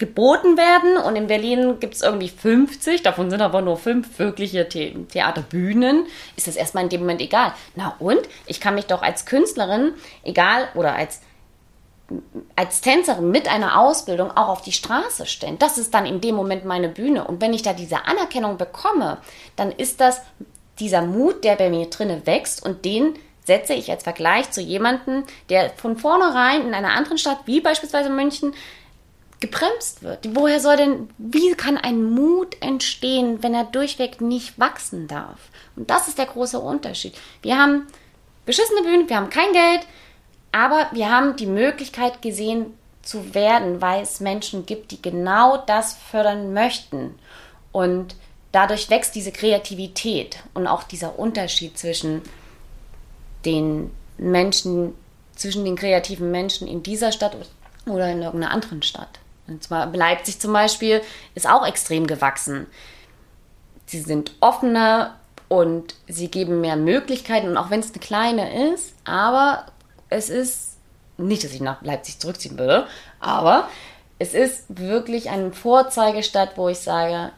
geboten 0.01 0.57
werden 0.57 0.97
und 0.97 1.15
in 1.15 1.27
Berlin 1.27 1.79
gibt 1.79 1.93
es 1.93 2.01
irgendwie 2.01 2.27
50, 2.27 3.03
davon 3.03 3.29
sind 3.29 3.39
aber 3.39 3.61
nur 3.61 3.77
fünf 3.77 4.17
wirkliche 4.17 4.67
The 4.67 5.05
Theaterbühnen, 5.07 6.07
ist 6.35 6.47
das 6.47 6.55
erstmal 6.55 6.85
in 6.85 6.89
dem 6.89 7.01
Moment 7.01 7.21
egal. 7.21 7.53
Na 7.75 7.95
und? 7.99 8.19
Ich 8.47 8.59
kann 8.59 8.73
mich 8.73 8.87
doch 8.87 9.03
als 9.03 9.27
Künstlerin, 9.27 9.93
egal, 10.23 10.69
oder 10.73 10.95
als, 10.95 11.21
als 12.55 12.81
Tänzerin 12.81 13.29
mit 13.29 13.47
einer 13.47 13.79
Ausbildung 13.79 14.31
auch 14.31 14.47
auf 14.47 14.63
die 14.63 14.71
Straße 14.71 15.27
stellen. 15.27 15.59
Das 15.59 15.77
ist 15.77 15.93
dann 15.93 16.07
in 16.07 16.19
dem 16.19 16.33
Moment 16.33 16.65
meine 16.65 16.89
Bühne. 16.89 17.25
Und 17.25 17.39
wenn 17.39 17.53
ich 17.53 17.61
da 17.61 17.73
diese 17.73 18.05
Anerkennung 18.05 18.57
bekomme, 18.57 19.19
dann 19.55 19.71
ist 19.71 20.01
das 20.01 20.21
dieser 20.79 21.03
Mut, 21.03 21.43
der 21.43 21.57
bei 21.57 21.69
mir 21.69 21.91
drinne 21.91 22.25
wächst 22.25 22.65
und 22.65 22.85
den 22.85 23.13
setze 23.43 23.73
ich 23.75 23.91
als 23.91 24.01
Vergleich 24.01 24.49
zu 24.49 24.61
jemandem, 24.61 25.25
der 25.49 25.69
von 25.71 25.95
vornherein 25.95 26.65
in 26.65 26.73
einer 26.73 26.93
anderen 26.93 27.19
Stadt, 27.19 27.41
wie 27.45 27.61
beispielsweise 27.61 28.09
München, 28.09 28.55
gebremst 29.41 30.03
wird. 30.03 30.35
Woher 30.35 30.59
soll 30.59 30.77
denn, 30.77 31.09
wie 31.17 31.51
kann 31.53 31.77
ein 31.77 32.03
Mut 32.03 32.55
entstehen, 32.61 33.43
wenn 33.43 33.53
er 33.53 33.65
durchweg 33.65 34.21
nicht 34.21 34.57
wachsen 34.57 35.07
darf? 35.07 35.39
Und 35.75 35.89
das 35.89 36.07
ist 36.07 36.17
der 36.17 36.27
große 36.27 36.59
Unterschied. 36.59 37.15
Wir 37.41 37.57
haben 37.57 37.87
beschissene 38.45 38.83
Bühnen, 38.83 39.09
wir 39.09 39.17
haben 39.17 39.29
kein 39.29 39.51
Geld, 39.51 39.81
aber 40.51 40.87
wir 40.93 41.11
haben 41.11 41.35
die 41.35 41.47
Möglichkeit 41.47 42.21
gesehen 42.21 42.77
zu 43.01 43.33
werden, 43.33 43.81
weil 43.81 44.03
es 44.03 44.19
Menschen 44.19 44.65
gibt, 44.65 44.91
die 44.91 45.01
genau 45.01 45.57
das 45.57 45.95
fördern 46.11 46.53
möchten. 46.53 47.15
Und 47.71 48.15
dadurch 48.51 48.89
wächst 48.89 49.15
diese 49.15 49.31
Kreativität 49.31 50.37
und 50.53 50.67
auch 50.67 50.83
dieser 50.83 51.17
Unterschied 51.17 51.77
zwischen 51.77 52.21
den 53.43 53.91
Menschen, 54.17 54.93
zwischen 55.35 55.65
den 55.65 55.75
kreativen 55.75 56.29
Menschen 56.29 56.67
in 56.67 56.83
dieser 56.83 57.11
Stadt 57.11 57.35
oder 57.87 58.11
in 58.11 58.21
irgendeiner 58.21 58.53
anderen 58.53 58.83
Stadt. 58.83 59.19
Und 59.51 59.63
zwar 59.63 59.87
Leipzig 59.87 60.39
zum 60.39 60.53
Beispiel 60.53 61.01
ist 61.35 61.47
auch 61.47 61.65
extrem 61.65 62.07
gewachsen. 62.07 62.67
Sie 63.85 63.99
sind 63.99 64.33
offener 64.39 65.15
und 65.47 65.95
sie 66.07 66.29
geben 66.29 66.61
mehr 66.61 66.77
Möglichkeiten. 66.77 67.49
Und 67.49 67.57
auch 67.57 67.69
wenn 67.69 67.81
es 67.81 67.91
eine 67.91 67.99
kleine 67.99 68.73
ist, 68.73 68.93
aber 69.03 69.65
es 70.09 70.29
ist 70.29 70.77
nicht, 71.17 71.43
dass 71.43 71.53
ich 71.53 71.61
nach 71.61 71.81
Leipzig 71.81 72.19
zurückziehen 72.19 72.57
würde, 72.57 72.87
aber 73.19 73.67
es 74.17 74.33
ist 74.33 74.65
wirklich 74.69 75.29
eine 75.29 75.51
Vorzeigestadt, 75.51 76.51
wo 76.55 76.69
ich 76.69 76.79
sage, 76.79 77.31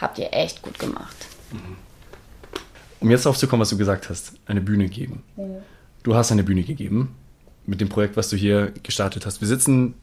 habt 0.00 0.18
ihr 0.18 0.32
echt 0.32 0.62
gut 0.62 0.78
gemacht. 0.78 1.16
Um 3.00 3.10
jetzt 3.10 3.26
darauf 3.26 3.36
zu 3.36 3.46
kommen, 3.48 3.60
was 3.60 3.70
du 3.70 3.76
gesagt 3.76 4.08
hast, 4.08 4.32
eine 4.46 4.60
Bühne 4.60 4.88
geben. 4.88 5.22
Mhm. 5.36 5.56
Du 6.02 6.14
hast 6.14 6.32
eine 6.32 6.44
Bühne 6.44 6.62
gegeben 6.62 7.14
mit 7.66 7.80
dem 7.80 7.88
Projekt, 7.88 8.16
was 8.16 8.28
du 8.30 8.36
hier 8.36 8.72
gestartet 8.82 9.26
hast. 9.26 9.40
Wir 9.40 9.48
sitzen 9.48 9.94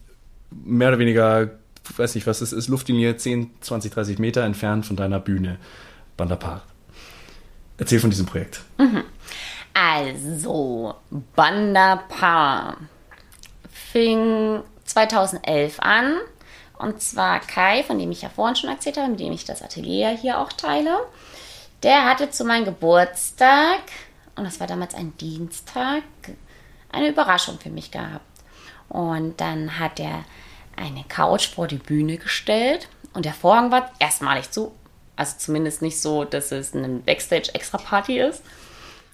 mehr 0.51 0.89
oder 0.89 0.99
weniger, 0.99 1.49
weiß 1.95 2.15
nicht, 2.15 2.27
was 2.27 2.41
es 2.41 2.53
ist, 2.53 2.67
Luftlinie 2.67 3.17
10, 3.17 3.51
20, 3.61 3.91
30 3.91 4.19
Meter 4.19 4.43
entfernt 4.43 4.85
von 4.85 4.95
deiner 4.95 5.19
Bühne, 5.19 5.57
Bandapar. 6.17 6.63
Erzähl 7.77 7.99
von 7.99 8.09
diesem 8.09 8.25
Projekt. 8.25 8.61
Mhm. 8.77 9.03
Also, 9.73 10.95
Bandapar 11.35 12.77
fing 13.71 14.61
2011 14.85 15.79
an. 15.79 16.17
Und 16.77 17.01
zwar 17.01 17.39
Kai, 17.41 17.83
von 17.83 17.99
dem 17.99 18.11
ich 18.11 18.21
ja 18.21 18.29
vorhin 18.29 18.55
schon 18.55 18.69
erzählt 18.69 18.97
habe, 18.97 19.09
mit 19.09 19.19
dem 19.19 19.33
ich 19.33 19.45
das 19.45 19.61
Atelier 19.61 20.09
hier 20.09 20.39
auch 20.39 20.51
teile. 20.53 20.97
Der 21.83 22.05
hatte 22.05 22.29
zu 22.29 22.45
meinem 22.45 22.65
Geburtstag, 22.65 23.81
und 24.35 24.45
das 24.45 24.59
war 24.59 24.67
damals 24.67 24.93
ein 24.95 25.15
Dienstag, 25.17 26.03
eine 26.91 27.09
Überraschung 27.09 27.59
für 27.59 27.69
mich 27.69 27.91
gehabt. 27.91 28.25
Und 28.89 29.39
dann 29.39 29.79
hat 29.79 29.99
er 29.99 30.25
eine 30.75 31.03
Couch 31.07 31.47
vor 31.47 31.67
die 31.67 31.77
Bühne 31.77 32.17
gestellt 32.17 32.87
und 33.13 33.25
der 33.25 33.33
Vorhang 33.33 33.71
war 33.71 33.91
erstmalig 33.99 34.51
zu. 34.51 34.71
Also 35.15 35.35
zumindest 35.37 35.81
nicht 35.81 35.99
so, 35.99 36.23
dass 36.23 36.51
es 36.51 36.73
eine 36.73 36.87
Backstage-Extra-Party 36.87 38.19
ist. 38.19 38.41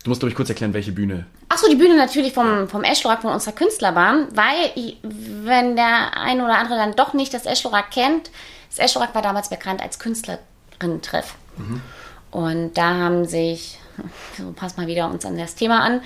Du 0.04 0.10
musst, 0.10 0.22
glaube 0.22 0.30
ich, 0.30 0.36
kurz 0.36 0.50
erklären, 0.50 0.74
welche 0.76 0.92
Bühne. 0.92 1.26
Achso, 1.50 1.68
die 1.68 1.76
Bühne 1.76 1.98
natürlich 1.98 2.34
vom, 2.34 2.70
vom 2.70 2.84
Eschlorak, 2.84 3.24
von 3.24 3.32
unserer 3.32 3.54
Künstlerbahn, 3.54 4.28
weil, 4.36 4.94
wenn 5.02 5.76
der 5.76 6.16
ein 6.16 6.42
oder 6.42 6.60
andere 6.60 6.78
dann 6.78 6.96
doch 6.96 7.14
nicht 7.14 7.34
das 7.34 7.48
Eschlorak 7.48 7.90
kennt, 7.90 8.30
das 8.70 8.78
Eschlorak 8.78 9.16
war 9.16 9.24
damals 9.24 9.50
bekannt 9.50 9.82
als 9.82 9.98
Künstlerinnen-Treff. 9.98 11.34
Mhm. 11.58 11.82
Und 12.30 12.74
da 12.76 12.96
haben 12.96 13.26
sich, 13.26 13.80
so 14.38 14.52
pass 14.56 14.78
mal 14.78 14.86
wieder 14.86 15.10
uns 15.10 15.26
an 15.26 15.38
das 15.38 15.56
Thema 15.56 15.82
an, 15.82 16.02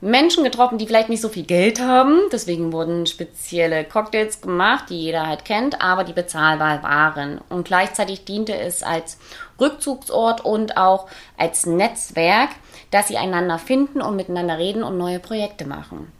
Menschen 0.00 0.44
getroffen, 0.44 0.78
die 0.78 0.86
vielleicht 0.86 1.10
nicht 1.10 1.20
so 1.20 1.28
viel 1.28 1.44
Geld 1.44 1.80
haben. 1.80 2.20
Deswegen 2.32 2.72
wurden 2.72 3.06
spezielle 3.06 3.84
Cocktails 3.84 4.40
gemacht, 4.40 4.86
die 4.88 4.98
jeder 4.98 5.26
halt 5.26 5.44
kennt, 5.44 5.82
aber 5.82 6.04
die 6.04 6.12
bezahlbar 6.12 6.82
waren. 6.82 7.40
Und 7.48 7.64
gleichzeitig 7.64 8.24
diente 8.24 8.54
es 8.54 8.82
als 8.82 9.18
Rückzugsort 9.60 10.42
und 10.44 10.76
auch 10.76 11.06
als 11.36 11.66
Netzwerk, 11.66 12.50
dass 12.90 13.08
sie 13.08 13.18
einander 13.18 13.58
finden 13.58 14.00
und 14.00 14.16
miteinander 14.16 14.58
reden 14.58 14.82
und 14.82 14.96
neue 14.96 15.18
Projekte 15.18 15.66
machen. 15.66 16.10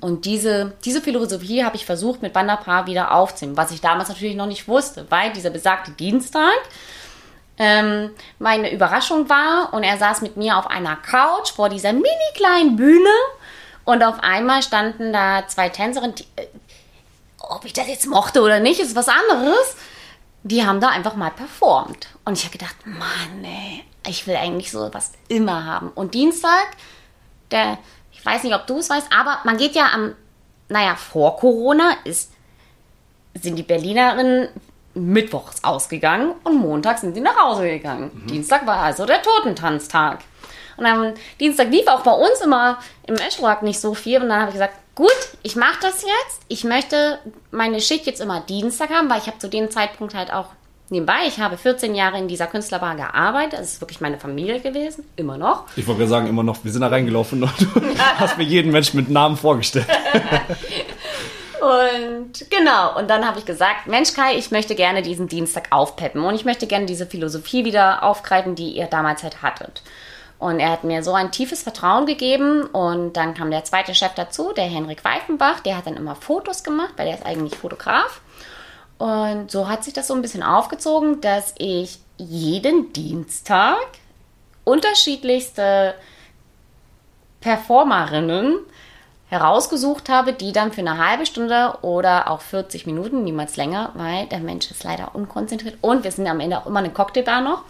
Und 0.00 0.24
diese, 0.24 0.74
diese 0.84 1.00
Philosophie 1.00 1.64
habe 1.64 1.76
ich 1.76 1.86
versucht 1.86 2.22
mit 2.22 2.34
Wanderpaar 2.34 2.86
wieder 2.86 3.12
aufzunehmen, 3.14 3.56
was 3.56 3.70
ich 3.70 3.80
damals 3.80 4.08
natürlich 4.08 4.34
noch 4.34 4.46
nicht 4.46 4.66
wusste, 4.66 5.06
weil 5.10 5.32
dieser 5.32 5.50
besagte 5.50 5.92
Dienstag 5.92 6.54
ähm, 7.58 8.10
meine 8.38 8.72
Überraschung 8.72 9.28
war 9.28 9.72
und 9.72 9.82
er 9.82 9.96
saß 9.96 10.22
mit 10.22 10.36
mir 10.36 10.58
auf 10.58 10.66
einer 10.66 10.96
Couch 10.96 11.52
vor 11.52 11.68
dieser 11.68 11.92
mini 11.92 12.06
kleinen 12.34 12.76
Bühne 12.76 13.10
und 13.84 14.02
auf 14.02 14.20
einmal 14.20 14.62
standen 14.62 15.12
da 15.12 15.46
zwei 15.48 15.68
Tänzerinnen, 15.68 16.14
die, 16.14 16.26
äh, 16.36 16.46
ob 17.38 17.64
ich 17.64 17.72
das 17.72 17.88
jetzt 17.88 18.06
mochte 18.06 18.42
oder 18.42 18.60
nicht, 18.60 18.80
ist 18.80 18.96
was 18.96 19.08
anderes. 19.08 19.76
Die 20.42 20.64
haben 20.64 20.80
da 20.80 20.88
einfach 20.90 21.16
mal 21.16 21.30
performt. 21.30 22.08
Und 22.24 22.38
ich 22.38 22.44
habe 22.44 22.56
gedacht, 22.56 22.76
Mann, 22.84 23.44
ey, 23.44 23.84
ich 24.06 24.26
will 24.26 24.36
eigentlich 24.36 24.70
so 24.70 24.90
was 24.92 25.12
immer 25.28 25.64
haben. 25.64 25.90
Und 25.90 26.14
Dienstag 26.14 26.66
der, 27.50 27.78
ich 28.12 28.24
weiß 28.24 28.42
nicht, 28.42 28.54
ob 28.54 28.66
du 28.66 28.78
es 28.78 28.90
weißt, 28.90 29.08
aber 29.12 29.38
man 29.44 29.56
geht 29.56 29.74
ja 29.74 29.92
am, 29.92 30.14
naja, 30.68 30.96
vor 30.96 31.36
Corona 31.36 31.96
ist, 32.04 32.32
sind 33.34 33.56
die 33.56 33.62
Berlinerinnen 33.62 34.48
mittwochs 34.96 35.62
ausgegangen 35.62 36.32
und 36.42 36.56
montags 36.56 37.02
sind 37.02 37.14
sie 37.14 37.20
nach 37.20 37.36
Hause 37.38 37.68
gegangen. 37.68 38.10
Mhm. 38.12 38.26
Dienstag 38.28 38.66
war 38.66 38.78
also 38.78 39.06
der 39.06 39.22
Totentanztag. 39.22 40.20
Und 40.76 40.86
am 40.86 41.14
Dienstag 41.40 41.70
lief 41.70 41.86
auch 41.86 42.02
bei 42.02 42.12
uns 42.12 42.40
immer 42.44 42.78
im 43.06 43.14
Eschrock 43.14 43.62
nicht 43.62 43.80
so 43.80 43.94
viel. 43.94 44.20
Und 44.20 44.28
dann 44.28 44.40
habe 44.40 44.50
ich 44.50 44.54
gesagt, 44.54 44.74
gut, 44.94 45.10
ich 45.42 45.56
mache 45.56 45.78
das 45.80 46.02
jetzt. 46.02 46.40
Ich 46.48 46.64
möchte 46.64 47.18
meine 47.50 47.80
Schicht 47.80 48.06
jetzt 48.06 48.20
immer 48.20 48.40
Dienstag 48.40 48.90
haben, 48.90 49.08
weil 49.08 49.18
ich 49.18 49.26
habe 49.26 49.38
zu 49.38 49.48
dem 49.48 49.70
Zeitpunkt 49.70 50.14
halt 50.14 50.32
auch 50.32 50.48
nebenbei, 50.90 51.26
ich 51.26 51.40
habe 51.40 51.56
14 51.56 51.94
Jahre 51.94 52.18
in 52.18 52.28
dieser 52.28 52.46
Künstlerbar 52.46 52.94
gearbeitet. 52.94 53.58
Das 53.58 53.72
ist 53.72 53.80
wirklich 53.80 54.00
meine 54.00 54.18
Familie 54.18 54.60
gewesen, 54.60 55.04
immer 55.16 55.36
noch. 55.36 55.64
Ich 55.76 55.86
wollte 55.86 56.06
sagen, 56.06 56.26
immer 56.28 56.42
noch. 56.42 56.62
Wir 56.64 56.72
sind 56.72 56.82
da 56.82 56.88
reingelaufen 56.88 57.42
und 57.42 57.60
du 57.60 57.66
hast 58.18 58.38
mir 58.38 58.44
jeden 58.44 58.72
Menschen 58.72 58.98
mit 58.98 59.10
Namen 59.10 59.36
vorgestellt. 59.36 59.86
Und 61.60 62.50
genau, 62.50 62.98
und 62.98 63.08
dann 63.08 63.26
habe 63.26 63.38
ich 63.38 63.44
gesagt, 63.44 63.86
Mensch 63.86 64.12
Kai, 64.12 64.36
ich 64.36 64.50
möchte 64.50 64.74
gerne 64.74 65.02
diesen 65.02 65.28
Dienstag 65.28 65.68
aufpeppen 65.70 66.22
und 66.22 66.34
ich 66.34 66.44
möchte 66.44 66.66
gerne 66.66 66.86
diese 66.86 67.06
Philosophie 67.06 67.64
wieder 67.64 68.02
aufgreifen, 68.02 68.54
die 68.54 68.70
ihr 68.70 68.86
damals 68.86 69.22
halt 69.22 69.42
hattet. 69.42 69.82
Und 70.38 70.60
er 70.60 70.70
hat 70.70 70.84
mir 70.84 71.02
so 71.02 71.14
ein 71.14 71.32
tiefes 71.32 71.62
Vertrauen 71.62 72.06
gegeben. 72.06 72.62
Und 72.66 73.14
dann 73.14 73.34
kam 73.34 73.50
der 73.50 73.64
zweite 73.64 73.94
Chef 73.94 74.12
dazu, 74.14 74.52
der 74.52 74.64
Henrik 74.64 75.04
Weifenbach. 75.04 75.60
Der 75.60 75.76
hat 75.76 75.86
dann 75.86 75.96
immer 75.96 76.14
Fotos 76.14 76.62
gemacht, 76.62 76.92
weil 76.96 77.06
der 77.06 77.14
ist 77.14 77.24
eigentlich 77.24 77.56
Fotograf. 77.56 78.20
Und 78.98 79.50
so 79.50 79.68
hat 79.68 79.84
sich 79.84 79.94
das 79.94 80.08
so 80.08 80.14
ein 80.14 80.22
bisschen 80.22 80.42
aufgezogen, 80.42 81.20
dass 81.20 81.54
ich 81.58 81.98
jeden 82.18 82.92
Dienstag 82.92 83.78
unterschiedlichste 84.64 85.94
Performerinnen 87.40 88.58
herausgesucht 89.28 90.08
habe, 90.08 90.32
die 90.32 90.52
dann 90.52 90.72
für 90.72 90.82
eine 90.82 90.98
halbe 90.98 91.26
Stunde 91.26 91.78
oder 91.82 92.30
auch 92.30 92.40
40 92.40 92.86
Minuten, 92.86 93.24
niemals 93.24 93.56
länger, 93.56 93.90
weil 93.94 94.26
der 94.26 94.38
Mensch 94.38 94.70
ist 94.70 94.84
leider 94.84 95.14
unkonzentriert 95.14 95.78
und 95.80 96.04
wir 96.04 96.12
sind 96.12 96.28
am 96.28 96.40
Ende 96.40 96.58
auch 96.58 96.66
immer 96.66 96.78
eine 96.78 96.90
Cocktailbar 96.90 97.40
noch, 97.40 97.62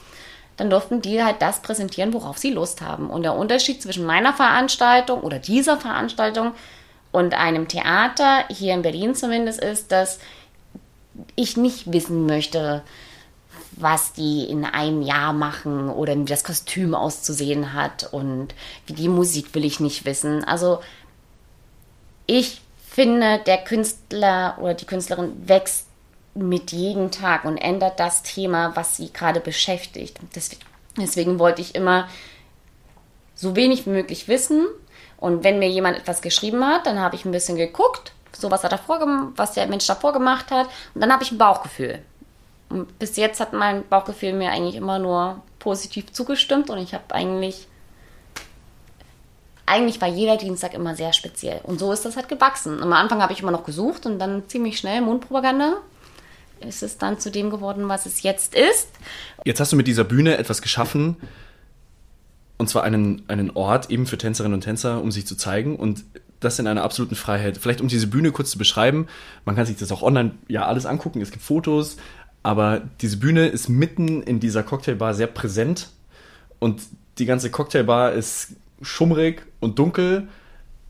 dann 0.59 0.71
durften 0.71 1.01
die 1.01 1.23
halt 1.23 1.41
das 1.41 1.61
präsentieren, 1.61 2.13
worauf 2.13 2.39
sie 2.39 2.51
Lust 2.51 2.81
haben. 2.81 3.11
Und 3.11 3.23
der 3.23 3.37
Unterschied 3.37 3.83
zwischen 3.83 4.07
meiner 4.07 4.33
Veranstaltung 4.33 5.21
oder 5.21 5.39
dieser 5.39 5.79
Veranstaltung 5.79 6.53
und 7.11 7.35
einem 7.35 7.69
Theater, 7.69 8.45
hier 8.49 8.75
in 8.75 8.83
Berlin 8.83 9.15
zumindest, 9.15 9.61
ist, 9.61 9.93
dass 9.93 10.19
ich 11.35 11.57
nicht 11.57 11.93
wissen 11.93 12.27
möchte, 12.27 12.83
was 13.73 14.13
die 14.13 14.45
in 14.45 14.65
einem 14.65 15.03
Jahr 15.03 15.33
machen 15.33 15.89
oder 15.89 16.17
wie 16.17 16.25
das 16.25 16.45
Kostüm 16.45 16.95
auszusehen 16.95 17.75
hat 17.75 18.09
und 18.13 18.55
wie 18.87 18.95
die 18.95 19.09
Musik 19.09 19.55
will 19.55 19.65
ich 19.65 19.81
nicht 19.81 20.05
wissen. 20.05 20.45
Also 20.45 20.81
ich 22.27 22.61
finde, 22.89 23.39
der 23.47 23.59
Künstler 23.59 24.57
oder 24.61 24.75
die 24.75 24.87
Künstlerin 24.87 25.33
wächst 25.47 25.87
mit 26.35 26.73
jedem 26.73 27.11
Tag 27.11 27.45
und 27.45 27.57
ändert 27.57 27.99
das 27.99 28.23
Thema, 28.23 28.75
was 28.77 28.97
sie 28.97 29.13
gerade 29.13 29.41
beschäftigt. 29.41 30.19
Deswegen, 30.99 31.39
wollte 31.39 31.63
ich 31.63 31.75
immer 31.75 32.09
so 33.35 33.57
wenig 33.57 33.87
wie 33.87 33.91
möglich 33.91 34.29
wissen. 34.29 34.67
Und 35.19 35.45
wenn 35.45 35.59
mir 35.59 35.69
jemand 35.69 35.97
etwas 35.97 36.21
geschrieben 36.21 36.65
hat, 36.65 36.87
dann 36.87 37.01
habe 37.01 37.17
ich 37.17 37.25
ein 37.25 37.33
bisschen 37.33 37.57
geguckt, 37.57 38.13
so 38.37 38.51
was, 38.51 38.65
er 38.65 38.79
was 39.37 39.53
der 39.53 39.67
Mensch 39.67 39.87
davor 39.87 40.13
gemacht 40.13 40.51
hat. 40.51 40.67
Und 40.95 41.01
dann 41.01 41.13
habe 41.13 41.23
ich 41.23 41.33
ein 41.33 41.39
Bauchgefühl. 41.39 42.01
Und 42.69 42.99
bis 42.99 43.17
jetzt 43.17 43.41
hat 43.41 43.53
mein 43.53 43.87
Bauchgefühl 43.89 44.33
mir 44.33 44.51
eigentlich 44.51 44.75
immer 44.75 44.99
nur 44.99 45.43
positiv 45.59 46.13
zugestimmt 46.13 46.71
und 46.71 46.79
ich 46.79 46.95
habe 46.95 47.15
eigentlich 47.15 47.67
eigentlich 49.67 50.01
war 50.01 50.09
jeder 50.09 50.37
Dienstag 50.37 50.75
immer 50.75 50.95
sehr 50.95 51.13
speziell. 51.13 51.61
Und 51.65 51.79
so 51.79 51.93
ist 51.93 52.05
das 52.05 52.17
halt 52.17 52.29
gewachsen. 52.29 52.83
Am 52.83 52.93
Anfang 52.93 53.21
habe 53.21 53.33
ich 53.33 53.41
immer 53.41 53.51
noch 53.51 53.65
gesucht 53.65 54.07
und 54.07 54.19
dann 54.19 54.49
ziemlich 54.49 54.79
schnell 54.79 55.01
Mundpropaganda 55.01 55.79
ist 56.61 56.83
es 56.83 56.99
dann 56.99 57.19
zu 57.19 57.31
dem 57.31 57.51
geworden, 57.51 57.89
was 57.89 58.07
es 58.07 58.23
jetzt 58.23 58.55
ist. 58.55 58.89
Jetzt 59.45 59.61
hast 59.61 59.73
du 59.73 59.77
mit 59.77 59.87
dieser 59.87 60.05
Bühne 60.05 60.39
etwas 60.39 60.63
geschaffen, 60.63 61.17
und 62.59 62.71
zwar 62.71 62.85
einen, 62.85 63.23
einen 63.29 63.51
Ort 63.51 63.91
eben 63.91 64.07
für 64.07 64.17
Tänzerinnen 64.17 64.55
und 64.55 64.63
Tänzer, 64.63 65.03
um 65.03 65.13
sich 65.13 65.27
zu 65.27 65.37
zeigen 65.37 65.77
und 65.77 66.05
das 66.41 66.59
in 66.59 66.67
einer 66.67 66.83
absoluten 66.83 67.15
Freiheit. 67.15 67.59
Vielleicht 67.59 67.81
um 67.81 67.89
diese 67.89 68.07
Bühne 68.07 68.33
kurz 68.33 68.51
zu 68.51 68.59
beschreiben, 68.59 69.09
man 69.45 69.57
kann 69.57 69.67
sich 69.67 69.77
das 69.77 69.93
auch 69.93 70.03
online 70.03 70.33
ja 70.49 70.67
alles 70.67 70.87
angucken, 70.87 71.21
es 71.21 71.31
gibt 71.31 71.45
Fotos, 71.45 71.97
aber 72.43 72.83
diese 73.01 73.19
Bühne 73.19 73.49
ist 73.49 73.69
mitten 73.69 74.23
in 74.23 74.41
dieser 74.41 74.63
Cocktailbar 74.63 75.13
sehr 75.13 75.27
präsent 75.27 75.91
und 76.59 76.81
die 77.19 77.27
ganze 77.27 77.51
Cocktailbar 77.51 78.13
ist 78.13 78.55
schummrig 78.83 79.47
und 79.61 79.79
dunkel. 79.79 80.29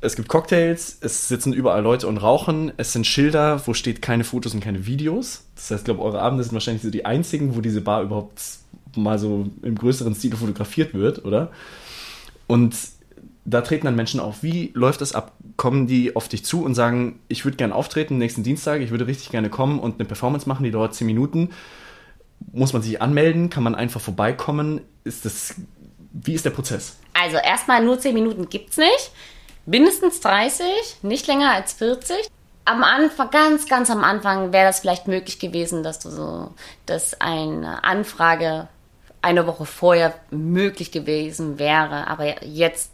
Es 0.01 0.15
gibt 0.15 0.29
Cocktails, 0.29 0.99
es 1.01 1.29
sitzen 1.29 1.53
überall 1.53 1.83
Leute 1.83 2.07
und 2.07 2.19
rauchen. 2.19 2.73
Es 2.77 2.93
sind 2.93 3.07
Schilder, 3.07 3.67
wo 3.67 3.75
steht 3.75 4.03
keine 4.03 4.25
Fotos 4.25 4.55
und 4.55 4.61
keine 4.61 4.87
Videos. 4.87 5.45
Das 5.55 5.71
heißt, 5.71 5.81
ich 5.81 5.85
glaube, 5.87 6.03
eure 6.03 6.21
Abende 6.21 6.45
sind 6.45 6.53
wahrscheinlich 6.53 6.83
so 6.83 6.91
die 6.91 7.07
einzigen, 7.07 7.57
wo 7.57 7.61
diese 7.61 7.81
Bar 7.81 8.03
überhaupt 8.03 8.41
mal 8.95 9.19
so 9.19 9.49
im 9.63 9.75
größeren 9.75 10.15
Stil 10.15 10.37
fotografiert 10.37 10.95
wird, 10.95 11.25
oder? 11.25 11.51
Und 12.47 12.77
da 13.45 13.61
treten 13.61 13.87
dann 13.87 13.97
Menschen 13.97 14.21
auf. 14.21 14.43
Wie 14.43 14.71
läuft 14.75 15.01
das 15.01 15.15
ab? 15.15 15.33
Kommen 15.57 15.87
die 15.87 16.15
auf 16.17 16.29
dich 16.29 16.45
zu 16.45 16.65
und 16.65 16.75
sagen, 16.75 17.21
ich 17.29 17.45
würde 17.45 17.57
gerne 17.57 17.75
auftreten 17.75 18.19
nächsten 18.19 18.43
Dienstag, 18.43 18.81
ich 18.81 18.91
würde 18.91 19.07
richtig 19.07 19.31
gerne 19.31 19.49
kommen 19.49 19.79
und 19.79 19.95
eine 19.95 20.05
Performance 20.05 20.49
machen, 20.49 20.65
die 20.65 20.71
dauert 20.71 20.95
10 20.95 21.07
Minuten? 21.07 21.51
Muss 22.53 22.73
man 22.73 22.83
sich 22.83 23.01
anmelden? 23.01 23.49
Kann 23.49 23.63
man 23.63 23.75
einfach 23.75 24.01
vorbeikommen? 24.01 24.81
Ist 25.05 25.25
das, 25.25 25.55
wie 26.25 26.35
ist 26.35 26.45
der 26.45 26.51
Prozess? 26.51 26.97
Also 27.13 27.37
erstmal 27.37 27.83
nur 27.85 27.99
10 27.99 28.15
Minuten 28.15 28.49
gibt 28.49 28.71
es 28.71 28.77
nicht. 28.79 29.11
Mindestens 29.67 30.21
30, 30.21 30.67
nicht 31.03 31.27
länger 31.27 31.53
als 31.53 31.73
40. 31.75 32.17
Am 32.65 32.83
Anfang, 32.83 33.31
ganz, 33.31 33.67
ganz 33.67 33.91
am 33.91 34.03
Anfang 34.03 34.53
wäre 34.53 34.67
das 34.67 34.81
vielleicht 34.81 35.09
möglich 35.09 35.39
gewesen, 35.39 35.83
dass 35.83 35.99
du 35.99 36.11
so, 36.11 36.55
dass 36.87 37.21
eine 37.21 37.85
Anfrage 37.85 38.69
eine 39.23 39.47
Woche 39.47 39.67
vorher 39.67 40.15
möglich 40.31 40.91
gewesen 40.91 41.59
wäre. 41.59 42.07
Aber 42.07 42.45
jetzt, 42.45 42.91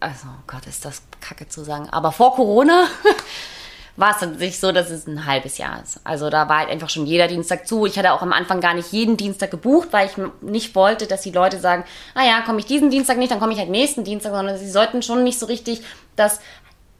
also 0.00 0.26
oh 0.26 0.42
Gott, 0.46 0.66
ist 0.66 0.84
das 0.84 1.02
kacke 1.20 1.48
zu 1.48 1.62
sagen. 1.62 1.88
Aber 1.90 2.12
vor 2.12 2.34
Corona 2.34 2.86
war 3.96 4.10
es 4.10 4.18
tatsächlich 4.18 4.58
so, 4.58 4.72
dass 4.72 4.90
es 4.90 5.06
ein 5.06 5.26
halbes 5.26 5.58
Jahr 5.58 5.82
ist. 5.82 6.00
Also 6.04 6.28
da 6.28 6.48
war 6.48 6.58
halt 6.58 6.70
einfach 6.70 6.90
schon 6.90 7.06
jeder 7.06 7.28
Dienstag 7.28 7.68
zu. 7.68 7.86
Ich 7.86 7.96
hatte 7.96 8.12
auch 8.12 8.22
am 8.22 8.32
Anfang 8.32 8.60
gar 8.60 8.74
nicht 8.74 8.92
jeden 8.92 9.16
Dienstag 9.16 9.50
gebucht, 9.50 9.88
weil 9.92 10.08
ich 10.08 10.14
nicht 10.40 10.74
wollte, 10.74 11.06
dass 11.06 11.22
die 11.22 11.30
Leute 11.30 11.60
sagen, 11.60 11.84
ah 12.14 12.24
ja, 12.24 12.40
komme 12.40 12.58
ich 12.58 12.66
diesen 12.66 12.90
Dienstag 12.90 13.18
nicht, 13.18 13.30
dann 13.30 13.38
komme 13.38 13.52
ich 13.52 13.58
halt 13.58 13.70
nächsten 13.70 14.02
Dienstag, 14.02 14.32
sondern 14.32 14.58
sie 14.58 14.70
sollten 14.70 15.02
schon 15.02 15.22
nicht 15.22 15.38
so 15.38 15.46
richtig 15.46 15.82
das 16.16 16.40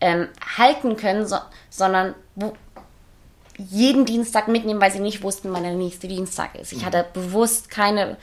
ähm, 0.01 0.29
halten 0.57 0.97
können, 0.97 1.27
so, 1.27 1.37
sondern 1.71 2.15
wo, 2.37 2.53
jeden 3.59 4.05
Dienstag 4.05 4.49
mitnehmen, 4.49 4.81
weil 4.81 4.91
sie 4.91 5.01
nicht 5.01 5.23
wussten, 5.23 5.53
wann 5.53 5.63
der 5.63 5.73
nächste 5.73 6.09
Dienstag 6.09 6.55
ist. 6.57 6.73
Ich 6.73 6.83
mhm. 6.83 6.87
hatte 6.87 7.07
bewusst 7.13 7.71
keine 7.71 8.17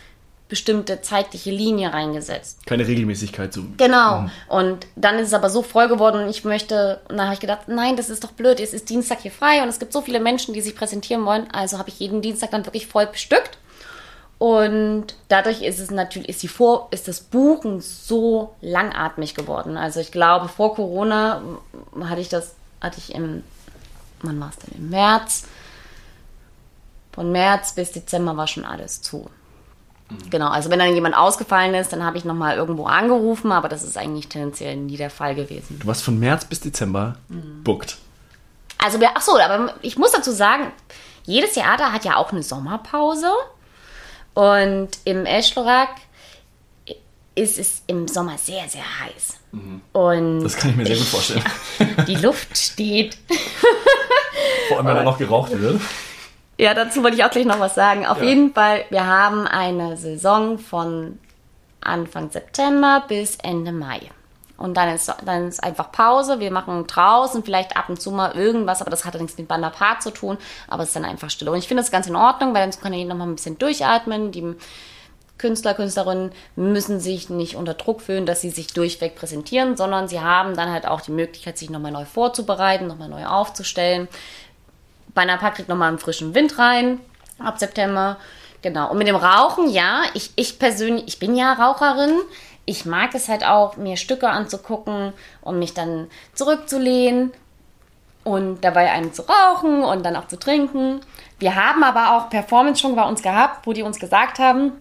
bestimmte 0.51 1.01
zeitliche 1.01 1.49
Linie 1.49 1.93
reingesetzt. 1.93 2.65
Keine 2.65 2.85
Regelmäßigkeit 2.85 3.53
so. 3.53 3.63
Genau. 3.77 4.19
Mhm. 4.19 4.31
Und 4.49 4.87
dann 4.97 5.17
ist 5.17 5.29
es 5.29 5.33
aber 5.33 5.49
so 5.49 5.63
voll 5.63 5.87
geworden 5.87 6.21
und 6.21 6.29
ich 6.29 6.43
möchte, 6.43 6.99
und 7.07 7.15
dann 7.15 7.27
habe 7.27 7.35
ich 7.35 7.39
gedacht, 7.39 7.69
nein, 7.69 7.95
das 7.95 8.09
ist 8.09 8.25
doch 8.25 8.33
blöd, 8.33 8.59
es 8.59 8.73
ist 8.73 8.89
Dienstag 8.89 9.21
hier 9.21 9.31
frei 9.31 9.63
und 9.63 9.69
es 9.69 9.79
gibt 9.79 9.93
so 9.93 10.01
viele 10.01 10.19
Menschen, 10.19 10.53
die 10.53 10.59
sich 10.59 10.75
präsentieren 10.75 11.25
wollen, 11.25 11.49
also 11.53 11.77
habe 11.77 11.87
ich 11.87 11.99
jeden 11.99 12.21
Dienstag 12.21 12.51
dann 12.51 12.65
wirklich 12.65 12.85
voll 12.85 13.07
bestückt. 13.07 13.57
Und 14.39 15.15
dadurch 15.29 15.61
ist 15.61 15.79
es 15.79 15.89
natürlich, 15.89 16.27
ist 16.27 16.43
die 16.43 16.49
Vor, 16.49 16.89
ist 16.91 17.07
das 17.07 17.21
Buchen 17.21 17.79
so 17.79 18.53
langatmig 18.59 19.33
geworden. 19.33 19.77
Also 19.77 20.01
ich 20.01 20.11
glaube, 20.11 20.49
vor 20.49 20.75
Corona 20.75 21.41
hatte 22.03 22.19
ich 22.19 22.27
das, 22.27 22.55
hatte 22.81 22.97
ich 22.97 23.15
im, 23.15 23.43
wann 24.21 24.37
war 24.41 24.49
es 24.49 24.57
denn? 24.57 24.77
Im 24.77 24.89
März. 24.89 25.45
Von 27.13 27.31
März 27.31 27.73
bis 27.73 27.93
Dezember 27.93 28.35
war 28.35 28.47
schon 28.47 28.65
alles 28.65 29.01
zu. 29.01 29.29
Genau, 30.29 30.49
also 30.49 30.69
wenn 30.69 30.79
dann 30.79 30.93
jemand 30.93 31.15
ausgefallen 31.15 31.73
ist, 31.73 31.93
dann 31.93 32.03
habe 32.03 32.17
ich 32.17 32.25
nochmal 32.25 32.57
irgendwo 32.57 32.85
angerufen, 32.85 33.51
aber 33.51 33.69
das 33.69 33.83
ist 33.83 33.97
eigentlich 33.97 34.27
tendenziell 34.27 34.75
nie 34.75 34.97
der 34.97 35.09
Fall 35.09 35.35
gewesen. 35.35 35.79
Du 35.79 35.87
warst 35.87 36.03
von 36.03 36.19
März 36.19 36.45
bis 36.45 36.59
Dezember 36.59 37.15
mhm. 37.29 37.63
booked. 37.63 37.97
Also, 38.77 38.99
ach 39.13 39.21
so, 39.21 39.37
aber 39.37 39.75
ich 39.81 39.97
muss 39.97 40.11
dazu 40.11 40.31
sagen, 40.31 40.71
jedes 41.25 41.53
Theater 41.53 41.93
hat 41.93 42.03
ja 42.03 42.15
auch 42.15 42.31
eine 42.31 42.43
Sommerpause. 42.43 43.31
Und 44.33 44.89
im 45.03 45.25
Eschlorak 45.25 45.89
ist 47.35 47.59
es 47.59 47.83
im 47.87 48.07
Sommer 48.07 48.37
sehr, 48.37 48.67
sehr 48.67 48.83
heiß. 49.01 49.37
Mhm. 49.51 49.81
Und 49.91 50.43
das 50.43 50.57
kann 50.57 50.71
ich 50.71 50.75
mir 50.77 50.85
sehr 50.85 50.97
gut 50.97 51.07
vorstellen. 51.07 51.43
Die 52.07 52.15
Luft 52.15 52.57
steht. 52.57 53.17
Vor 54.67 54.77
allem, 54.77 54.87
wenn 54.87 54.95
da 54.95 55.03
noch 55.11 55.17
geraucht 55.17 55.51
wird. 55.51 55.79
Ja, 56.61 56.75
dazu 56.75 57.01
wollte 57.01 57.17
ich 57.17 57.23
auch 57.23 57.31
gleich 57.31 57.47
noch 57.47 57.59
was 57.59 57.73
sagen. 57.73 58.05
Auf 58.05 58.19
ja. 58.19 58.25
jeden 58.25 58.53
Fall, 58.53 58.85
wir 58.91 59.07
haben 59.07 59.47
eine 59.47 59.97
Saison 59.97 60.59
von 60.59 61.17
Anfang 61.81 62.29
September 62.29 63.03
bis 63.07 63.37
Ende 63.37 63.71
Mai. 63.71 64.11
Und 64.57 64.77
dann 64.77 64.89
ist, 64.89 65.11
dann 65.25 65.47
ist 65.47 65.63
einfach 65.63 65.91
Pause. 65.91 66.39
Wir 66.39 66.51
machen 66.51 66.85
draußen 66.85 67.43
vielleicht 67.43 67.75
ab 67.75 67.89
und 67.89 67.99
zu 67.99 68.11
mal 68.11 68.33
irgendwas, 68.33 68.81
aber 68.81 68.91
das 68.91 69.05
hat 69.05 69.19
nichts 69.19 69.39
mit 69.39 69.47
Banderpart 69.47 70.03
zu 70.03 70.11
tun. 70.11 70.37
Aber 70.67 70.83
es 70.83 70.89
ist 70.89 70.95
dann 70.95 71.03
einfach 71.03 71.31
Stille. 71.31 71.49
Und 71.51 71.57
ich 71.57 71.67
finde 71.67 71.81
das 71.81 71.89
ganz 71.89 72.05
in 72.05 72.15
Ordnung, 72.15 72.53
weil 72.53 72.69
dann 72.69 72.79
kann 72.79 72.93
jeder 72.93 73.09
noch 73.09 73.17
mal 73.17 73.25
ein 73.25 73.37
bisschen 73.37 73.57
durchatmen. 73.57 74.31
Die 74.31 74.55
Künstler, 75.39 75.73
Künstlerinnen 75.73 76.31
müssen 76.55 76.99
sich 76.99 77.31
nicht 77.31 77.55
unter 77.55 77.73
Druck 77.73 78.01
fühlen, 78.01 78.27
dass 78.27 78.41
sie 78.41 78.51
sich 78.51 78.67
durchweg 78.67 79.15
präsentieren, 79.15 79.77
sondern 79.77 80.07
sie 80.07 80.19
haben 80.19 80.55
dann 80.55 80.71
halt 80.71 80.85
auch 80.85 81.01
die 81.01 81.11
Möglichkeit, 81.11 81.57
sich 81.57 81.71
nochmal 81.71 81.91
neu 81.91 82.05
vorzubereiten, 82.05 82.85
nochmal 82.85 83.09
neu 83.09 83.25
aufzustellen. 83.25 84.07
Bannerpark 85.13 85.55
kriegt 85.55 85.69
nochmal 85.69 85.89
einen 85.89 85.99
frischen 85.99 86.33
Wind 86.33 86.57
rein 86.57 86.99
ab 87.39 87.59
September. 87.59 88.17
Genau. 88.61 88.91
Und 88.91 88.97
mit 88.97 89.07
dem 89.07 89.15
Rauchen, 89.15 89.69
ja, 89.69 90.03
ich, 90.13 90.31
ich 90.35 90.59
persönlich, 90.59 91.07
ich 91.07 91.19
bin 91.19 91.35
ja 91.35 91.53
Raucherin. 91.53 92.19
Ich 92.65 92.85
mag 92.85 93.15
es 93.15 93.27
halt 93.27 93.43
auch, 93.43 93.75
mir 93.77 93.97
Stücke 93.97 94.29
anzugucken 94.29 95.13
und 95.41 95.57
mich 95.57 95.73
dann 95.73 96.07
zurückzulehnen 96.35 97.33
und 98.23 98.63
dabei 98.63 98.91
einen 98.91 99.13
zu 99.13 99.23
rauchen 99.23 99.83
und 99.83 100.05
dann 100.05 100.15
auch 100.15 100.27
zu 100.27 100.37
trinken. 100.37 101.01
Wir 101.39 101.55
haben 101.55 101.83
aber 101.83 102.15
auch 102.15 102.29
Performance 102.29 102.79
schon 102.79 102.95
bei 102.95 103.03
uns 103.03 103.23
gehabt, 103.23 103.65
wo 103.65 103.73
die 103.73 103.81
uns 103.81 103.99
gesagt 103.99 104.37
haben, 104.37 104.73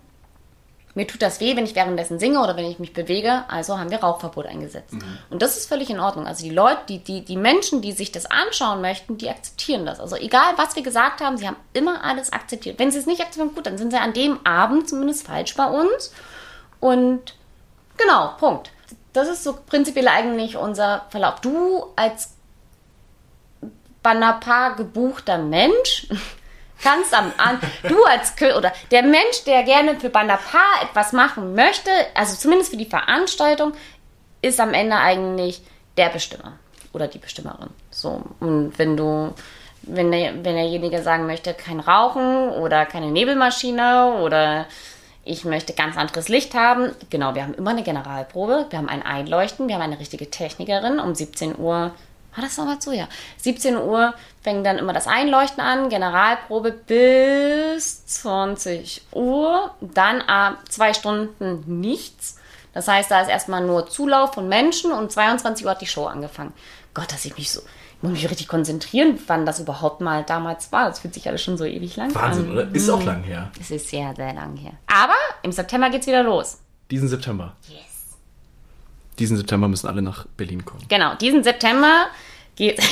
mir 0.94 1.06
tut 1.06 1.22
das 1.22 1.40
weh, 1.40 1.56
wenn 1.56 1.64
ich 1.64 1.76
währenddessen 1.76 2.18
singe 2.18 2.40
oder 2.40 2.56
wenn 2.56 2.64
ich 2.64 2.80
mich 2.80 2.92
bewege, 2.92 3.44
also 3.48 3.78
haben 3.78 3.90
wir 3.90 3.98
Rauchverbot 3.98 4.46
eingesetzt. 4.46 4.94
Mhm. 4.94 5.18
Und 5.30 5.40
das 5.40 5.56
ist 5.56 5.68
völlig 5.68 5.88
in 5.88 6.00
Ordnung. 6.00 6.26
Also 6.26 6.42
die 6.42 6.50
Leute, 6.50 6.80
die, 6.88 6.98
die, 6.98 7.24
die 7.24 7.36
Menschen, 7.36 7.80
die 7.80 7.92
sich 7.92 8.10
das 8.10 8.26
anschauen 8.26 8.80
möchten, 8.80 9.16
die 9.16 9.30
akzeptieren 9.30 9.86
das. 9.86 10.00
Also 10.00 10.16
egal, 10.16 10.54
was 10.56 10.74
wir 10.74 10.82
gesagt 10.82 11.20
haben, 11.20 11.36
sie 11.36 11.46
haben 11.46 11.56
immer 11.74 12.02
alles 12.02 12.32
akzeptiert. 12.32 12.78
Wenn 12.78 12.90
sie 12.90 12.98
es 12.98 13.06
nicht 13.06 13.20
akzeptieren, 13.20 13.54
gut, 13.54 13.66
dann 13.66 13.78
sind 13.78 13.92
sie 13.92 13.98
an 13.98 14.12
dem 14.12 14.44
Abend 14.44 14.88
zumindest 14.88 15.26
falsch 15.26 15.54
bei 15.54 15.66
uns. 15.66 16.12
Und 16.80 17.34
genau, 17.96 18.34
Punkt. 18.38 18.72
Das 19.12 19.28
ist 19.28 19.44
so 19.44 19.58
prinzipiell 19.66 20.08
eigentlich 20.08 20.56
unser 20.56 21.06
Verlauf. 21.10 21.40
Du 21.40 21.86
als 21.94 22.34
Banapa 24.02 24.70
gebuchter 24.70 25.38
Mensch 25.38 26.08
kannst 26.82 27.14
am 27.14 27.32
an, 27.36 27.60
du 27.88 28.02
als 28.04 28.34
oder 28.56 28.72
der 28.90 29.02
Mensch, 29.02 29.44
der 29.46 29.62
gerne 29.62 29.98
für 29.98 30.10
Banapa 30.10 30.58
etwas 30.82 31.12
machen 31.12 31.54
möchte, 31.54 31.90
also 32.14 32.36
zumindest 32.36 32.70
für 32.70 32.76
die 32.76 32.86
Veranstaltung, 32.86 33.72
ist 34.42 34.60
am 34.60 34.74
Ende 34.74 34.96
eigentlich 34.96 35.62
der 35.96 36.08
Bestimmer 36.08 36.58
oder 36.92 37.08
die 37.08 37.18
Bestimmerin. 37.18 37.70
So 37.90 38.22
und 38.40 38.78
wenn 38.78 38.96
du 38.96 39.34
wenn, 39.82 40.10
der, 40.10 40.34
wenn 40.44 40.56
derjenige 40.56 41.02
sagen 41.02 41.26
möchte, 41.26 41.54
kein 41.54 41.80
Rauchen 41.80 42.50
oder 42.50 42.84
keine 42.86 43.10
Nebelmaschine 43.10 44.20
oder 44.22 44.66
ich 45.24 45.44
möchte 45.44 45.74
ganz 45.74 45.96
anderes 45.96 46.28
Licht 46.28 46.54
haben. 46.54 46.92
Genau, 47.10 47.34
wir 47.34 47.42
haben 47.42 47.54
immer 47.54 47.70
eine 47.70 47.82
Generalprobe, 47.82 48.66
wir 48.70 48.78
haben 48.78 48.88
ein 48.88 49.02
Einleuchten, 49.02 49.68
wir 49.68 49.76
haben 49.76 49.82
eine 49.82 49.98
richtige 49.98 50.30
Technikerin. 50.30 50.98
Um 50.98 51.14
17 51.14 51.58
Uhr 51.58 51.92
war 52.34 52.44
das 52.44 52.56
nochmal 52.56 52.80
so? 52.80 52.92
Ja. 52.92 53.08
17 53.38 53.76
Uhr 53.76 54.14
fängt 54.42 54.64
dann 54.64 54.78
immer 54.78 54.92
das 54.92 55.06
Einleuchten 55.06 55.60
an, 55.60 55.88
Generalprobe 55.88 56.72
bis 56.72 58.06
20 58.06 59.02
Uhr, 59.12 59.74
dann 59.80 60.20
äh, 60.20 60.56
zwei 60.68 60.94
Stunden 60.94 61.80
nichts. 61.80 62.36
Das 62.72 62.86
heißt, 62.86 63.10
da 63.10 63.20
ist 63.20 63.28
erstmal 63.28 63.64
nur 63.64 63.88
Zulauf 63.88 64.34
von 64.34 64.48
Menschen 64.48 64.92
und 64.92 65.10
22 65.10 65.64
Uhr 65.64 65.72
hat 65.72 65.80
die 65.80 65.86
Show 65.86 66.06
angefangen. 66.06 66.52
Gott, 66.94 67.12
dass 67.12 67.24
ich 67.24 67.36
mich 67.36 67.50
so, 67.50 67.60
ich 67.60 68.02
muss 68.02 68.12
mich 68.12 68.30
richtig 68.30 68.48
konzentrieren, 68.48 69.18
wann 69.26 69.44
das 69.44 69.58
überhaupt 69.58 70.00
mal 70.00 70.22
damals 70.24 70.70
war. 70.70 70.88
Das 70.88 71.00
fühlt 71.00 71.14
sich 71.14 71.28
alles 71.28 71.42
schon 71.42 71.58
so 71.58 71.64
ewig 71.64 71.96
lang 71.96 72.14
Wahnsinn, 72.14 72.46
an. 72.46 72.52
oder? 72.52 72.74
Ist 72.74 72.88
auch 72.88 73.02
lang 73.04 73.24
her. 73.24 73.50
Es 73.60 73.70
ist 73.70 73.88
sehr, 73.88 74.14
sehr 74.14 74.32
lang 74.34 74.56
her. 74.56 74.72
Aber 74.86 75.16
im 75.42 75.50
September 75.52 75.90
geht's 75.90 76.06
wieder 76.06 76.22
los. 76.22 76.58
Diesen 76.90 77.08
September? 77.08 77.56
Yes 77.68 77.89
diesen 79.20 79.36
September 79.36 79.68
müssen 79.68 79.86
alle 79.86 80.02
nach 80.02 80.26
Berlin 80.36 80.64
kommen. 80.64 80.82
Genau, 80.88 81.14
diesen 81.14 81.44
September 81.44 82.06
geht 82.56 82.78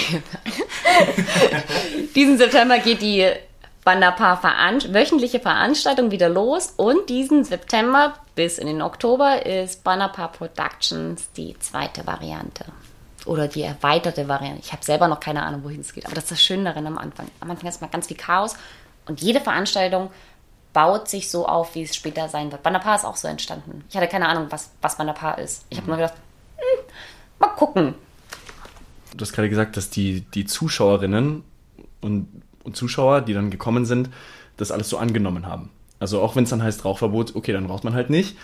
diesen 2.14 2.38
September 2.38 2.78
geht 2.78 3.02
die 3.02 3.26
Wanderpaar 3.84 4.42
-Veran 4.42 4.92
wöchentliche 4.92 5.40
Veranstaltung 5.40 6.10
wieder 6.10 6.28
los 6.28 6.74
und 6.76 7.08
diesen 7.08 7.44
September 7.44 8.14
bis 8.34 8.58
in 8.58 8.66
den 8.66 8.82
Oktober 8.82 9.46
ist 9.46 9.82
Bannerpaar 9.82 10.30
Productions 10.30 11.32
die 11.32 11.58
zweite 11.58 12.06
Variante 12.06 12.66
oder 13.24 13.48
die 13.48 13.62
erweiterte 13.62 14.28
Variante. 14.28 14.60
Ich 14.62 14.72
habe 14.72 14.84
selber 14.84 15.08
noch 15.08 15.20
keine 15.20 15.42
Ahnung, 15.42 15.64
wohin 15.64 15.80
es 15.80 15.92
geht, 15.92 16.04
aber 16.04 16.14
das 16.14 16.24
ist 16.24 16.32
das 16.32 16.42
Schöne 16.42 16.64
darin 16.64 16.86
am 16.86 16.98
Anfang. 16.98 17.28
Am 17.40 17.50
Anfang 17.50 17.68
ist 17.68 17.80
mal 17.80 17.88
ganz 17.88 18.08
viel 18.08 18.16
Chaos 18.16 18.56
und 19.06 19.22
jede 19.22 19.40
Veranstaltung 19.40 20.10
baut 20.78 21.08
sich 21.08 21.28
so 21.28 21.44
auf, 21.44 21.74
wie 21.74 21.82
es 21.82 21.96
später 21.96 22.28
sein 22.28 22.52
wird. 22.52 22.62
Bannerpaar 22.62 22.94
ist 22.94 23.04
auch 23.04 23.16
so 23.16 23.26
entstanden. 23.26 23.82
Ich 23.90 23.96
hatte 23.96 24.06
keine 24.06 24.28
Ahnung, 24.28 24.46
was, 24.50 24.70
was 24.80 24.96
Bannerpaar 24.96 25.40
ist. 25.40 25.64
Ich 25.70 25.78
habe 25.78 25.90
mhm. 25.90 25.96
nur 25.96 26.06
gedacht, 26.06 26.14
hm, 26.56 26.84
mal 27.40 27.48
gucken. 27.48 27.94
Du 29.16 29.22
hast 29.22 29.32
gerade 29.32 29.48
gesagt, 29.48 29.76
dass 29.76 29.90
die, 29.90 30.20
die 30.20 30.44
Zuschauerinnen 30.44 31.42
und, 32.00 32.28
und 32.62 32.76
Zuschauer, 32.76 33.22
die 33.22 33.34
dann 33.34 33.50
gekommen 33.50 33.86
sind, 33.86 34.10
das 34.56 34.70
alles 34.70 34.88
so 34.88 34.98
angenommen 34.98 35.46
haben. 35.46 35.70
Also 35.98 36.22
auch 36.22 36.36
wenn 36.36 36.44
es 36.44 36.50
dann 36.50 36.62
heißt 36.62 36.84
Rauchverbot, 36.84 37.34
okay, 37.34 37.52
dann 37.52 37.66
raucht 37.66 37.82
man 37.82 37.94
halt 37.94 38.08
nicht. 38.08 38.36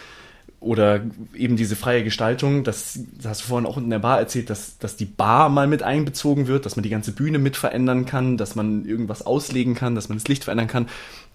Oder 0.58 1.02
eben 1.34 1.56
diese 1.56 1.76
freie 1.76 2.02
Gestaltung, 2.02 2.64
das, 2.64 2.98
das 3.16 3.26
hast 3.26 3.42
du 3.42 3.46
vorhin 3.46 3.66
auch 3.66 3.76
in 3.76 3.90
der 3.90 4.00
Bar 4.00 4.18
erzählt, 4.18 4.50
dass, 4.50 4.78
dass 4.78 4.96
die 4.96 5.04
Bar 5.04 5.50
mal 5.50 5.68
mit 5.68 5.84
einbezogen 5.84 6.48
wird, 6.48 6.66
dass 6.66 6.74
man 6.74 6.82
die 6.82 6.88
ganze 6.88 7.12
Bühne 7.12 7.38
mit 7.38 7.56
verändern 7.56 8.06
kann, 8.06 8.38
dass 8.38 8.56
man 8.56 8.84
irgendwas 8.86 9.24
auslegen 9.24 9.76
kann, 9.76 9.94
dass 9.94 10.08
man 10.08 10.18
das 10.18 10.26
Licht 10.26 10.42
verändern 10.42 10.66
kann, 10.66 10.88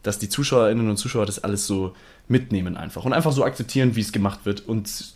dass 0.04 0.20
die 0.20 0.30
Zuschauerinnen 0.30 0.90
und 0.90 0.98
Zuschauer 0.98 1.26
das 1.26 1.44
alles 1.44 1.68
so 1.68 1.94
mitnehmen 2.28 2.78
einfach 2.78 3.06
und 3.06 3.14
einfach 3.14 3.32
so 3.32 3.44
akzeptieren, 3.44 3.96
wie 3.96 4.02
es 4.02 4.12
gemacht 4.12 4.42
wird 4.44 4.68
und 4.68 5.16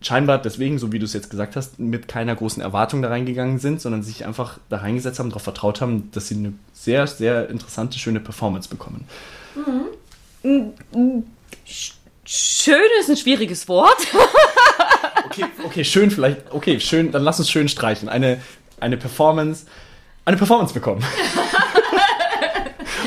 scheinbar 0.00 0.38
deswegen, 0.38 0.78
so 0.78 0.92
wie 0.92 0.98
du 0.98 1.04
es 1.04 1.12
jetzt 1.12 1.30
gesagt 1.30 1.56
hast, 1.56 1.78
mit 1.78 2.08
keiner 2.08 2.34
großen 2.34 2.62
Erwartung 2.62 3.02
da 3.02 3.08
reingegangen 3.08 3.58
sind, 3.58 3.80
sondern 3.80 4.02
sich 4.02 4.24
einfach 4.24 4.58
da 4.68 4.78
reingesetzt 4.78 5.18
haben, 5.18 5.30
darauf 5.30 5.42
vertraut 5.42 5.80
haben, 5.80 6.10
dass 6.12 6.28
sie 6.28 6.36
eine 6.36 6.52
sehr, 6.72 7.06
sehr 7.06 7.48
interessante, 7.48 7.98
schöne 7.98 8.20
Performance 8.20 8.68
bekommen. 8.68 9.06
Mhm. 9.54 11.24
Schön 12.24 12.80
ist 13.00 13.10
ein 13.10 13.16
schwieriges 13.16 13.68
Wort. 13.68 14.06
okay, 15.26 15.44
okay, 15.64 15.84
schön 15.84 16.10
vielleicht, 16.10 16.52
okay, 16.52 16.80
schön, 16.80 17.12
dann 17.12 17.22
lass 17.22 17.38
uns 17.38 17.50
schön 17.50 17.68
streichen. 17.68 18.08
Eine, 18.08 18.40
eine 18.80 18.96
Performance, 18.96 19.66
eine 20.24 20.36
Performance 20.36 20.74
bekommen. 20.74 21.04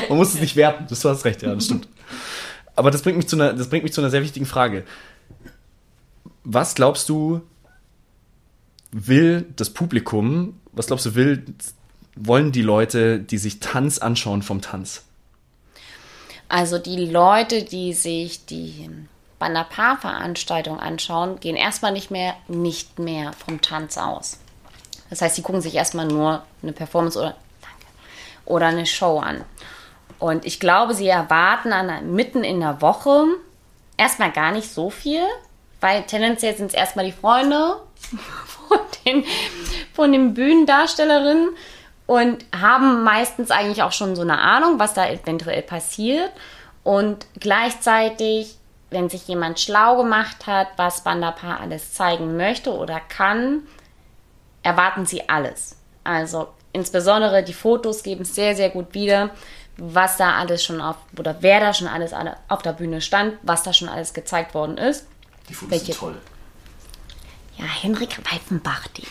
Man 0.08 0.18
muss 0.18 0.34
es 0.34 0.40
nicht 0.40 0.56
werten, 0.56 0.86
du 0.88 0.94
hast 0.94 1.24
recht, 1.24 1.42
ja, 1.42 1.54
das 1.54 1.66
stimmt. 1.66 1.88
Aber 2.76 2.90
das 2.90 3.02
bringt 3.02 3.16
mich 3.16 3.28
zu 3.28 3.36
einer, 3.36 3.52
das 3.52 3.68
bringt 3.68 3.84
mich 3.84 3.92
zu 3.92 4.00
einer 4.00 4.10
sehr 4.10 4.22
wichtigen 4.22 4.46
Frage. 4.46 4.84
Was 6.44 6.74
glaubst 6.74 7.08
du, 7.08 7.42
will 8.90 9.46
das 9.56 9.70
Publikum, 9.70 10.60
was 10.72 10.86
glaubst 10.86 11.06
du, 11.06 11.14
will, 11.14 11.44
wollen 12.14 12.52
die 12.52 12.62
Leute, 12.62 13.18
die 13.18 13.38
sich 13.38 13.60
Tanz 13.60 13.98
anschauen 13.98 14.42
vom 14.42 14.60
Tanz? 14.60 15.04
Also 16.48 16.78
die 16.78 17.04
Leute, 17.04 17.62
die 17.62 17.92
sich 17.92 18.46
die 18.46 18.88
Banapar-Veranstaltung 19.38 20.80
anschauen, 20.80 21.38
gehen 21.40 21.56
erstmal 21.56 21.92
nicht 21.92 22.10
mehr, 22.10 22.34
nicht 22.48 22.98
mehr 22.98 23.32
vom 23.34 23.60
Tanz 23.60 23.98
aus. 23.98 24.38
Das 25.10 25.22
heißt, 25.22 25.36
sie 25.36 25.42
gucken 25.42 25.60
sich 25.60 25.74
erstmal 25.74 26.06
nur 26.06 26.42
eine 26.62 26.72
Performance 26.72 27.18
oder, 27.18 27.36
danke, 27.60 27.86
oder 28.46 28.66
eine 28.66 28.86
Show 28.86 29.18
an. 29.18 29.44
Und 30.18 30.44
ich 30.44 30.60
glaube, 30.60 30.94
sie 30.94 31.08
erwarten 31.08 31.72
an, 31.72 32.12
mitten 32.12 32.44
in 32.44 32.60
der 32.60 32.80
Woche 32.82 33.24
erstmal 33.96 34.32
gar 34.32 34.52
nicht 34.52 34.72
so 34.72 34.90
viel, 34.90 35.22
weil 35.80 36.02
tendenziell 36.04 36.56
sind 36.56 36.68
es 36.68 36.74
erstmal 36.74 37.04
die 37.04 37.12
Freunde 37.12 37.76
von 38.68 38.78
den, 39.04 39.24
von 39.92 40.12
den 40.12 40.34
Bühnendarstellerinnen 40.34 41.50
und 42.06 42.44
haben 42.58 43.04
meistens 43.04 43.50
eigentlich 43.50 43.82
auch 43.82 43.92
schon 43.92 44.16
so 44.16 44.22
eine 44.22 44.38
Ahnung, 44.38 44.78
was 44.78 44.94
da 44.94 45.08
eventuell 45.08 45.62
passiert. 45.62 46.32
Und 46.82 47.26
gleichzeitig, 47.38 48.56
wenn 48.90 49.10
sich 49.10 49.28
jemand 49.28 49.60
schlau 49.60 49.98
gemacht 49.98 50.46
hat, 50.46 50.68
was 50.76 51.04
Bandapa 51.04 51.56
alles 51.56 51.92
zeigen 51.92 52.36
möchte 52.36 52.72
oder 52.72 52.98
kann, 52.98 53.64
erwarten 54.62 55.04
sie 55.04 55.28
alles. 55.28 55.76
Also 56.02 56.48
insbesondere 56.72 57.42
die 57.42 57.52
Fotos 57.52 58.02
geben 58.02 58.22
es 58.22 58.34
sehr, 58.34 58.56
sehr 58.56 58.70
gut 58.70 58.94
wieder, 58.94 59.30
was 59.78 60.16
da 60.16 60.34
alles 60.34 60.64
schon 60.64 60.80
auf, 60.80 60.96
oder 61.16 61.36
wer 61.40 61.60
da 61.60 61.72
schon 61.72 61.86
alles 61.86 62.12
auf 62.48 62.62
der 62.62 62.72
Bühne 62.72 63.00
stand, 63.00 63.34
was 63.42 63.62
da 63.62 63.72
schon 63.72 63.88
alles 63.88 64.12
gezeigt 64.12 64.52
worden 64.54 64.76
ist. 64.76 65.06
Die 65.48 65.54
Fotos 65.54 65.70
Welche? 65.70 65.86
sind 65.86 65.98
toll. 65.98 66.16
Ja, 67.56 67.64
Henrik 67.64 68.18
Weifenbach, 68.30 68.86
die 68.88 69.02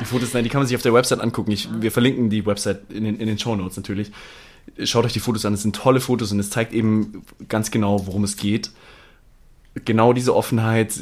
Die 0.00 0.04
Fotos, 0.04 0.32
nein, 0.32 0.44
die 0.44 0.50
kann 0.50 0.60
man 0.60 0.66
sich 0.66 0.76
auf 0.76 0.82
der 0.82 0.94
Website 0.94 1.20
angucken. 1.20 1.50
Ich, 1.50 1.68
wir 1.80 1.92
verlinken 1.92 2.30
die 2.30 2.46
Website 2.46 2.90
in 2.90 3.04
den, 3.04 3.18
in 3.20 3.26
den 3.26 3.38
Show 3.38 3.54
Notes 3.54 3.76
natürlich. 3.76 4.12
Schaut 4.84 5.04
euch 5.04 5.12
die 5.12 5.20
Fotos 5.20 5.44
an, 5.44 5.54
es 5.54 5.62
sind 5.62 5.76
tolle 5.76 6.00
Fotos 6.00 6.32
und 6.32 6.40
es 6.40 6.50
zeigt 6.50 6.72
eben 6.72 7.22
ganz 7.48 7.70
genau, 7.70 8.06
worum 8.06 8.24
es 8.24 8.36
geht. 8.36 8.70
Genau 9.84 10.12
diese 10.12 10.34
Offenheit, 10.34 10.94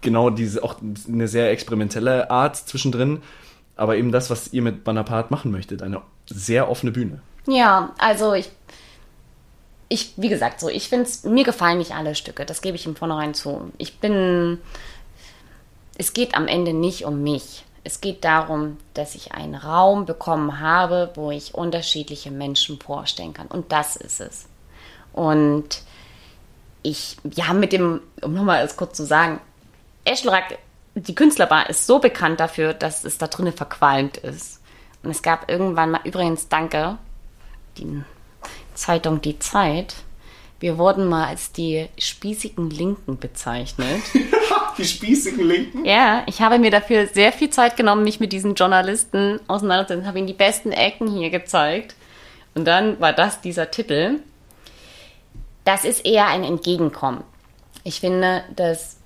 genau 0.00 0.30
diese, 0.30 0.62
auch 0.62 0.76
eine 1.08 1.26
sehr 1.26 1.50
experimentelle 1.50 2.30
Art 2.30 2.56
zwischendrin, 2.56 3.20
aber 3.76 3.96
eben 3.96 4.12
das, 4.12 4.30
was 4.30 4.52
ihr 4.52 4.62
mit 4.62 4.84
Bonaparte 4.84 5.32
machen 5.32 5.50
möchtet, 5.50 5.82
eine 5.82 6.02
sehr 6.26 6.68
offene 6.68 6.92
Bühne. 6.92 7.20
Ja, 7.46 7.92
also 7.98 8.34
ich 8.34 8.50
ich, 9.92 10.14
wie 10.16 10.30
gesagt, 10.30 10.58
so, 10.58 10.70
ich 10.70 10.88
finde 10.88 11.04
es, 11.04 11.22
mir 11.24 11.44
gefallen 11.44 11.76
nicht 11.76 11.94
alle 11.94 12.14
Stücke, 12.14 12.46
das 12.46 12.62
gebe 12.62 12.76
ich 12.76 12.86
im 12.86 12.96
Vornherein 12.96 13.34
zu. 13.34 13.70
Ich 13.76 13.98
bin, 13.98 14.58
es 15.98 16.14
geht 16.14 16.34
am 16.34 16.48
Ende 16.48 16.72
nicht 16.72 17.04
um 17.04 17.22
mich. 17.22 17.64
Es 17.84 18.00
geht 18.00 18.24
darum, 18.24 18.78
dass 18.94 19.14
ich 19.14 19.32
einen 19.32 19.54
Raum 19.54 20.06
bekommen 20.06 20.60
habe, 20.60 21.10
wo 21.14 21.30
ich 21.30 21.54
unterschiedliche 21.54 22.30
Menschen 22.30 22.80
vorstellen 22.80 23.34
kann. 23.34 23.48
Und 23.48 23.70
das 23.70 23.96
ist 23.96 24.22
es. 24.22 24.46
Und 25.12 25.82
ich, 26.82 27.18
ja, 27.24 27.52
mit 27.52 27.74
dem, 27.74 28.00
um 28.22 28.32
nochmal 28.32 28.66
kurz 28.74 28.96
zu 28.96 29.04
sagen, 29.04 29.40
Eschelrack, 30.04 30.58
die 30.94 31.14
Künstlerbar 31.14 31.70
ist 31.70 31.86
so 31.86 31.98
bekannt 31.98 32.40
dafür, 32.40 32.74
dass 32.74 33.04
es 33.04 33.18
da 33.18 33.26
drinnen 33.26 33.52
verqualmt 33.52 34.18
ist. 34.18 34.60
Und 35.02 35.10
es 35.10 35.22
gab 35.22 35.50
irgendwann 35.50 35.90
mal, 35.90 36.00
übrigens, 36.04 36.48
danke, 36.48 36.98
die 37.76 38.02
Zeitung 38.74 39.20
Die 39.20 39.38
Zeit, 39.38 39.94
wir 40.60 40.78
wurden 40.78 41.08
mal 41.08 41.26
als 41.26 41.52
die 41.52 41.88
spießigen 41.98 42.70
Linken 42.70 43.18
bezeichnet. 43.18 44.02
die 44.78 44.84
spießigen 44.84 45.44
Linken? 45.44 45.84
Ja, 45.84 46.22
ich 46.26 46.40
habe 46.40 46.58
mir 46.58 46.70
dafür 46.70 47.08
sehr 47.08 47.32
viel 47.32 47.50
Zeit 47.50 47.76
genommen, 47.76 48.04
mich 48.04 48.20
mit 48.20 48.32
diesen 48.32 48.54
Journalisten 48.54 49.40
auseinanderzusetzen, 49.48 50.06
habe 50.06 50.18
ihnen 50.18 50.28
die 50.28 50.34
besten 50.34 50.70
Ecken 50.70 51.08
hier 51.08 51.30
gezeigt. 51.30 51.96
Und 52.54 52.66
dann 52.66 53.00
war 53.00 53.12
das 53.12 53.40
dieser 53.40 53.70
Titel. 53.70 54.20
Das 55.64 55.84
ist 55.84 56.04
eher 56.04 56.26
ein 56.26 56.44
Entgegenkommen. 56.44 57.24
Ich 57.82 58.00
finde, 58.00 58.44
dass 58.54 58.98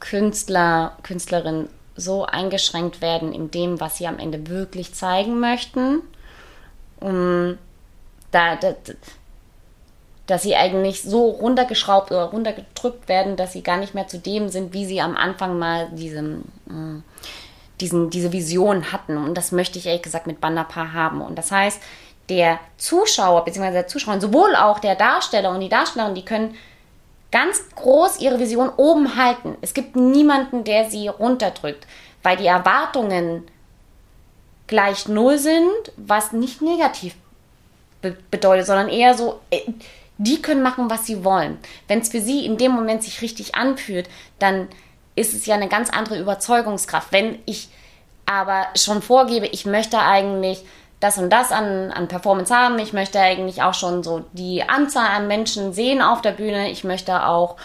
Künstler, 0.00 0.96
Künstlerinnen 1.02 1.68
so 1.96 2.24
eingeschränkt 2.24 3.00
werden 3.00 3.32
in 3.32 3.50
dem, 3.50 3.80
was 3.80 3.96
sie 3.96 4.06
am 4.06 4.18
Ende 4.18 4.48
wirklich 4.48 4.94
zeigen 4.94 5.40
möchten. 5.40 6.02
Um, 7.00 7.58
da, 8.30 8.56
da, 8.56 8.74
dass 10.26 10.42
sie 10.42 10.56
eigentlich 10.56 11.02
so 11.02 11.30
runtergeschraubt 11.30 12.10
oder 12.10 12.24
runtergedrückt 12.24 13.08
werden, 13.08 13.36
dass 13.36 13.52
sie 13.52 13.62
gar 13.62 13.78
nicht 13.78 13.94
mehr 13.94 14.08
zu 14.08 14.18
dem 14.18 14.48
sind, 14.48 14.74
wie 14.74 14.84
sie 14.84 15.00
am 15.00 15.16
Anfang 15.16 15.58
mal 15.58 15.88
diesem, 15.90 16.42
äh, 16.68 17.00
diesen, 17.80 18.10
diese 18.10 18.32
Vision 18.32 18.92
hatten. 18.92 19.16
Und 19.16 19.34
das 19.34 19.52
möchte 19.52 19.78
ich 19.78 19.86
ehrlich 19.86 20.02
gesagt 20.02 20.26
mit 20.26 20.40
Banderpaar 20.40 20.92
haben. 20.92 21.22
Und 21.22 21.36
das 21.36 21.50
heißt, 21.50 21.80
der 22.28 22.60
Zuschauer 22.76 23.44
bzw. 23.44 23.72
der 23.72 23.86
Zuschauer, 23.86 24.20
sowohl 24.20 24.54
auch 24.54 24.80
der 24.80 24.96
Darsteller 24.96 25.50
und 25.50 25.60
die 25.60 25.70
Darstellerin, 25.70 26.14
die 26.14 26.24
können 26.24 26.54
ganz 27.30 27.62
groß 27.74 28.20
ihre 28.20 28.38
Vision 28.38 28.70
oben 28.76 29.16
halten. 29.16 29.56
Es 29.60 29.74
gibt 29.74 29.96
niemanden, 29.96 30.64
der 30.64 30.90
sie 30.90 31.08
runterdrückt, 31.08 31.86
weil 32.22 32.36
die 32.36 32.46
Erwartungen 32.46 33.46
gleich 34.66 35.08
null 35.08 35.38
sind, 35.38 35.92
was 35.96 36.32
nicht 36.32 36.62
negativ 36.62 37.14
be 38.00 38.16
bedeutet, 38.30 38.66
sondern 38.66 38.88
eher 38.88 39.14
so, 39.14 39.40
äh, 39.50 39.60
die 40.18 40.42
können 40.42 40.62
machen, 40.62 40.90
was 40.90 41.06
sie 41.06 41.24
wollen. 41.24 41.58
Wenn 41.86 42.00
es 42.00 42.10
für 42.10 42.20
sie 42.20 42.44
in 42.44 42.56
dem 42.56 42.72
Moment 42.72 43.02
sich 43.02 43.22
richtig 43.22 43.54
anfühlt, 43.54 44.08
dann 44.38 44.68
ist 45.14 45.34
es 45.34 45.46
ja 45.46 45.54
eine 45.54 45.68
ganz 45.68 45.90
andere 45.90 46.18
Überzeugungskraft. 46.18 47.12
Wenn 47.12 47.38
ich 47.44 47.68
aber 48.26 48.66
schon 48.76 49.00
vorgebe, 49.02 49.46
ich 49.46 49.64
möchte 49.64 49.98
eigentlich 49.98 50.64
das 51.00 51.18
und 51.18 51.30
das 51.30 51.52
an, 51.52 51.92
an 51.92 52.08
Performance 52.08 52.54
haben, 52.54 52.78
ich 52.78 52.92
möchte 52.92 53.20
eigentlich 53.20 53.62
auch 53.62 53.74
schon 53.74 54.02
so 54.02 54.24
die 54.32 54.62
Anzahl 54.68 55.06
an 55.06 55.28
Menschen 55.28 55.72
sehen 55.72 56.02
auf 56.02 56.22
der 56.22 56.32
Bühne, 56.32 56.70
ich 56.70 56.84
möchte 56.84 57.26
auch 57.26 57.56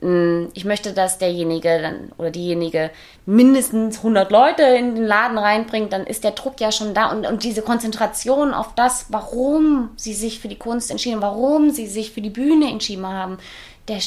hm, 0.00 0.50
ich 0.54 0.64
möchte, 0.64 0.92
dass 0.92 1.18
derjenige 1.18 1.80
dann 1.82 2.12
oder 2.18 2.30
diejenige 2.30 2.90
mindestens 3.26 3.98
100 3.98 4.30
Leute 4.30 4.62
in 4.62 4.94
den 4.94 5.04
Laden 5.04 5.38
reinbringt, 5.38 5.92
dann 5.92 6.06
ist 6.06 6.22
der 6.22 6.30
Druck 6.32 6.60
ja 6.60 6.70
schon 6.70 6.94
da. 6.94 7.10
Und, 7.10 7.26
und 7.26 7.42
diese 7.42 7.62
Konzentration 7.62 8.54
auf 8.54 8.74
das, 8.76 9.06
warum 9.08 9.90
sie 9.96 10.14
sich 10.14 10.38
für 10.38 10.48
die 10.48 10.58
Kunst 10.58 10.90
entschieden, 10.90 11.20
warum 11.20 11.70
sie 11.70 11.88
sich 11.88 12.12
für 12.12 12.20
die 12.20 12.30
Bühne 12.30 12.70
entschieden 12.70 13.06
haben, 13.06 13.38
der, 13.88 13.98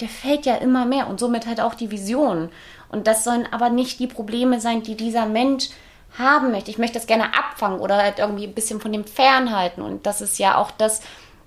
der 0.00 0.08
fällt 0.08 0.46
ja 0.46 0.54
immer 0.54 0.86
mehr. 0.86 1.08
Und 1.08 1.18
somit 1.18 1.46
halt 1.46 1.60
auch 1.60 1.74
die 1.74 1.90
Vision. 1.90 2.50
Und 2.88 3.08
das 3.08 3.24
sollen 3.24 3.48
aber 3.50 3.70
nicht 3.70 3.98
die 3.98 4.06
Probleme 4.06 4.60
sein, 4.60 4.84
die 4.84 4.94
dieser 4.94 5.26
Mensch 5.26 5.70
haben 6.18 6.50
möchte. 6.50 6.70
Ich 6.70 6.78
möchte 6.78 6.98
das 6.98 7.06
gerne 7.06 7.34
abfangen 7.34 7.80
oder 7.80 7.96
halt 7.96 8.18
irgendwie 8.18 8.46
ein 8.46 8.54
bisschen 8.54 8.80
von 8.80 8.92
dem 8.92 9.04
fernhalten. 9.04 9.82
Und 9.82 10.06
das 10.06 10.20
ist 10.20 10.38
ja 10.38 10.56
auch 10.56 10.70
das, 10.72 11.00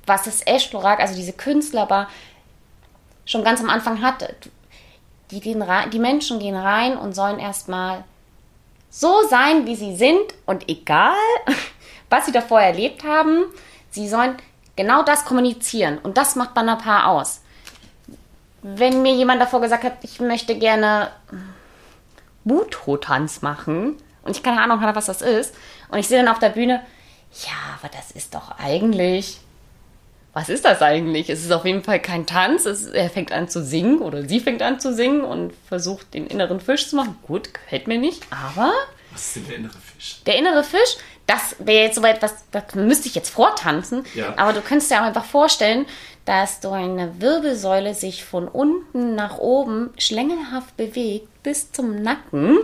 was 0.06 0.24
das 0.24 0.42
Eschlorak, 0.42 1.00
also 1.00 1.16
diese 1.16 1.34
Künstlerbar, 1.34 2.10
schon 3.26 3.44
ganz 3.44 3.62
am 3.62 3.70
Anfang 3.70 4.02
hatte. 4.02 4.36
Die, 5.32 5.40
gehen 5.40 5.62
rein, 5.62 5.90
die 5.90 6.00
Menschen 6.00 6.40
gehen 6.40 6.56
rein 6.56 6.98
und 6.98 7.14
sollen 7.14 7.40
erstmal 7.40 8.04
so 8.90 9.28
sein, 9.28 9.66
wie 9.66 9.76
sie 9.76 9.96
sind 9.96 10.34
und 10.46 10.70
egal, 10.70 11.16
was 12.10 12.26
sie 12.26 12.32
davor 12.32 12.62
erlebt 12.62 13.04
haben, 13.04 13.46
sie 13.90 14.08
sollen 14.08 14.38
genau 14.76 15.04
das 15.04 15.26
kommunizieren 15.26 15.98
und 15.98 16.18
das 16.18 16.36
macht 16.36 16.54
Banapa 16.54 17.06
aus. 17.06 17.42
Wenn 18.62 19.02
mir 19.02 19.14
jemand 19.14 19.42
davor 19.42 19.62
gesagt 19.62 19.84
hat, 19.84 19.94
ich 20.04 20.20
möchte 20.20 20.58
gerne 20.58 21.12
Buto-Tanz 22.44 23.42
machen 23.42 23.98
und 24.24 24.36
ich 24.36 24.44
keine 24.44 24.62
Ahnung 24.62 24.82
habe, 24.82 24.96
was 24.96 25.06
das 25.06 25.22
ist 25.22 25.56
und 25.90 26.00
ich 26.00 26.08
sehe 26.08 26.20
dann 26.20 26.28
auf 26.28 26.40
der 26.40 26.50
Bühne, 26.50 26.82
ja, 27.46 27.80
aber 27.80 27.90
das 27.96 28.12
ist 28.12 28.34
doch 28.34 28.58
eigentlich 28.60 29.40
was 30.34 30.50
ist 30.50 30.66
das 30.66 30.82
eigentlich? 30.82 31.30
Es 31.30 31.44
ist 31.44 31.52
auf 31.52 31.64
jeden 31.64 31.84
Fall 31.84 32.00
kein 32.00 32.26
Tanz. 32.26 32.66
Es, 32.66 32.86
er 32.86 33.10
fängt 33.10 33.32
an 33.32 33.48
zu 33.48 33.64
singen 33.64 34.00
oder 34.00 34.28
sie 34.28 34.40
fängt 34.40 34.64
an 34.64 34.80
zu 34.80 34.94
singen 34.94 35.22
und 35.22 35.54
versucht 35.68 36.14
den 36.16 36.26
inneren 36.26 36.60
Fisch 36.60 36.90
zu 36.90 36.96
machen. 36.96 37.18
Gut, 37.28 37.54
gefällt 37.54 37.88
mir 37.88 38.00
nicht, 38.00 38.24
aber. 38.32 38.74
Was 39.12 39.28
ist 39.28 39.36
denn 39.36 39.46
der 39.46 39.56
innere 39.58 39.78
Fisch? 39.78 40.16
Der 40.26 40.36
innere 40.38 40.64
Fisch, 40.64 40.98
das 41.28 41.56
wäre 41.60 41.86
jetzt 41.86 41.96
soweit, 41.96 42.22
was, 42.24 42.46
das 42.50 42.74
müsste 42.74 43.08
ich 43.08 43.16
jetzt 43.16 43.30
vortanzen. 43.30 44.06
Ja. 44.16 44.34
Aber 44.36 44.54
du 44.54 44.62
könntest 44.62 44.90
dir 44.90 45.02
auch 45.02 45.06
einfach 45.06 45.26
vorstellen, 45.26 45.86
dass 46.26 46.62
du 46.62 46.72
eine 46.72 47.22
Wirbelsäule 47.22 47.94
sich 47.94 48.26
von 48.26 48.48
unten 48.48 49.14
nach 49.14 49.38
oben 49.38 49.92
schlängelhaft 50.00 50.76
bewegt 50.78 51.28
bis 51.44 51.72
zum 51.72 52.02
Nacken. 52.02 52.58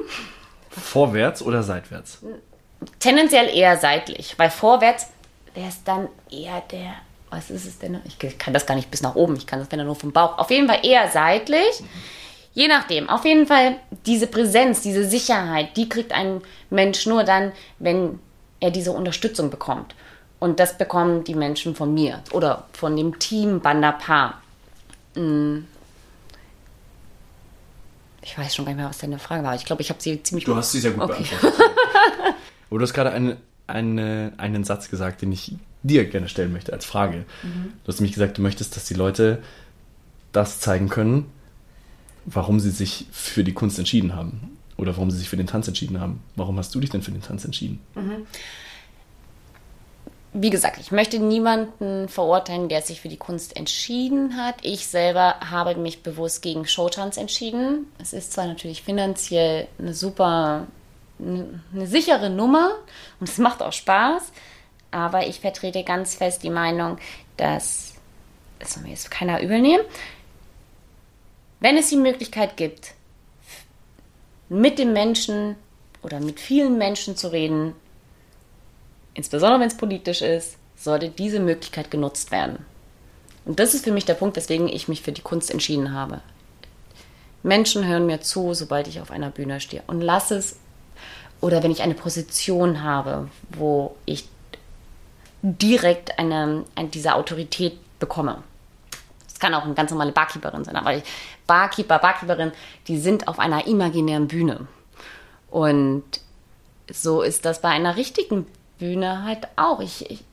Vorwärts 0.69 1.41
oder 1.41 1.63
seitwärts? 1.63 2.19
Tendenziell 2.99 3.49
eher 3.55 3.77
seitlich, 3.77 4.35
weil 4.37 4.49
vorwärts 4.49 5.07
wäre 5.53 5.67
es 5.67 5.83
dann 5.83 6.07
eher 6.29 6.61
der 6.71 6.93
was 7.29 7.51
ist 7.51 7.65
es 7.65 7.79
denn? 7.79 7.99
Ich 8.05 8.37
kann 8.37 8.53
das 8.53 8.65
gar 8.65 8.75
nicht 8.75 8.89
bis 8.89 9.01
nach 9.01 9.15
oben, 9.15 9.35
ich 9.35 9.45
kann 9.45 9.59
das 9.59 9.71
wenn 9.71 9.85
nur 9.85 9.95
vom 9.95 10.11
Bauch. 10.11 10.37
Auf 10.37 10.49
jeden 10.49 10.67
Fall 10.67 10.79
eher 10.83 11.09
seitlich. 11.09 11.83
Je 12.53 12.67
nachdem. 12.67 13.09
Auf 13.09 13.25
jeden 13.25 13.45
Fall 13.45 13.75
diese 14.05 14.27
Präsenz, 14.27 14.81
diese 14.81 15.07
Sicherheit, 15.07 15.77
die 15.77 15.87
kriegt 15.87 16.11
ein 16.11 16.41
Mensch 16.69 17.05
nur 17.05 17.23
dann, 17.23 17.51
wenn 17.77 18.19
er 18.59 18.71
diese 18.71 18.91
Unterstützung 18.91 19.49
bekommt. 19.49 19.95
Und 20.39 20.59
das 20.59 20.77
bekommen 20.77 21.23
die 21.23 21.35
Menschen 21.35 21.75
von 21.75 21.93
mir 21.93 22.23
oder 22.31 22.65
von 22.73 22.95
dem 22.95 23.19
Team 23.19 23.61
Bandapa. 23.61 24.41
Hm. 25.15 25.67
Ich 28.29 28.37
weiß 28.37 28.55
schon 28.55 28.65
gar 28.65 28.73
nicht 28.73 28.77
mehr, 28.77 28.89
was 28.89 28.99
deine 28.99 29.17
Frage 29.17 29.43
war. 29.43 29.55
Ich 29.55 29.65
glaube, 29.65 29.81
ich 29.81 29.89
habe 29.89 29.99
sie 29.99 30.21
ziemlich 30.21 30.45
Du 30.45 30.55
hast 30.55 30.71
sie 30.71 30.79
sehr 30.79 30.91
gut 30.91 31.01
okay. 31.01 31.23
beantwortet. 31.23 31.59
Aber 32.69 32.77
du 32.77 32.83
hast 32.83 32.93
gerade 32.93 33.11
eine, 33.11 33.37
eine, 33.65 34.33
einen 34.37 34.63
Satz 34.63 34.91
gesagt, 34.91 35.23
den 35.23 35.31
ich 35.31 35.55
dir 35.81 36.05
gerne 36.05 36.29
stellen 36.29 36.53
möchte 36.53 36.71
als 36.71 36.85
Frage. 36.85 37.25
Mhm. 37.41 37.73
Du 37.83 37.87
hast 37.87 37.99
nämlich 37.99 38.13
gesagt, 38.13 38.37
du 38.37 38.43
möchtest, 38.43 38.75
dass 38.75 38.85
die 38.85 38.93
Leute 38.93 39.41
das 40.31 40.59
zeigen 40.59 40.89
können, 40.89 41.25
warum 42.25 42.59
sie 42.59 42.69
sich 42.69 43.07
für 43.11 43.43
die 43.43 43.53
Kunst 43.53 43.79
entschieden 43.79 44.15
haben 44.15 44.57
oder 44.77 44.95
warum 44.95 45.09
sie 45.09 45.17
sich 45.17 45.29
für 45.29 45.37
den 45.37 45.47
Tanz 45.47 45.67
entschieden 45.67 45.99
haben. 45.99 46.21
Warum 46.35 46.59
hast 46.59 46.75
du 46.75 46.79
dich 46.79 46.91
denn 46.91 47.01
für 47.01 47.11
den 47.11 47.23
Tanz 47.23 47.45
entschieden? 47.45 47.79
Mhm. 47.95 48.27
Wie 50.31 50.51
gesagt, 50.51 50.77
ich 50.79 50.91
möchte 50.91 51.19
niemanden 51.19 52.07
verurteilen, 52.07 52.69
der 52.69 52.83
sich 52.83 53.01
für 53.01 53.09
die 53.09 53.17
Kunst 53.17 53.55
entschieden 53.55 54.37
hat. 54.37 54.57
Ich 54.61 54.85
selber 54.85 55.39
habe 55.49 55.73
mich 55.75 56.03
bewusst 56.03 56.43
gegen 56.43 56.67
Showtanz 56.67 57.17
entschieden. 57.17 57.91
Es 57.99 58.13
ist 58.13 58.33
zwar 58.33 58.45
natürlich 58.45 58.83
finanziell 58.83 59.67
eine 59.79 59.95
super, 59.95 60.67
eine 61.17 61.87
sichere 61.87 62.29
Nummer 62.29 62.75
und 63.19 63.27
es 63.27 63.39
macht 63.39 63.63
auch 63.63 63.73
Spaß, 63.73 64.31
aber 64.91 65.25
ich 65.25 65.39
vertrete 65.39 65.83
ganz 65.83 66.13
fest 66.13 66.43
die 66.43 66.51
Meinung, 66.51 66.99
dass, 67.37 67.95
das 68.59 68.75
soll 68.75 68.83
mir 68.83 68.89
jetzt 68.89 69.09
keiner 69.09 69.41
übel 69.41 69.59
nehmen, 69.59 69.83
wenn 71.59 71.75
es 71.75 71.89
die 71.89 71.97
Möglichkeit 71.97 72.55
gibt, 72.55 72.93
mit 74.47 74.77
dem 74.77 74.93
Menschen 74.93 75.55
oder 76.03 76.19
mit 76.19 76.39
vielen 76.39 76.77
Menschen 76.77 77.17
zu 77.17 77.31
reden, 77.31 77.73
insbesondere 79.13 79.61
wenn 79.61 79.67
es 79.67 79.77
politisch 79.77 80.21
ist, 80.21 80.57
sollte 80.75 81.09
diese 81.09 81.39
Möglichkeit 81.39 81.91
genutzt 81.91 82.31
werden. 82.31 82.65
Und 83.45 83.59
das 83.59 83.73
ist 83.73 83.83
für 83.83 83.91
mich 83.91 84.05
der 84.05 84.13
Punkt, 84.13 84.37
weswegen 84.37 84.67
ich 84.67 84.87
mich 84.87 85.01
für 85.01 85.11
die 85.11 85.21
Kunst 85.21 85.51
entschieden 85.51 85.93
habe. 85.93 86.21
Menschen 87.43 87.87
hören 87.87 88.05
mir 88.05 88.21
zu, 88.21 88.53
sobald 88.53 88.87
ich 88.87 89.01
auf 89.01 89.11
einer 89.11 89.29
Bühne 89.29 89.59
stehe. 89.59 89.83
Und 89.87 90.01
lass 90.01 90.31
es, 90.31 90.57
oder 91.41 91.63
wenn 91.63 91.71
ich 91.71 91.81
eine 91.81 91.93
Position 91.93 92.83
habe, 92.83 93.29
wo 93.49 93.95
ich 94.05 94.27
direkt 95.41 96.19
eine, 96.19 96.65
eine, 96.75 96.89
diese 96.89 97.15
Autorität 97.15 97.79
bekomme. 97.99 98.43
Das 99.25 99.39
kann 99.39 99.53
auch 99.53 99.63
eine 99.63 99.73
ganz 99.73 99.91
normale 99.91 100.11
Barkeeperin 100.11 100.65
sein, 100.65 100.75
aber 100.75 101.01
Barkeeper, 101.47 101.97
Barkeeperin, 101.99 102.51
die 102.87 102.99
sind 102.99 103.27
auf 103.27 103.39
einer 103.39 103.67
imaginären 103.67 104.27
Bühne. 104.27 104.67
Und 105.49 106.03
so 106.91 107.21
ist 107.21 107.45
das 107.45 107.61
bei 107.61 107.69
einer 107.69 107.95
richtigen 107.95 108.45
Bühne 108.79 109.23
halt 109.23 109.47
auch. 109.55 109.79
Ich, 109.79 110.09
ich 110.09 110.23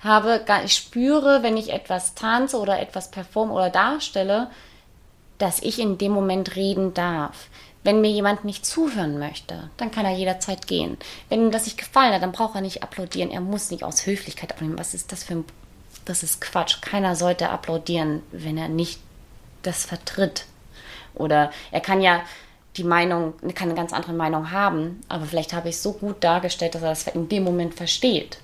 habe, 0.00 0.44
ich 0.64 0.74
spüre, 0.74 1.42
wenn 1.42 1.56
ich 1.56 1.72
etwas 1.72 2.14
tanze 2.14 2.58
oder 2.58 2.80
etwas 2.80 3.10
performe 3.10 3.52
oder 3.52 3.70
darstelle, 3.70 4.50
dass 5.38 5.60
ich 5.60 5.78
in 5.78 5.98
dem 5.98 6.12
Moment 6.12 6.56
reden 6.56 6.94
darf. 6.94 7.48
Wenn 7.82 8.00
mir 8.00 8.10
jemand 8.10 8.44
nicht 8.44 8.66
zuhören 8.66 9.18
möchte, 9.18 9.70
dann 9.76 9.92
kann 9.92 10.04
er 10.04 10.16
jederzeit 10.16 10.66
gehen. 10.66 10.96
Wenn 11.28 11.42
ihm 11.42 11.50
das 11.52 11.66
nicht 11.66 11.78
gefallen 11.78 12.12
hat, 12.12 12.22
dann 12.22 12.32
braucht 12.32 12.56
er 12.56 12.60
nicht 12.60 12.82
applaudieren. 12.82 13.30
Er 13.30 13.40
muss 13.40 13.70
nicht 13.70 13.84
aus 13.84 14.06
Höflichkeit 14.06 14.52
abnehmen. 14.52 14.78
Was 14.78 14.92
ist 14.92 15.12
das 15.12 15.22
für 15.22 15.34
ein 15.34 15.44
Das 16.04 16.22
ist 16.22 16.40
Quatsch. 16.40 16.80
Keiner 16.80 17.14
sollte 17.14 17.48
applaudieren, 17.50 18.22
wenn 18.32 18.58
er 18.58 18.68
nicht 18.68 19.00
das 19.62 19.84
vertritt. 19.84 20.46
Oder 21.14 21.52
er 21.70 21.80
kann 21.80 22.00
ja 22.00 22.22
die 22.76 22.84
Meinung, 22.84 23.34
kann 23.54 23.68
eine 23.68 23.74
ganz 23.74 23.92
andere 23.92 24.12
Meinung 24.12 24.50
haben, 24.50 25.00
aber 25.08 25.24
vielleicht 25.24 25.52
habe 25.52 25.68
ich 25.68 25.76
es 25.76 25.82
so 25.82 25.92
gut 25.92 26.22
dargestellt, 26.22 26.74
dass 26.74 26.82
er 26.82 26.90
das 26.90 27.06
in 27.08 27.28
dem 27.28 27.44
Moment 27.44 27.74
versteht. 27.74 28.38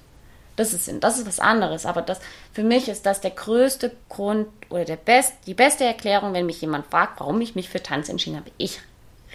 Das 0.56 0.74
ist, 0.74 0.90
das 1.00 1.18
ist 1.18 1.26
was 1.26 1.40
anderes. 1.40 1.86
Aber 1.86 2.02
das, 2.02 2.20
für 2.52 2.62
mich 2.62 2.88
ist 2.88 3.06
das 3.06 3.20
der 3.20 3.30
größte 3.30 3.92
Grund 4.08 4.48
oder 4.68 4.84
der 4.84 4.96
best, 4.96 5.32
die 5.46 5.54
beste 5.54 5.84
Erklärung, 5.84 6.34
wenn 6.34 6.46
mich 6.46 6.60
jemand 6.60 6.86
fragt, 6.86 7.20
warum 7.20 7.40
ich 7.40 7.54
mich 7.54 7.68
für 7.68 7.82
Tanz 7.82 8.08
entschieden 8.08 8.36
habe. 8.36 8.50
Ich 8.58 8.80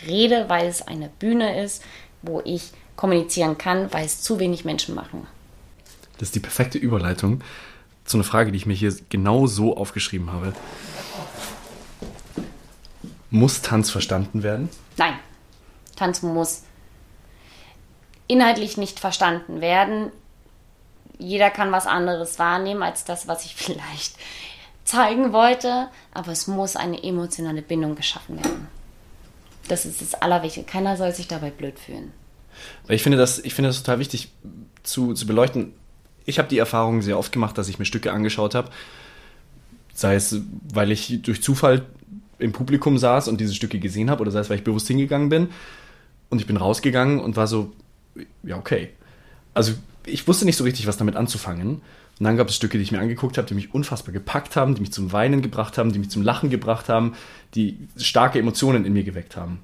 rede, 0.05 0.47
weil 0.47 0.67
es 0.67 0.87
eine 0.87 1.09
Bühne 1.19 1.63
ist, 1.63 1.83
wo 2.21 2.41
ich 2.45 2.71
kommunizieren 2.95 3.57
kann, 3.57 3.91
weil 3.91 4.05
es 4.05 4.21
zu 4.21 4.39
wenig 4.39 4.63
Menschen 4.63 4.93
machen. 4.95 5.25
Das 6.19 6.29
ist 6.29 6.35
die 6.35 6.39
perfekte 6.39 6.77
Überleitung 6.77 7.41
zu 8.05 8.17
einer 8.17 8.23
Frage, 8.23 8.51
die 8.51 8.57
ich 8.57 8.65
mir 8.65 8.73
hier 8.73 8.95
genau 9.09 9.47
so 9.47 9.75
aufgeschrieben 9.75 10.31
habe. 10.31 10.53
Muss 13.29 13.61
Tanz 13.61 13.89
verstanden 13.89 14.43
werden? 14.43 14.69
Nein. 14.97 15.13
Tanz 15.95 16.21
muss 16.21 16.63
inhaltlich 18.27 18.77
nicht 18.77 18.99
verstanden 18.99 19.61
werden 19.61 20.11
jeder 21.19 21.49
kann 21.49 21.71
was 21.71 21.85
anderes 21.85 22.39
wahrnehmen 22.39 22.83
als 22.83 23.05
das, 23.05 23.27
was 23.27 23.45
ich 23.45 23.55
vielleicht 23.55 24.15
zeigen 24.83 25.33
wollte, 25.33 25.89
aber 26.13 26.31
es 26.31 26.47
muss 26.47 26.75
eine 26.75 27.03
emotionale 27.03 27.61
Bindung 27.61 27.95
geschaffen 27.95 28.37
werden. 28.37 28.67
Das 29.67 29.85
ist 29.85 30.01
das 30.01 30.13
Allerwichtigste. 30.13 30.71
Keiner 30.71 30.95
soll 30.95 31.13
sich 31.13 31.27
dabei 31.27 31.49
blöd 31.49 31.77
fühlen. 31.77 32.13
Ich 32.87 33.03
finde 33.03 33.17
das, 33.17 33.39
ich 33.39 33.53
finde 33.53 33.69
das 33.69 33.83
total 33.83 33.99
wichtig 33.99 34.31
zu, 34.83 35.13
zu 35.13 35.27
beleuchten. 35.27 35.73
Ich 36.25 36.39
habe 36.39 36.47
die 36.47 36.57
Erfahrung 36.57 37.01
sehr 37.01 37.19
oft 37.19 37.33
gemacht, 37.33 37.57
dass 37.57 37.67
ich 37.67 37.79
mir 37.79 37.85
Stücke 37.85 38.13
angeschaut 38.13 38.55
habe, 38.55 38.69
sei 39.93 40.15
es, 40.15 40.37
weil 40.73 40.91
ich 40.91 41.21
durch 41.21 41.43
Zufall 41.43 41.85
im 42.39 42.51
Publikum 42.51 42.97
saß 42.97 43.27
und 43.27 43.39
diese 43.39 43.53
Stücke 43.53 43.79
gesehen 43.79 44.09
habe, 44.09 44.21
oder 44.21 44.31
sei 44.31 44.39
es, 44.39 44.49
weil 44.49 44.57
ich 44.57 44.63
bewusst 44.63 44.87
hingegangen 44.87 45.29
bin 45.29 45.49
und 46.29 46.39
ich 46.39 46.47
bin 46.47 46.57
rausgegangen 46.57 47.19
und 47.19 47.35
war 47.35 47.47
so, 47.47 47.71
ja, 48.43 48.57
okay. 48.57 48.89
Also 49.53 49.73
ich 50.05 50.27
wusste 50.27 50.45
nicht 50.45 50.57
so 50.57 50.63
richtig, 50.63 50.87
was 50.87 50.97
damit 50.97 51.15
anzufangen. 51.15 51.81
Und 52.19 52.23
dann 52.23 52.37
gab 52.37 52.49
es 52.49 52.55
Stücke, 52.55 52.77
die 52.77 52.83
ich 52.83 52.91
mir 52.91 52.99
angeguckt 52.99 53.37
habe, 53.37 53.47
die 53.47 53.53
mich 53.53 53.73
unfassbar 53.73 54.11
gepackt 54.11 54.55
haben, 54.55 54.73
die 54.73 54.81
mich 54.81 54.91
zum 54.91 55.11
Weinen 55.11 55.41
gebracht 55.41 55.77
haben, 55.77 55.93
die 55.93 55.99
mich 55.99 56.09
zum 56.09 56.23
Lachen 56.23 56.49
gebracht 56.49 56.89
haben, 56.89 57.13
die 57.53 57.77
starke 57.95 58.39
Emotionen 58.39 58.85
in 58.85 58.93
mir 58.93 59.03
geweckt 59.03 59.35
haben. 59.35 59.59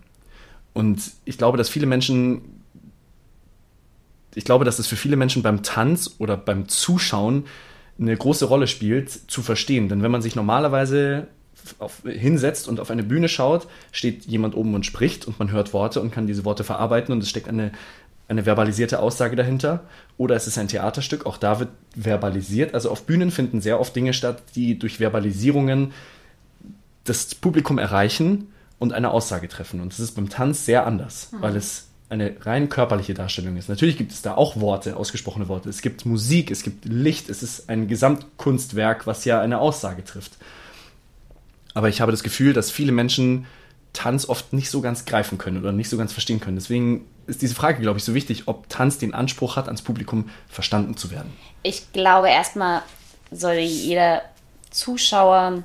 Und 0.74 1.02
ich 1.26 1.38
glaube, 1.38 1.58
dass 1.58 1.70
viele 1.70 1.88
Menschen, 1.88 2.42
ich 4.36 4.44
glaube, 4.46 4.66
dass 4.66 4.80
es 4.80 4.88
für 4.88 4.96
viele 4.96 5.16
Menschen 5.16 5.42
beim 5.42 5.64
Tanz 5.64 6.16
oder 6.20 6.38
beim 6.38 6.68
Zuschauen 6.68 7.46
eine 8.00 8.16
große 8.16 8.46
Rolle 8.46 8.68
spielt, 8.68 9.10
zu 9.10 9.42
verstehen. 9.42 9.90
Denn 9.90 10.04
wenn 10.04 10.12
man 10.12 10.22
sich 10.22 10.36
normalerweise 10.36 11.28
auf, 11.80 12.02
hinsetzt 12.06 12.68
und 12.68 12.80
auf 12.80 12.92
eine 12.92 13.04
Bühne 13.04 13.30
schaut, 13.30 13.68
steht 13.92 14.26
jemand 14.26 14.56
oben 14.56 14.76
und 14.76 14.86
spricht 14.86 15.28
und 15.28 15.40
man 15.40 15.52
hört 15.52 15.74
Worte 15.74 16.02
und 16.02 16.12
kann 16.12 16.28
diese 16.28 16.46
Worte 16.46 16.64
verarbeiten 16.64 17.14
und 17.14 17.22
es 17.22 17.30
steckt 17.30 17.48
eine 17.48 17.72
eine 18.28 18.46
verbalisierte 18.46 19.00
Aussage 19.00 19.36
dahinter 19.36 19.84
oder 20.18 20.36
es 20.36 20.48
ist 20.48 20.58
ein 20.58 20.68
Theaterstück, 20.68 21.26
auch 21.26 21.38
da 21.38 21.60
wird 21.60 21.70
verbalisiert. 21.96 22.74
Also 22.74 22.90
auf 22.90 23.04
Bühnen 23.04 23.32
finden 23.32 23.62
sehr 23.62 23.80
oft 23.80 23.96
Dinge 23.96 24.14
statt, 24.14 24.42
die 24.56 24.80
durch 24.80 25.00
Verbalisierungen 25.00 25.92
das 27.04 27.36
Publikum 27.36 27.78
erreichen 27.78 28.48
und 28.80 28.94
eine 28.94 29.12
Aussage 29.12 29.48
treffen. 29.48 29.82
Und 29.82 29.92
das 29.92 30.00
ist 30.00 30.16
beim 30.16 30.30
Tanz 30.30 30.66
sehr 30.66 30.86
anders, 30.88 31.32
mhm. 31.32 31.42
weil 31.42 31.56
es 31.56 31.90
eine 32.10 32.36
rein 32.42 32.70
körperliche 32.70 33.14
Darstellung 33.14 33.58
ist. 33.58 33.70
Natürlich 33.70 33.98
gibt 33.98 34.12
es 34.12 34.22
da 34.22 34.36
auch 34.36 34.60
Worte, 34.60 34.96
ausgesprochene 34.96 35.48
Worte. 35.48 35.70
Es 35.70 35.82
gibt 35.82 36.06
Musik, 36.06 36.52
es 36.52 36.64
gibt 36.64 36.86
Licht, 36.86 37.30
es 37.30 37.44
ist 37.44 37.70
ein 37.70 37.88
Gesamtkunstwerk, 37.88 39.08
was 39.08 39.26
ja 39.26 39.42
eine 39.42 39.60
Aussage 39.60 40.04
trifft. 40.04 40.38
Aber 41.74 41.90
ich 41.90 42.02
habe 42.02 42.12
das 42.12 42.24
Gefühl, 42.24 42.54
dass 42.54 42.72
viele 42.72 42.92
Menschen 42.92 43.46
Tanz 43.94 44.28
oft 44.28 44.54
nicht 44.54 44.70
so 44.70 44.82
ganz 44.82 45.06
greifen 45.06 45.38
können 45.38 45.58
oder 45.58 45.72
nicht 45.72 45.90
so 45.90 45.98
ganz 45.98 46.12
verstehen 46.12 46.40
können. 46.40 46.58
Deswegen 46.58 47.06
ist 47.28 47.42
diese 47.42 47.56
Frage, 47.56 47.82
glaube 47.82 48.00
ich, 48.00 48.04
so 48.04 48.14
wichtig, 48.14 48.48
ob 48.48 48.68
Tanz 48.70 48.98
den 48.98 49.14
Anspruch 49.14 49.56
hat, 49.56 49.68
ans 49.68 49.82
Publikum 49.82 50.30
verstanden 50.50 50.98
zu 50.98 51.12
werden. 51.12 51.32
Ich 51.62 51.92
glaube, 51.94 52.30
erstmal 52.30 52.82
sollte 53.32 53.62
jeder 53.62 54.24
Zuschauer, 54.72 55.64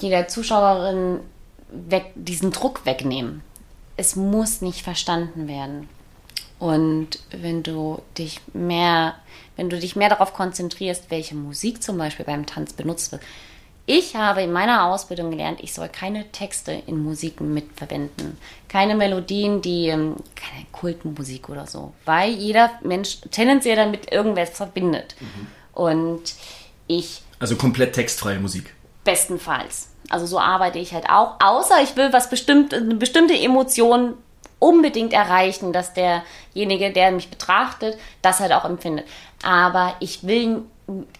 jeder 0.00 0.28
Zuschauerin 0.28 1.20
weg, 1.70 2.12
diesen 2.14 2.52
Druck 2.52 2.86
wegnehmen. 2.86 3.42
Es 3.96 4.16
muss 4.16 4.60
nicht 4.60 4.82
verstanden 4.82 5.48
werden. 5.48 5.88
Und 6.58 7.18
wenn 7.30 7.62
du 7.62 8.00
dich 8.16 8.40
mehr, 8.52 9.16
wenn 9.56 9.70
du 9.70 9.78
dich 9.78 9.96
mehr 9.96 10.08
darauf 10.08 10.32
konzentrierst, 10.32 11.10
welche 11.10 11.34
Musik 11.34 11.82
zum 11.82 11.98
Beispiel 11.98 12.26
beim 12.26 12.46
Tanz 12.46 12.72
benutzt 12.72 13.12
wird, 13.12 13.22
ich 13.86 14.16
habe 14.16 14.42
in 14.42 14.50
meiner 14.50 14.86
Ausbildung 14.86 15.30
gelernt, 15.30 15.60
ich 15.60 15.74
soll 15.74 15.88
keine 15.88 16.30
Texte 16.32 16.72
in 16.86 17.02
Musiken 17.02 17.52
mitverwenden. 17.52 18.38
Keine 18.66 18.94
Melodien, 18.94 19.60
die, 19.60 19.88
ähm, 19.88 20.16
keine 20.34 20.64
Kultmusik 20.72 21.50
oder 21.50 21.66
so. 21.66 21.92
Weil 22.06 22.30
jeder 22.30 22.70
Mensch 22.82 23.18
tendenziell 23.30 23.76
damit 23.76 24.10
irgendwas 24.10 24.50
verbindet. 24.50 25.14
Mhm. 25.20 25.46
Und 25.74 26.34
ich. 26.86 27.22
Also 27.38 27.56
komplett 27.56 27.94
textfreie 27.94 28.38
Musik. 28.38 28.74
Bestenfalls. 29.04 29.88
Also 30.08 30.24
so 30.24 30.38
arbeite 30.40 30.78
ich 30.78 30.94
halt 30.94 31.10
auch. 31.10 31.34
Außer 31.40 31.82
ich 31.82 31.94
will 31.94 32.10
was 32.10 32.30
bestimmt, 32.30 32.72
eine 32.72 32.94
bestimmte 32.94 33.34
Emotion 33.34 34.14
unbedingt 34.58 35.12
erreichen, 35.12 35.72
dass 35.72 35.92
derjenige, 35.92 36.92
der 36.92 37.10
mich 37.10 37.30
betrachtet, 37.30 37.98
das 38.22 38.40
halt 38.40 38.52
auch 38.52 38.64
empfindet. 38.64 39.06
Aber 39.42 39.94
ich 40.00 40.26
will, 40.26 40.62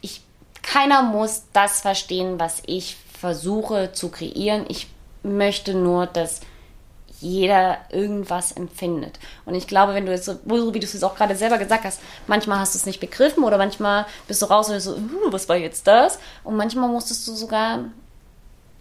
ich 0.01 0.22
keiner 0.62 1.03
muss 1.03 1.45
das 1.53 1.80
verstehen, 1.80 2.41
was 2.41 2.62
ich 2.66 2.97
versuche 3.20 3.93
zu 3.93 4.11
kreieren. 4.11 4.64
Ich 4.68 4.89
möchte 5.22 5.74
nur, 5.74 6.07
dass 6.07 6.41
jeder 7.20 7.78
irgendwas 7.91 8.53
empfindet. 8.53 9.18
Und 9.47 9.55
ich 9.55 9.66
glaube, 9.66 9.95
wenn 9.95 10.05
du 10.05 10.12
jetzt 10.12 10.26
so, 10.26 10.39
wie 10.45 10.80
du 10.80 10.87
es 10.87 11.03
auch 11.03 11.14
gerade 11.14 11.37
selber 11.37 11.59
gesagt 11.59 11.85
hast, 11.85 12.01
manchmal 12.26 12.59
hast 12.59 12.74
du 12.74 12.78
es 12.78 12.87
nicht 12.87 13.01
begriffen 13.01 13.45
oder 13.45 13.57
manchmal 13.57 14.07
bist 14.28 14.43
du 14.43 14.47
raus 14.47 14.68
und 14.68 14.78
so, 14.80 14.93
uh, 14.93 15.32
was 15.32 15.49
war 15.49 15.57
jetzt 15.57 15.87
das? 15.87 16.18
Und 16.43 16.57
manchmal 16.57 16.89
musstest 16.89 17.26
du 17.26 17.32
sogar 17.32 17.85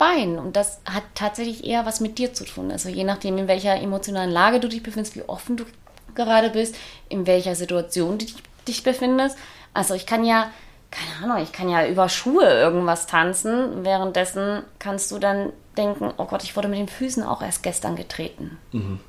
weinen. 0.04 0.38
Und 0.38 0.56
das 0.56 0.80
hat 0.86 1.04
tatsächlich 1.16 1.66
eher 1.66 1.86
was 1.86 2.00
mit 2.00 2.18
dir 2.18 2.34
zu 2.34 2.46
tun. 2.46 2.72
Also 2.72 2.90
je 2.90 3.04
nachdem, 3.04 3.38
in 3.38 3.48
welcher 3.48 3.80
emotionalen 3.80 4.32
Lage 4.32 4.60
du 4.60 4.68
dich 4.68 4.84
befindest, 4.84 5.16
wie 5.16 5.24
offen 5.24 5.58
du 5.58 5.66
gerade 6.16 6.50
bist, 6.50 6.76
in 7.10 7.26
welcher 7.26 7.56
Situation 7.56 8.18
du 8.18 8.26
dich 8.68 8.84
befindest. 8.84 9.38
Also 9.74 9.94
ich 9.94 10.06
kann 10.06 10.24
ja 10.26 10.52
keine 10.94 11.24
Ahnung, 11.24 11.44
ich 11.44 11.52
kann 11.52 11.70
ja 11.70 11.88
über 11.88 12.08
Schuhe 12.08 12.46
irgendwas 12.46 13.08
tanzen. 13.08 13.84
Währenddessen 13.84 14.64
kannst 14.78 15.12
du 15.12 15.18
dann 15.18 15.52
denken, 15.76 16.14
oh 16.18 16.26
Gott, 16.26 16.44
ich 16.44 16.56
wurde 16.56 16.68
mit 16.68 16.78
den 16.78 16.88
Füßen 16.88 17.24
auch 17.24 17.42
erst 17.42 17.64
gestern 17.64 17.96
getreten. 17.96 18.60
Mhm. 18.72 19.00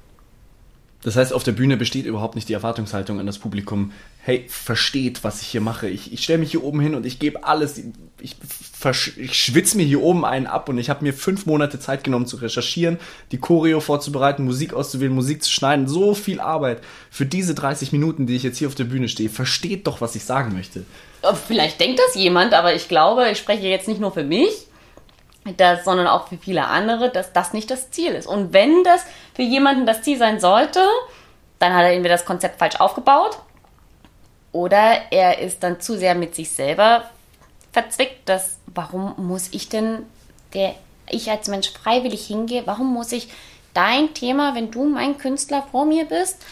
Das 1.05 1.17
heißt, 1.17 1.35
auf 1.35 1.45
der 1.45 1.53
Bühne 1.53 1.77
besteht 1.77 2.07
überhaupt 2.07 2.35
nicht 2.35 2.49
die 2.49 2.55
Erwartungshaltung 2.55 3.21
an 3.21 3.27
das 3.27 3.39
Publikum, 3.39 3.93
hey, 4.23 4.47
versteht, 4.49 5.23
was 5.23 5.43
ich 5.43 5.49
hier 5.49 5.61
mache. 5.61 5.87
Ich, 5.87 6.15
ich 6.15 6.25
stelle 6.25 6.39
mich 6.39 6.51
hier 6.51 6.65
oben 6.65 6.81
hin 6.81 6.95
und 6.95 7.05
ich 7.05 7.19
gebe 7.19 7.45
alles. 7.45 7.79
Ich, 8.23 8.37
ich 9.19 9.35
schwitze 9.35 9.77
mir 9.77 9.85
hier 9.85 10.01
oben 10.01 10.25
einen 10.25 10.47
ab 10.47 10.71
und 10.71 10.79
ich 10.79 10.89
habe 10.89 11.05
mir 11.05 11.13
fünf 11.13 11.45
Monate 11.45 11.79
Zeit 11.79 12.05
genommen 12.05 12.27
zu 12.27 12.37
recherchieren, 12.37 12.99
die 13.33 13.39
Choreo 13.39 13.81
vorzubereiten, 13.81 14.45
Musik 14.45 14.73
auszuwählen, 14.73 15.15
Musik 15.15 15.43
zu 15.43 15.51
schneiden. 15.51 15.89
So 15.89 16.15
viel 16.15 16.41
Arbeit 16.41 16.81
für 17.11 17.27
diese 17.27 17.55
30 17.55 17.93
Minuten, 17.93 18.27
die 18.27 18.37
ich 18.37 18.43
jetzt 18.43 18.57
hier 18.57 18.69
auf 18.69 18.75
der 18.75 18.85
Bühne 18.85 19.11
stehe. 19.11 19.29
Versteht 19.29 19.87
doch, 19.87 20.01
was 20.01 20.17
ich 20.17 20.25
sagen 20.25 20.55
möchte. 20.55 20.87
Vielleicht 21.47 21.81
denkt 21.81 22.01
das 22.01 22.15
jemand, 22.15 22.55
aber 22.55 22.75
ich 22.75 22.89
glaube, 22.89 23.29
ich 23.31 23.37
spreche 23.37 23.67
jetzt 23.67 23.89
nicht 23.89 24.01
nur 24.01 24.13
für 24.13 24.25
mich, 24.25 24.69
das, 25.53 25.85
sondern 25.85 26.07
auch 26.07 26.29
für 26.29 26.39
viele 26.39 26.67
andere, 26.67 27.11
dass 27.11 27.33
das 27.33 27.53
nicht 27.53 27.71
das 27.71 27.91
Ziel 27.91 28.13
ist. 28.13 28.27
Und 28.27 28.53
wenn 28.53 28.83
das 28.85 29.05
für 29.35 29.43
jemanden 29.43 29.87
das 29.87 30.03
Ziel 30.03 30.19
sein 30.19 30.41
sollte, 30.41 30.81
dann 31.59 31.75
hat 31.75 31.83
er 31.83 31.93
entweder 31.93 32.15
das 32.15 32.25
Konzept 32.25 32.59
falsch 32.59 32.77
aufgebaut 32.77 33.39
oder 34.53 35.03
er 35.11 35.39
ist 35.39 35.63
dann 35.63 35.81
zu 35.81 35.97
sehr 35.99 36.15
mit 36.15 36.35
sich 36.35 36.51
selber 36.51 37.05
verzwickt, 37.73 38.29
dass 38.29 38.59
warum 38.67 39.15
muss 39.17 39.49
ich 39.53 39.69
denn, 39.69 40.07
der 40.55 40.75
ich 41.11 41.31
als 41.31 41.49
Mensch 41.49 41.71
freiwillig 41.71 42.27
hingehe, 42.27 42.67
warum 42.67 42.93
muss 42.93 43.13
ich 43.13 43.29
dein 43.75 44.15
Thema, 44.15 44.55
wenn 44.55 44.71
du 44.71 44.85
mein 44.85 45.19
Künstler 45.19 45.67
vor 45.71 45.85
mir 45.85 46.07
bist, 46.07 46.43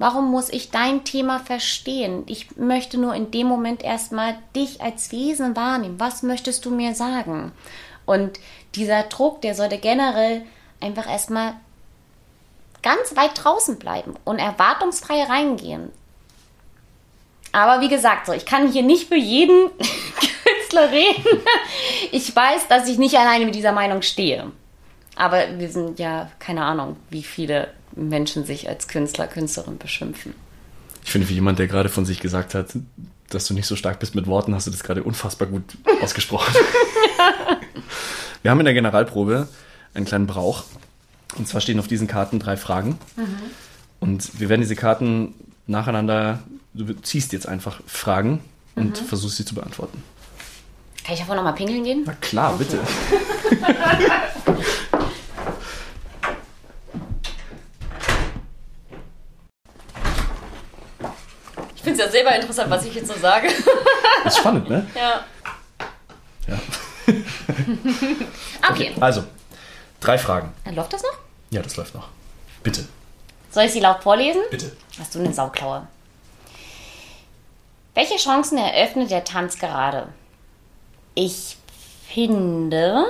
Warum 0.00 0.30
muss 0.30 0.48
ich 0.48 0.70
dein 0.70 1.04
Thema 1.04 1.40
verstehen? 1.40 2.22
Ich 2.24 2.56
möchte 2.56 2.96
nur 2.96 3.14
in 3.14 3.30
dem 3.30 3.46
Moment 3.46 3.84
erstmal 3.84 4.34
dich 4.56 4.80
als 4.80 5.12
Wesen 5.12 5.54
wahrnehmen. 5.56 6.00
Was 6.00 6.22
möchtest 6.22 6.64
du 6.64 6.70
mir 6.70 6.94
sagen? 6.94 7.52
Und 8.10 8.40
dieser 8.74 9.04
Druck, 9.04 9.40
der 9.40 9.54
sollte 9.54 9.78
generell 9.78 10.42
einfach 10.80 11.08
erstmal 11.08 11.54
ganz 12.82 13.14
weit 13.14 13.30
draußen 13.44 13.78
bleiben 13.78 14.14
und 14.24 14.40
erwartungsfrei 14.40 15.22
reingehen. 15.22 15.90
Aber 17.52 17.80
wie 17.80 17.88
gesagt, 17.88 18.26
so, 18.26 18.32
ich 18.32 18.46
kann 18.46 18.72
hier 18.72 18.82
nicht 18.82 19.06
für 19.06 19.16
jeden 19.16 19.70
Künstler 19.78 20.90
reden. 20.90 21.40
Ich 22.10 22.34
weiß, 22.34 22.66
dass 22.66 22.88
ich 22.88 22.98
nicht 22.98 23.16
alleine 23.16 23.44
mit 23.44 23.54
dieser 23.54 23.70
Meinung 23.70 24.02
stehe. 24.02 24.50
Aber 25.14 25.60
wir 25.60 25.70
sind 25.70 26.00
ja, 26.00 26.32
keine 26.40 26.64
Ahnung, 26.64 26.96
wie 27.10 27.22
viele 27.22 27.72
Menschen 27.94 28.44
sich 28.44 28.68
als 28.68 28.88
Künstler, 28.88 29.28
Künstlerin 29.28 29.78
beschimpfen. 29.78 30.34
Ich 31.04 31.12
finde, 31.12 31.28
wie 31.28 31.34
jemand, 31.34 31.60
der 31.60 31.68
gerade 31.68 31.88
von 31.88 32.04
sich 32.04 32.18
gesagt 32.18 32.54
hat, 32.56 32.70
dass 33.30 33.46
du 33.46 33.54
nicht 33.54 33.66
so 33.66 33.76
stark 33.76 33.98
bist 33.98 34.14
mit 34.14 34.26
Worten, 34.26 34.54
hast 34.54 34.66
du 34.66 34.70
das 34.70 34.82
gerade 34.82 35.02
unfassbar 35.02 35.48
gut 35.48 35.62
ausgesprochen. 36.02 36.54
Wir 38.42 38.50
haben 38.50 38.60
in 38.60 38.66
der 38.66 38.74
Generalprobe 38.74 39.48
einen 39.94 40.04
kleinen 40.04 40.26
Brauch. 40.26 40.64
Und 41.36 41.48
zwar 41.48 41.60
stehen 41.60 41.78
auf 41.78 41.86
diesen 41.86 42.08
Karten 42.08 42.38
drei 42.38 42.56
Fragen. 42.56 42.98
Und 44.00 44.40
wir 44.40 44.48
werden 44.48 44.60
diese 44.60 44.76
Karten 44.76 45.34
nacheinander, 45.66 46.42
du 46.74 46.92
ziehst 46.94 47.32
jetzt 47.32 47.48
einfach 47.48 47.80
Fragen 47.86 48.40
und 48.74 48.98
versuchst 48.98 49.36
sie 49.36 49.44
zu 49.44 49.54
beantworten. 49.54 50.02
Kann 51.04 51.14
ich 51.14 51.20
davon 51.20 51.36
nochmal 51.36 51.54
pinkeln 51.54 51.84
gehen? 51.84 52.02
Na 52.04 52.14
klar, 52.14 52.56
bitte. 52.58 52.78
Ich 61.80 61.84
finde 61.84 61.89
es 61.89 61.89
ja 62.00 62.08
selber 62.10 62.34
interessant, 62.34 62.70
was 62.70 62.84
ich 62.84 62.94
jetzt 62.94 63.08
so 63.08 63.14
sage. 63.18 63.48
Ist 64.24 64.38
spannend, 64.38 64.68
ne? 64.68 64.86
ja. 64.94 65.24
Ja. 66.48 66.58
Okay. 68.70 68.94
Also, 69.00 69.24
drei 70.00 70.16
Fragen. 70.18 70.52
Dann 70.64 70.74
läuft 70.76 70.92
das 70.92 71.02
noch? 71.02 71.18
Ja, 71.50 71.62
das 71.62 71.76
läuft 71.76 71.94
noch. 71.94 72.08
Bitte. 72.62 72.86
Soll 73.50 73.64
ich 73.64 73.72
sie 73.72 73.80
laut 73.80 74.02
vorlesen? 74.02 74.42
Bitte. 74.50 74.76
Hast 74.98 75.14
du 75.14 75.18
eine 75.18 75.32
Sauklaue? 75.32 75.86
Welche 77.94 78.16
Chancen 78.16 78.58
eröffnet 78.58 79.10
der 79.10 79.24
Tanz 79.24 79.58
gerade? 79.58 80.08
Ich 81.14 81.56
finde, 82.06 83.04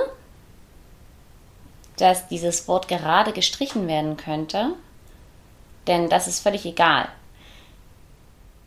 dass 1.97 2.27
dieses 2.27 2.67
Wort 2.67 2.87
gerade 2.87 3.31
gestrichen 3.33 3.87
werden 3.87 4.17
könnte, 4.17 4.73
denn 5.85 6.09
das 6.09 6.27
ist 6.27 6.39
völlig 6.39 6.65
egal. 6.65 7.07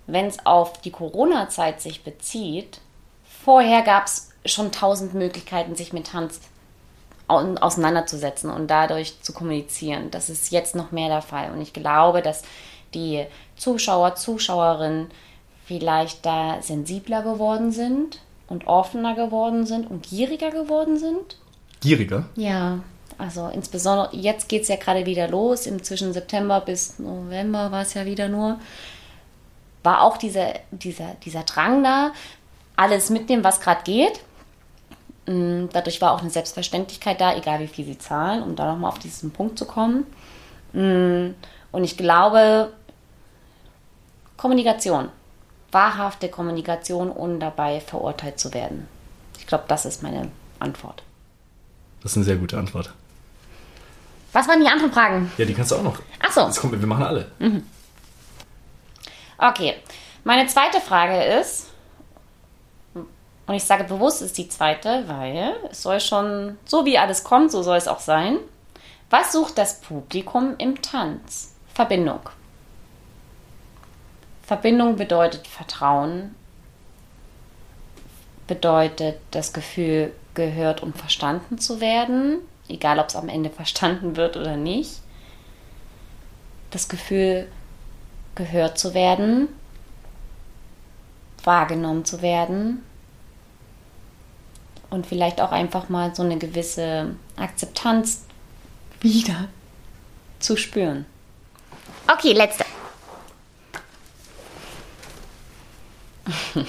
Wenn 0.06 0.26
es 0.26 0.44
auf 0.44 0.80
die 0.82 0.90
Corona-Zeit 0.90 1.80
sich 1.80 2.04
bezieht, 2.04 2.80
vorher 3.44 3.82
gab 3.82 4.06
es 4.06 4.30
schon 4.44 4.72
tausend 4.72 5.14
Möglichkeiten, 5.14 5.74
sich 5.76 5.92
mit 5.92 6.08
Tanz 6.08 6.40
au- 7.28 7.54
auseinanderzusetzen 7.60 8.50
und 8.50 8.68
dadurch 8.68 9.20
zu 9.22 9.32
kommunizieren. 9.32 10.10
Das 10.10 10.28
ist 10.28 10.52
jetzt 10.52 10.74
noch 10.74 10.92
mehr 10.92 11.08
der 11.08 11.22
Fall. 11.22 11.50
Und 11.52 11.60
ich 11.62 11.72
glaube, 11.72 12.20
dass 12.20 12.42
die 12.92 13.24
Zuschauer, 13.56 14.14
Zuschauerinnen 14.14 15.10
vielleicht 15.64 16.26
da 16.26 16.60
sensibler 16.60 17.22
geworden 17.22 17.72
sind 17.72 18.20
und 18.46 18.66
offener 18.66 19.14
geworden 19.14 19.64
sind 19.64 19.90
und 19.90 20.06
gieriger 20.06 20.50
geworden 20.50 20.98
sind. 20.98 21.38
Gieriger? 21.80 22.26
Ja, 22.36 22.80
also 23.16 23.48
insbesondere 23.48 24.14
jetzt 24.14 24.48
geht 24.50 24.62
es 24.62 24.68
ja 24.68 24.76
gerade 24.76 25.06
wieder 25.06 25.28
los. 25.28 25.66
Im 25.66 25.82
zwischen 25.82 26.12
September 26.12 26.60
bis 26.60 26.98
November 26.98 27.72
war 27.72 27.82
es 27.82 27.94
ja 27.94 28.04
wieder 28.04 28.28
nur. 28.28 28.58
War 29.84 30.02
auch 30.02 30.16
dieser, 30.16 30.54
dieser, 30.72 31.14
dieser 31.24 31.44
Drang 31.44 31.84
da, 31.84 32.10
alles 32.76 33.10
mitnehmen, 33.10 33.44
was 33.44 33.60
gerade 33.60 33.82
geht. 33.84 34.20
Mm, 35.26 35.66
Dadurch 35.72 36.00
war 36.00 36.12
auch 36.12 36.20
eine 36.22 36.30
Selbstverständlichkeit 36.30 37.20
da, 37.20 37.36
egal 37.36 37.60
wie 37.60 37.68
viel 37.68 37.84
sie 37.84 37.98
zahlen, 37.98 38.42
um 38.42 38.56
da 38.56 38.72
nochmal 38.72 38.90
auf 38.90 38.98
diesen 38.98 39.30
Punkt 39.30 39.58
zu 39.58 39.64
kommen. 39.66 40.04
Mm, 40.72 41.34
Und 41.70 41.84
ich 41.84 41.96
glaube, 41.96 42.72
Kommunikation, 44.36 45.08
wahrhafte 45.70 46.28
Kommunikation, 46.28 47.10
ohne 47.10 47.38
dabei 47.38 47.80
verurteilt 47.80 48.38
zu 48.40 48.52
werden. 48.54 48.88
Ich 49.38 49.46
glaube, 49.46 49.64
das 49.68 49.84
ist 49.84 50.02
meine 50.02 50.30
Antwort. 50.58 51.02
Das 52.02 52.12
ist 52.12 52.16
eine 52.18 52.24
sehr 52.24 52.36
gute 52.36 52.58
Antwort. 52.58 52.92
Was 54.32 54.48
waren 54.48 54.60
die 54.60 54.68
anderen 54.68 54.92
Fragen? 54.92 55.30
Ja, 55.38 55.44
die 55.44 55.54
kannst 55.54 55.70
du 55.70 55.76
auch 55.76 55.82
noch. 55.82 55.98
Ach 56.20 56.32
so. 56.32 56.40
Das 56.42 56.60
kommt, 56.60 56.78
wir 56.78 56.86
machen 56.88 57.04
alle. 57.04 57.30
Okay. 59.38 59.76
Meine 60.24 60.46
zweite 60.46 60.80
Frage 60.80 61.22
ist, 61.22 61.70
und 63.46 63.54
ich 63.54 63.64
sage 63.64 63.84
bewusst 63.84 64.22
ist 64.22 64.38
die 64.38 64.48
zweite, 64.48 65.04
weil 65.06 65.54
es 65.70 65.82
soll 65.82 66.00
schon, 66.00 66.58
so 66.64 66.86
wie 66.86 66.98
alles 66.98 67.24
kommt, 67.24 67.50
so 67.50 67.62
soll 67.62 67.76
es 67.76 67.88
auch 67.88 68.00
sein. 68.00 68.38
Was 69.10 69.32
sucht 69.32 69.58
das 69.58 69.80
Publikum 69.80 70.54
im 70.58 70.80
Tanz? 70.80 71.54
Verbindung. 71.74 72.20
Verbindung 74.42 74.96
bedeutet 74.96 75.46
Vertrauen, 75.46 76.34
bedeutet 78.46 79.18
das 79.30 79.52
Gefühl, 79.52 80.12
gehört 80.34 80.82
und 80.82 80.96
verstanden 80.96 81.58
zu 81.58 81.80
werden, 81.80 82.38
egal 82.68 82.98
ob 82.98 83.08
es 83.08 83.16
am 83.16 83.28
Ende 83.28 83.50
verstanden 83.50 84.16
wird 84.16 84.36
oder 84.36 84.56
nicht. 84.56 85.00
Das 86.70 86.88
Gefühl, 86.88 87.48
gehört 88.34 88.78
zu 88.78 88.94
werden, 88.94 89.48
wahrgenommen 91.42 92.04
zu 92.04 92.22
werden 92.22 92.82
und 94.90 95.06
vielleicht 95.06 95.40
auch 95.40 95.52
einfach 95.52 95.88
mal 95.88 96.14
so 96.14 96.22
eine 96.22 96.38
gewisse 96.38 97.16
Akzeptanz 97.36 98.24
wieder 99.00 99.48
zu 100.38 100.56
spüren. 100.56 101.06
Okay, 102.10 102.32
letzte. 102.32 102.64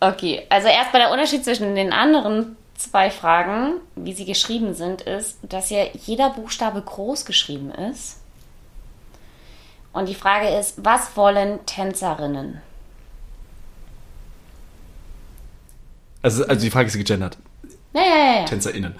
okay, 0.00 0.46
also 0.48 0.68
erstmal 0.68 1.02
der 1.02 1.10
Unterschied 1.12 1.44
zwischen 1.44 1.74
den 1.74 1.92
anderen 1.92 2.56
zwei 2.78 3.10
Fragen, 3.10 3.74
wie 3.96 4.14
sie 4.14 4.24
geschrieben 4.24 4.72
sind, 4.72 5.02
ist, 5.02 5.38
dass 5.42 5.68
ja 5.68 5.84
jeder 5.92 6.30
Buchstabe 6.30 6.80
groß 6.80 7.26
geschrieben 7.26 7.70
ist. 7.70 8.16
Und 9.92 10.08
die 10.08 10.14
Frage 10.14 10.48
ist, 10.48 10.74
was 10.84 11.16
wollen 11.16 11.66
Tänzerinnen? 11.66 12.62
Also, 16.22 16.46
also 16.46 16.62
die 16.62 16.70
Frage 16.70 16.86
ist 16.86 16.96
gegendert. 16.96 17.36
Ja, 17.92 18.02
ja, 18.02 18.40
ja. 18.40 18.44
TänzerInnen. 18.44 18.94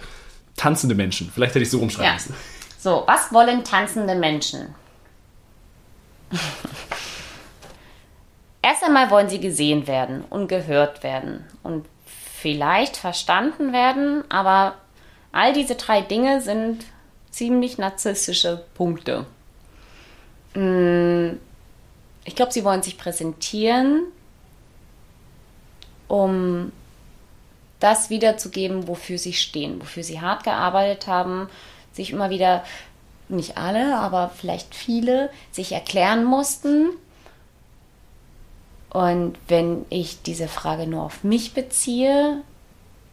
Tanzende 0.56 0.94
Menschen. 0.94 1.30
Vielleicht 1.32 1.54
hätte 1.54 1.62
ich 1.62 1.70
so 1.70 1.78
rumschreiben 1.78 2.14
müssen. 2.14 2.34
So, 2.78 3.04
was 3.06 3.32
wollen 3.32 3.64
tanzende 3.64 4.14
Menschen? 4.14 4.74
Erst 8.62 8.82
einmal 8.82 9.10
wollen 9.10 9.28
sie 9.28 9.40
gesehen 9.40 9.86
werden 9.86 10.24
und 10.30 10.48
gehört 10.48 11.02
werden 11.02 11.44
und 11.62 11.86
vielleicht 12.40 12.96
verstanden 12.96 13.72
werden, 13.72 14.22
aber 14.30 14.76
all 15.32 15.52
diese 15.52 15.74
drei 15.74 16.00
Dinge 16.02 16.40
sind 16.40 16.84
ziemlich 17.30 17.78
narzisstische 17.78 18.64
Punkte. 18.74 19.26
Mm, 20.54 21.38
Ich 22.24 22.36
glaube, 22.36 22.52
sie 22.52 22.64
wollen 22.64 22.82
sich 22.82 22.98
präsentieren, 22.98 24.02
um 26.08 26.72
das 27.80 28.10
wiederzugeben, 28.10 28.88
wofür 28.88 29.18
sie 29.18 29.32
stehen, 29.32 29.80
wofür 29.80 30.02
sie 30.02 30.20
hart 30.20 30.44
gearbeitet 30.44 31.06
haben, 31.06 31.48
sich 31.92 32.10
immer 32.12 32.30
wieder, 32.30 32.64
nicht 33.28 33.56
alle, 33.58 33.96
aber 33.98 34.30
vielleicht 34.36 34.74
viele, 34.74 35.30
sich 35.52 35.72
erklären 35.72 36.24
mussten. 36.24 36.90
Und 38.90 39.36
wenn 39.48 39.84
ich 39.90 40.22
diese 40.22 40.48
Frage 40.48 40.86
nur 40.86 41.02
auf 41.02 41.24
mich 41.24 41.52
beziehe, 41.52 42.42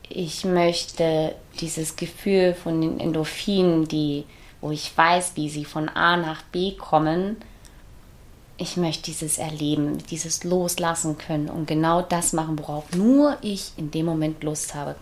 ich 0.08 0.46
möchte 0.46 1.36
dieses 1.60 1.96
Gefühl 1.96 2.54
von 2.54 2.82
den 2.82 3.00
Endorphinen, 3.00 3.88
die, 3.88 4.26
wo 4.62 4.72
ich 4.72 4.96
weiß, 4.96 5.34
wie 5.36 5.50
sie 5.50 5.66
von 5.66 5.90
A 5.90 6.16
nach 6.16 6.44
B 6.44 6.74
kommen, 6.74 7.38
ich 8.58 8.78
möchte 8.78 9.04
dieses 9.04 9.38
erleben, 9.38 9.98
dieses 10.10 10.44
loslassen 10.46 11.18
können 11.18 11.50
und 11.50 11.68
genau 11.68 12.02
das 12.02 12.32
machen, 12.32 12.58
worauf 12.58 12.96
nur 12.96 13.38
ich 13.42 13.72
in 13.76 13.92
dem 13.92 14.06
Moment 14.06 14.44
Lust 14.44 14.76
habe. 14.76 14.96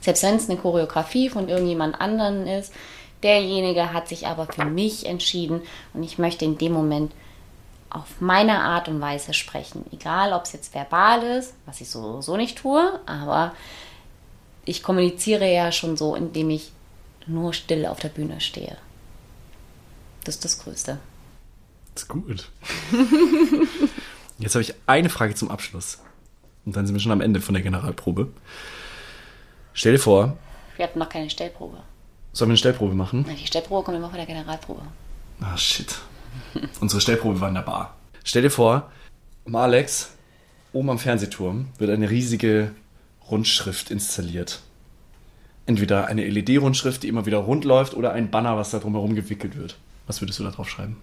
Selbst 0.00 0.22
wenn 0.22 0.36
es 0.36 0.48
eine 0.48 0.58
Choreografie 0.58 1.28
von 1.28 1.48
irgendjemand 1.48 2.00
anderen 2.00 2.46
ist, 2.46 2.72
derjenige 3.22 3.92
hat 3.92 4.08
sich 4.08 4.26
aber 4.26 4.46
für 4.46 4.64
mich 4.64 5.06
entschieden 5.06 5.62
und 5.94 6.02
ich 6.04 6.18
möchte 6.18 6.44
in 6.44 6.58
dem 6.58 6.72
Moment 6.72 7.12
auf 7.92 8.20
meine 8.20 8.60
Art 8.60 8.88
und 8.88 9.00
Weise 9.00 9.34
sprechen. 9.34 9.84
Egal, 9.92 10.32
ob 10.32 10.44
es 10.44 10.52
jetzt 10.52 10.74
verbal 10.74 11.22
ist, 11.22 11.54
was 11.66 11.80
ich 11.80 11.90
so, 11.90 12.20
so 12.22 12.36
nicht 12.36 12.58
tue, 12.58 13.00
aber 13.06 13.54
ich 14.64 14.82
kommuniziere 14.82 15.52
ja 15.52 15.72
schon 15.72 15.96
so, 15.96 16.14
indem 16.14 16.50
ich 16.50 16.72
nur 17.26 17.52
still 17.52 17.86
auf 17.86 18.00
der 18.00 18.08
Bühne 18.08 18.40
stehe. 18.40 18.76
Das 20.24 20.36
ist 20.36 20.44
das 20.44 20.58
Größte. 20.60 20.98
Das 21.94 22.04
ist 22.04 22.08
gut. 22.08 22.48
Jetzt 24.38 24.54
habe 24.54 24.62
ich 24.62 24.74
eine 24.86 25.10
Frage 25.10 25.34
zum 25.34 25.50
Abschluss. 25.50 25.98
Und 26.64 26.76
dann 26.76 26.86
sind 26.86 26.94
wir 26.94 27.00
schon 27.00 27.12
am 27.12 27.20
Ende 27.20 27.40
von 27.40 27.54
der 27.54 27.62
Generalprobe. 27.62 28.28
Stell 29.74 29.92
dir 29.92 29.98
vor, 29.98 30.36
Wir 30.76 30.84
hatten 30.86 30.98
noch 30.98 31.08
keine 31.08 31.28
Stellprobe. 31.28 31.78
sollen 32.32 32.48
wir 32.48 32.52
eine 32.52 32.58
Stellprobe 32.58 32.94
machen? 32.94 33.24
Die 33.28 33.46
Stellprobe 33.46 33.84
kommt 33.84 33.96
immer 33.98 34.08
vor 34.08 34.16
der 34.16 34.26
Generalprobe. 34.26 34.82
Ah, 35.40 35.56
shit. 35.56 35.98
Unsere 36.80 37.00
Stellprobe 37.00 37.40
war 37.40 37.48
in 37.48 37.54
der 37.54 37.62
Bar. 37.62 37.96
Stell 38.24 38.42
dir 38.42 38.50
vor, 38.50 38.90
um 39.44 39.54
Alex, 39.56 40.10
oben 40.72 40.90
am 40.90 40.98
Fernsehturm 40.98 41.68
wird 41.78 41.90
eine 41.90 42.10
riesige 42.10 42.72
Rundschrift 43.30 43.90
installiert. 43.90 44.60
Entweder 45.66 46.06
eine 46.06 46.28
LED-Rundschrift, 46.28 47.02
die 47.02 47.08
immer 47.08 47.26
wieder 47.26 47.38
rund 47.38 47.64
läuft, 47.64 47.94
oder 47.94 48.12
ein 48.12 48.30
Banner, 48.30 48.56
was 48.56 48.70
da 48.70 48.78
drumherum 48.78 49.14
gewickelt 49.14 49.56
wird. 49.56 49.76
Was 50.06 50.20
würdest 50.20 50.38
du 50.38 50.44
da 50.44 50.50
drauf 50.50 50.68
schreiben? 50.68 51.00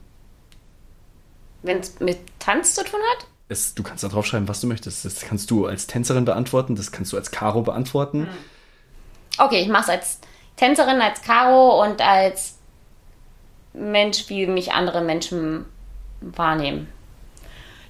Wenn 1.61 1.79
es 1.79 1.99
mit 1.99 2.19
Tanz 2.39 2.75
zu 2.75 2.83
tun 2.83 2.99
hat? 3.13 3.27
Es, 3.47 3.73
du 3.73 3.83
kannst 3.83 4.03
da 4.03 4.09
draufschreiben, 4.09 4.47
was 4.47 4.61
du 4.61 4.67
möchtest. 4.67 5.05
Das 5.05 5.21
kannst 5.21 5.49
du 5.49 5.65
als 5.65 5.87
Tänzerin 5.87 6.25
beantworten, 6.25 6.75
das 6.75 6.91
kannst 6.91 7.13
du 7.13 7.17
als 7.17 7.31
Caro 7.31 7.61
beantworten. 7.61 8.27
Okay, 9.37 9.61
ich 9.61 9.69
mache 9.69 9.83
es 9.83 9.89
als 9.89 10.19
Tänzerin, 10.55 11.01
als 11.01 11.21
Caro 11.21 11.83
und 11.83 12.01
als 12.01 12.58
Mensch, 13.73 14.29
wie 14.29 14.47
mich 14.47 14.73
andere 14.73 15.01
Menschen 15.01 15.65
wahrnehmen. 16.21 16.87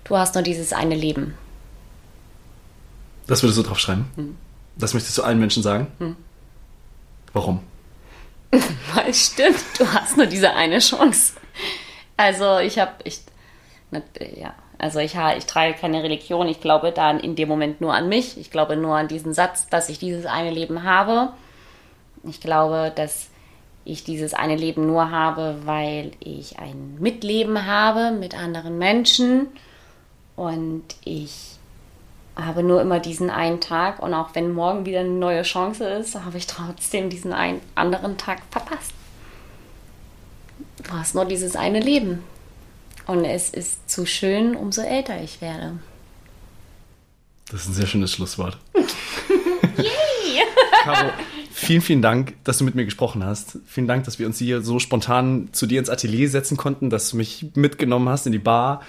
Du 0.03 0.17
hast 0.17 0.35
nur 0.35 0.43
dieses 0.43 0.73
eine 0.73 0.95
Leben. 0.95 1.35
Das 3.27 3.43
würdest 3.43 3.59
du 3.59 3.63
draufschreiben? 3.63 4.37
Das 4.75 4.93
möchtest 4.93 5.17
du 5.17 5.23
allen 5.23 5.39
Menschen 5.39 5.61
sagen? 5.61 6.15
Warum? 7.33 7.59
Weil 8.51 9.09
es 9.09 9.27
stimmt, 9.27 9.63
du 9.77 9.87
hast 9.93 10.17
nur 10.17 10.25
diese 10.25 10.53
eine 10.53 10.79
Chance. 10.79 11.33
Also 12.17 12.57
ich 12.57 12.79
habe, 12.79 12.93
ich, 13.03 13.21
na, 13.91 14.01
ja, 14.35 14.53
also 14.79 14.99
ich, 14.99 15.15
ich 15.37 15.45
trage 15.45 15.73
keine 15.75 16.01
Religion. 16.01 16.47
Ich 16.47 16.61
glaube 16.61 16.91
dann 16.91 17.19
in 17.19 17.35
dem 17.35 17.47
Moment 17.49 17.81
nur 17.81 17.93
an 17.93 18.09
mich. 18.09 18.37
Ich 18.37 18.49
glaube 18.49 18.77
nur 18.77 18.95
an 18.95 19.07
diesen 19.07 19.33
Satz, 19.33 19.67
dass 19.67 19.89
ich 19.89 19.99
dieses 19.99 20.25
eine 20.25 20.51
Leben 20.51 20.83
habe. 20.83 21.33
Ich 22.23 22.41
glaube, 22.41 22.91
dass 22.95 23.28
ich 23.91 24.03
dieses 24.03 24.33
eine 24.33 24.55
Leben 24.55 24.85
nur 24.85 25.11
habe, 25.11 25.57
weil 25.65 26.11
ich 26.19 26.59
ein 26.59 26.97
Mitleben 26.99 27.65
habe 27.65 28.11
mit 28.11 28.35
anderen 28.35 28.77
Menschen. 28.77 29.47
Und 30.35 30.83
ich 31.03 31.57
habe 32.35 32.63
nur 32.63 32.81
immer 32.81 32.99
diesen 32.99 33.29
einen 33.29 33.59
Tag. 33.59 33.99
Und 33.99 34.13
auch 34.13 34.29
wenn 34.33 34.53
morgen 34.53 34.85
wieder 34.85 35.01
eine 35.01 35.09
neue 35.09 35.43
Chance 35.43 35.85
ist, 35.85 36.15
habe 36.15 36.37
ich 36.37 36.47
trotzdem 36.47 37.09
diesen 37.09 37.33
einen 37.33 37.61
anderen 37.75 38.17
Tag 38.17 38.41
verpasst. 38.51 38.93
Du 40.83 40.91
hast 40.91 41.15
nur 41.15 41.25
dieses 41.25 41.55
eine 41.55 41.79
Leben. 41.79 42.23
Und 43.05 43.25
es 43.25 43.49
ist 43.49 43.89
zu 43.89 44.05
schön, 44.05 44.55
umso 44.55 44.81
älter 44.81 45.21
ich 45.21 45.41
werde. 45.41 45.79
Das 47.49 47.61
ist 47.61 47.69
ein 47.69 47.73
sehr 47.73 47.87
schönes 47.87 48.11
Schlusswort. 48.11 48.57
Caro, 50.83 51.09
vielen, 51.59 51.81
vielen 51.81 52.01
Dank, 52.01 52.33
dass 52.43 52.57
du 52.57 52.63
mit 52.63 52.75
mir 52.75 52.85
gesprochen 52.85 53.25
hast. 53.25 53.59
Vielen 53.65 53.87
Dank, 53.87 54.05
dass 54.05 54.19
wir 54.19 54.25
uns 54.25 54.37
hier 54.37 54.61
so 54.61 54.79
spontan 54.79 55.49
zu 55.51 55.65
dir 55.65 55.79
ins 55.79 55.89
Atelier 55.89 56.29
setzen 56.29 56.57
konnten, 56.57 56.89
dass 56.89 57.11
du 57.11 57.17
mich 57.17 57.47
mitgenommen 57.55 58.09
hast 58.09 58.25
in 58.25 58.31
die 58.31 58.39
Bar, 58.39 58.81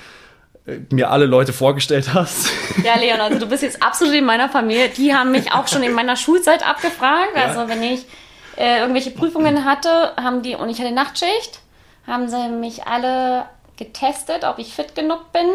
äh, 0.66 0.78
mir 0.90 1.10
alle 1.10 1.26
Leute 1.26 1.52
vorgestellt 1.52 2.14
hast. 2.14 2.50
Ja, 2.84 2.96
Leon, 2.96 3.20
also 3.20 3.38
du 3.38 3.46
bist 3.46 3.62
jetzt 3.62 3.82
absolut 3.82 4.14
in 4.14 4.24
meiner 4.24 4.48
Familie. 4.48 4.88
Die 4.88 5.12
haben 5.12 5.32
mich 5.32 5.52
auch 5.52 5.68
schon 5.68 5.82
in 5.82 5.92
meiner 5.92 6.16
Schulzeit 6.16 6.66
abgefragt. 6.66 7.32
Ja. 7.34 7.46
Also 7.46 7.68
wenn 7.68 7.82
ich 7.82 8.06
äh, 8.56 8.78
irgendwelche 8.78 9.10
Prüfungen 9.10 9.64
hatte, 9.64 10.12
haben 10.16 10.42
die, 10.42 10.54
und 10.54 10.70
ich 10.70 10.80
hatte 10.80 10.92
Nachtschicht, 10.92 11.60
haben 12.06 12.28
sie 12.28 12.48
mich 12.48 12.86
alle 12.86 13.46
getestet, 13.76 14.44
ob 14.44 14.58
ich 14.58 14.72
fit 14.72 14.94
genug 14.94 15.32
bin. 15.32 15.48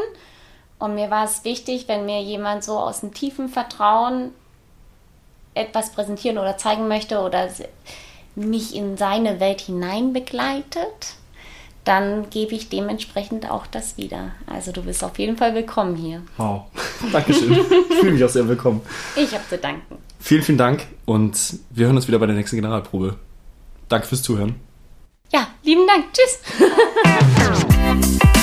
Und 0.77 0.95
mir 0.95 1.09
war 1.09 1.25
es 1.25 1.43
wichtig, 1.45 1.87
wenn 1.87 2.05
mir 2.05 2.21
jemand 2.21 2.63
so 2.63 2.77
aus 2.77 2.99
dem 2.99 3.13
tiefen 3.13 3.49
Vertrauen 3.49 4.31
etwas 5.55 5.91
präsentieren 5.91 6.37
oder 6.37 6.57
zeigen 6.57 6.87
möchte 6.87 7.19
oder 7.19 7.49
mich 8.35 8.75
in 8.75 8.97
seine 8.97 9.39
Welt 9.39 9.61
hinein 9.61 10.13
begleitet, 10.13 11.15
dann 11.85 12.29
gebe 12.29 12.55
ich 12.55 12.69
dementsprechend 12.69 13.49
auch 13.49 13.67
das 13.67 13.97
wieder. 13.97 14.31
Also 14.47 14.71
du 14.71 14.81
bist 14.81 15.03
auf 15.03 15.17
jeden 15.19 15.37
Fall 15.37 15.53
willkommen 15.55 15.95
hier. 15.95 16.21
Wow. 16.37 16.63
Dankeschön. 17.11 17.53
Ich 17.53 17.97
fühle 17.97 18.13
mich 18.13 18.23
auch 18.23 18.29
sehr 18.29 18.47
willkommen. 18.47 18.81
Ich 19.15 19.33
habe 19.33 19.43
zu 19.47 19.57
danken. 19.57 19.97
Vielen, 20.19 20.41
vielen 20.41 20.57
Dank 20.57 20.85
und 21.05 21.59
wir 21.69 21.85
hören 21.85 21.95
uns 21.95 22.07
wieder 22.07 22.19
bei 22.19 22.25
der 22.25 22.35
nächsten 22.35 22.55
Generalprobe. 22.55 23.15
Danke 23.87 24.07
fürs 24.07 24.23
Zuhören. 24.23 24.55
Ja, 25.31 25.47
lieben 25.63 25.85
Dank. 25.87 26.05
Tschüss. 26.13 26.39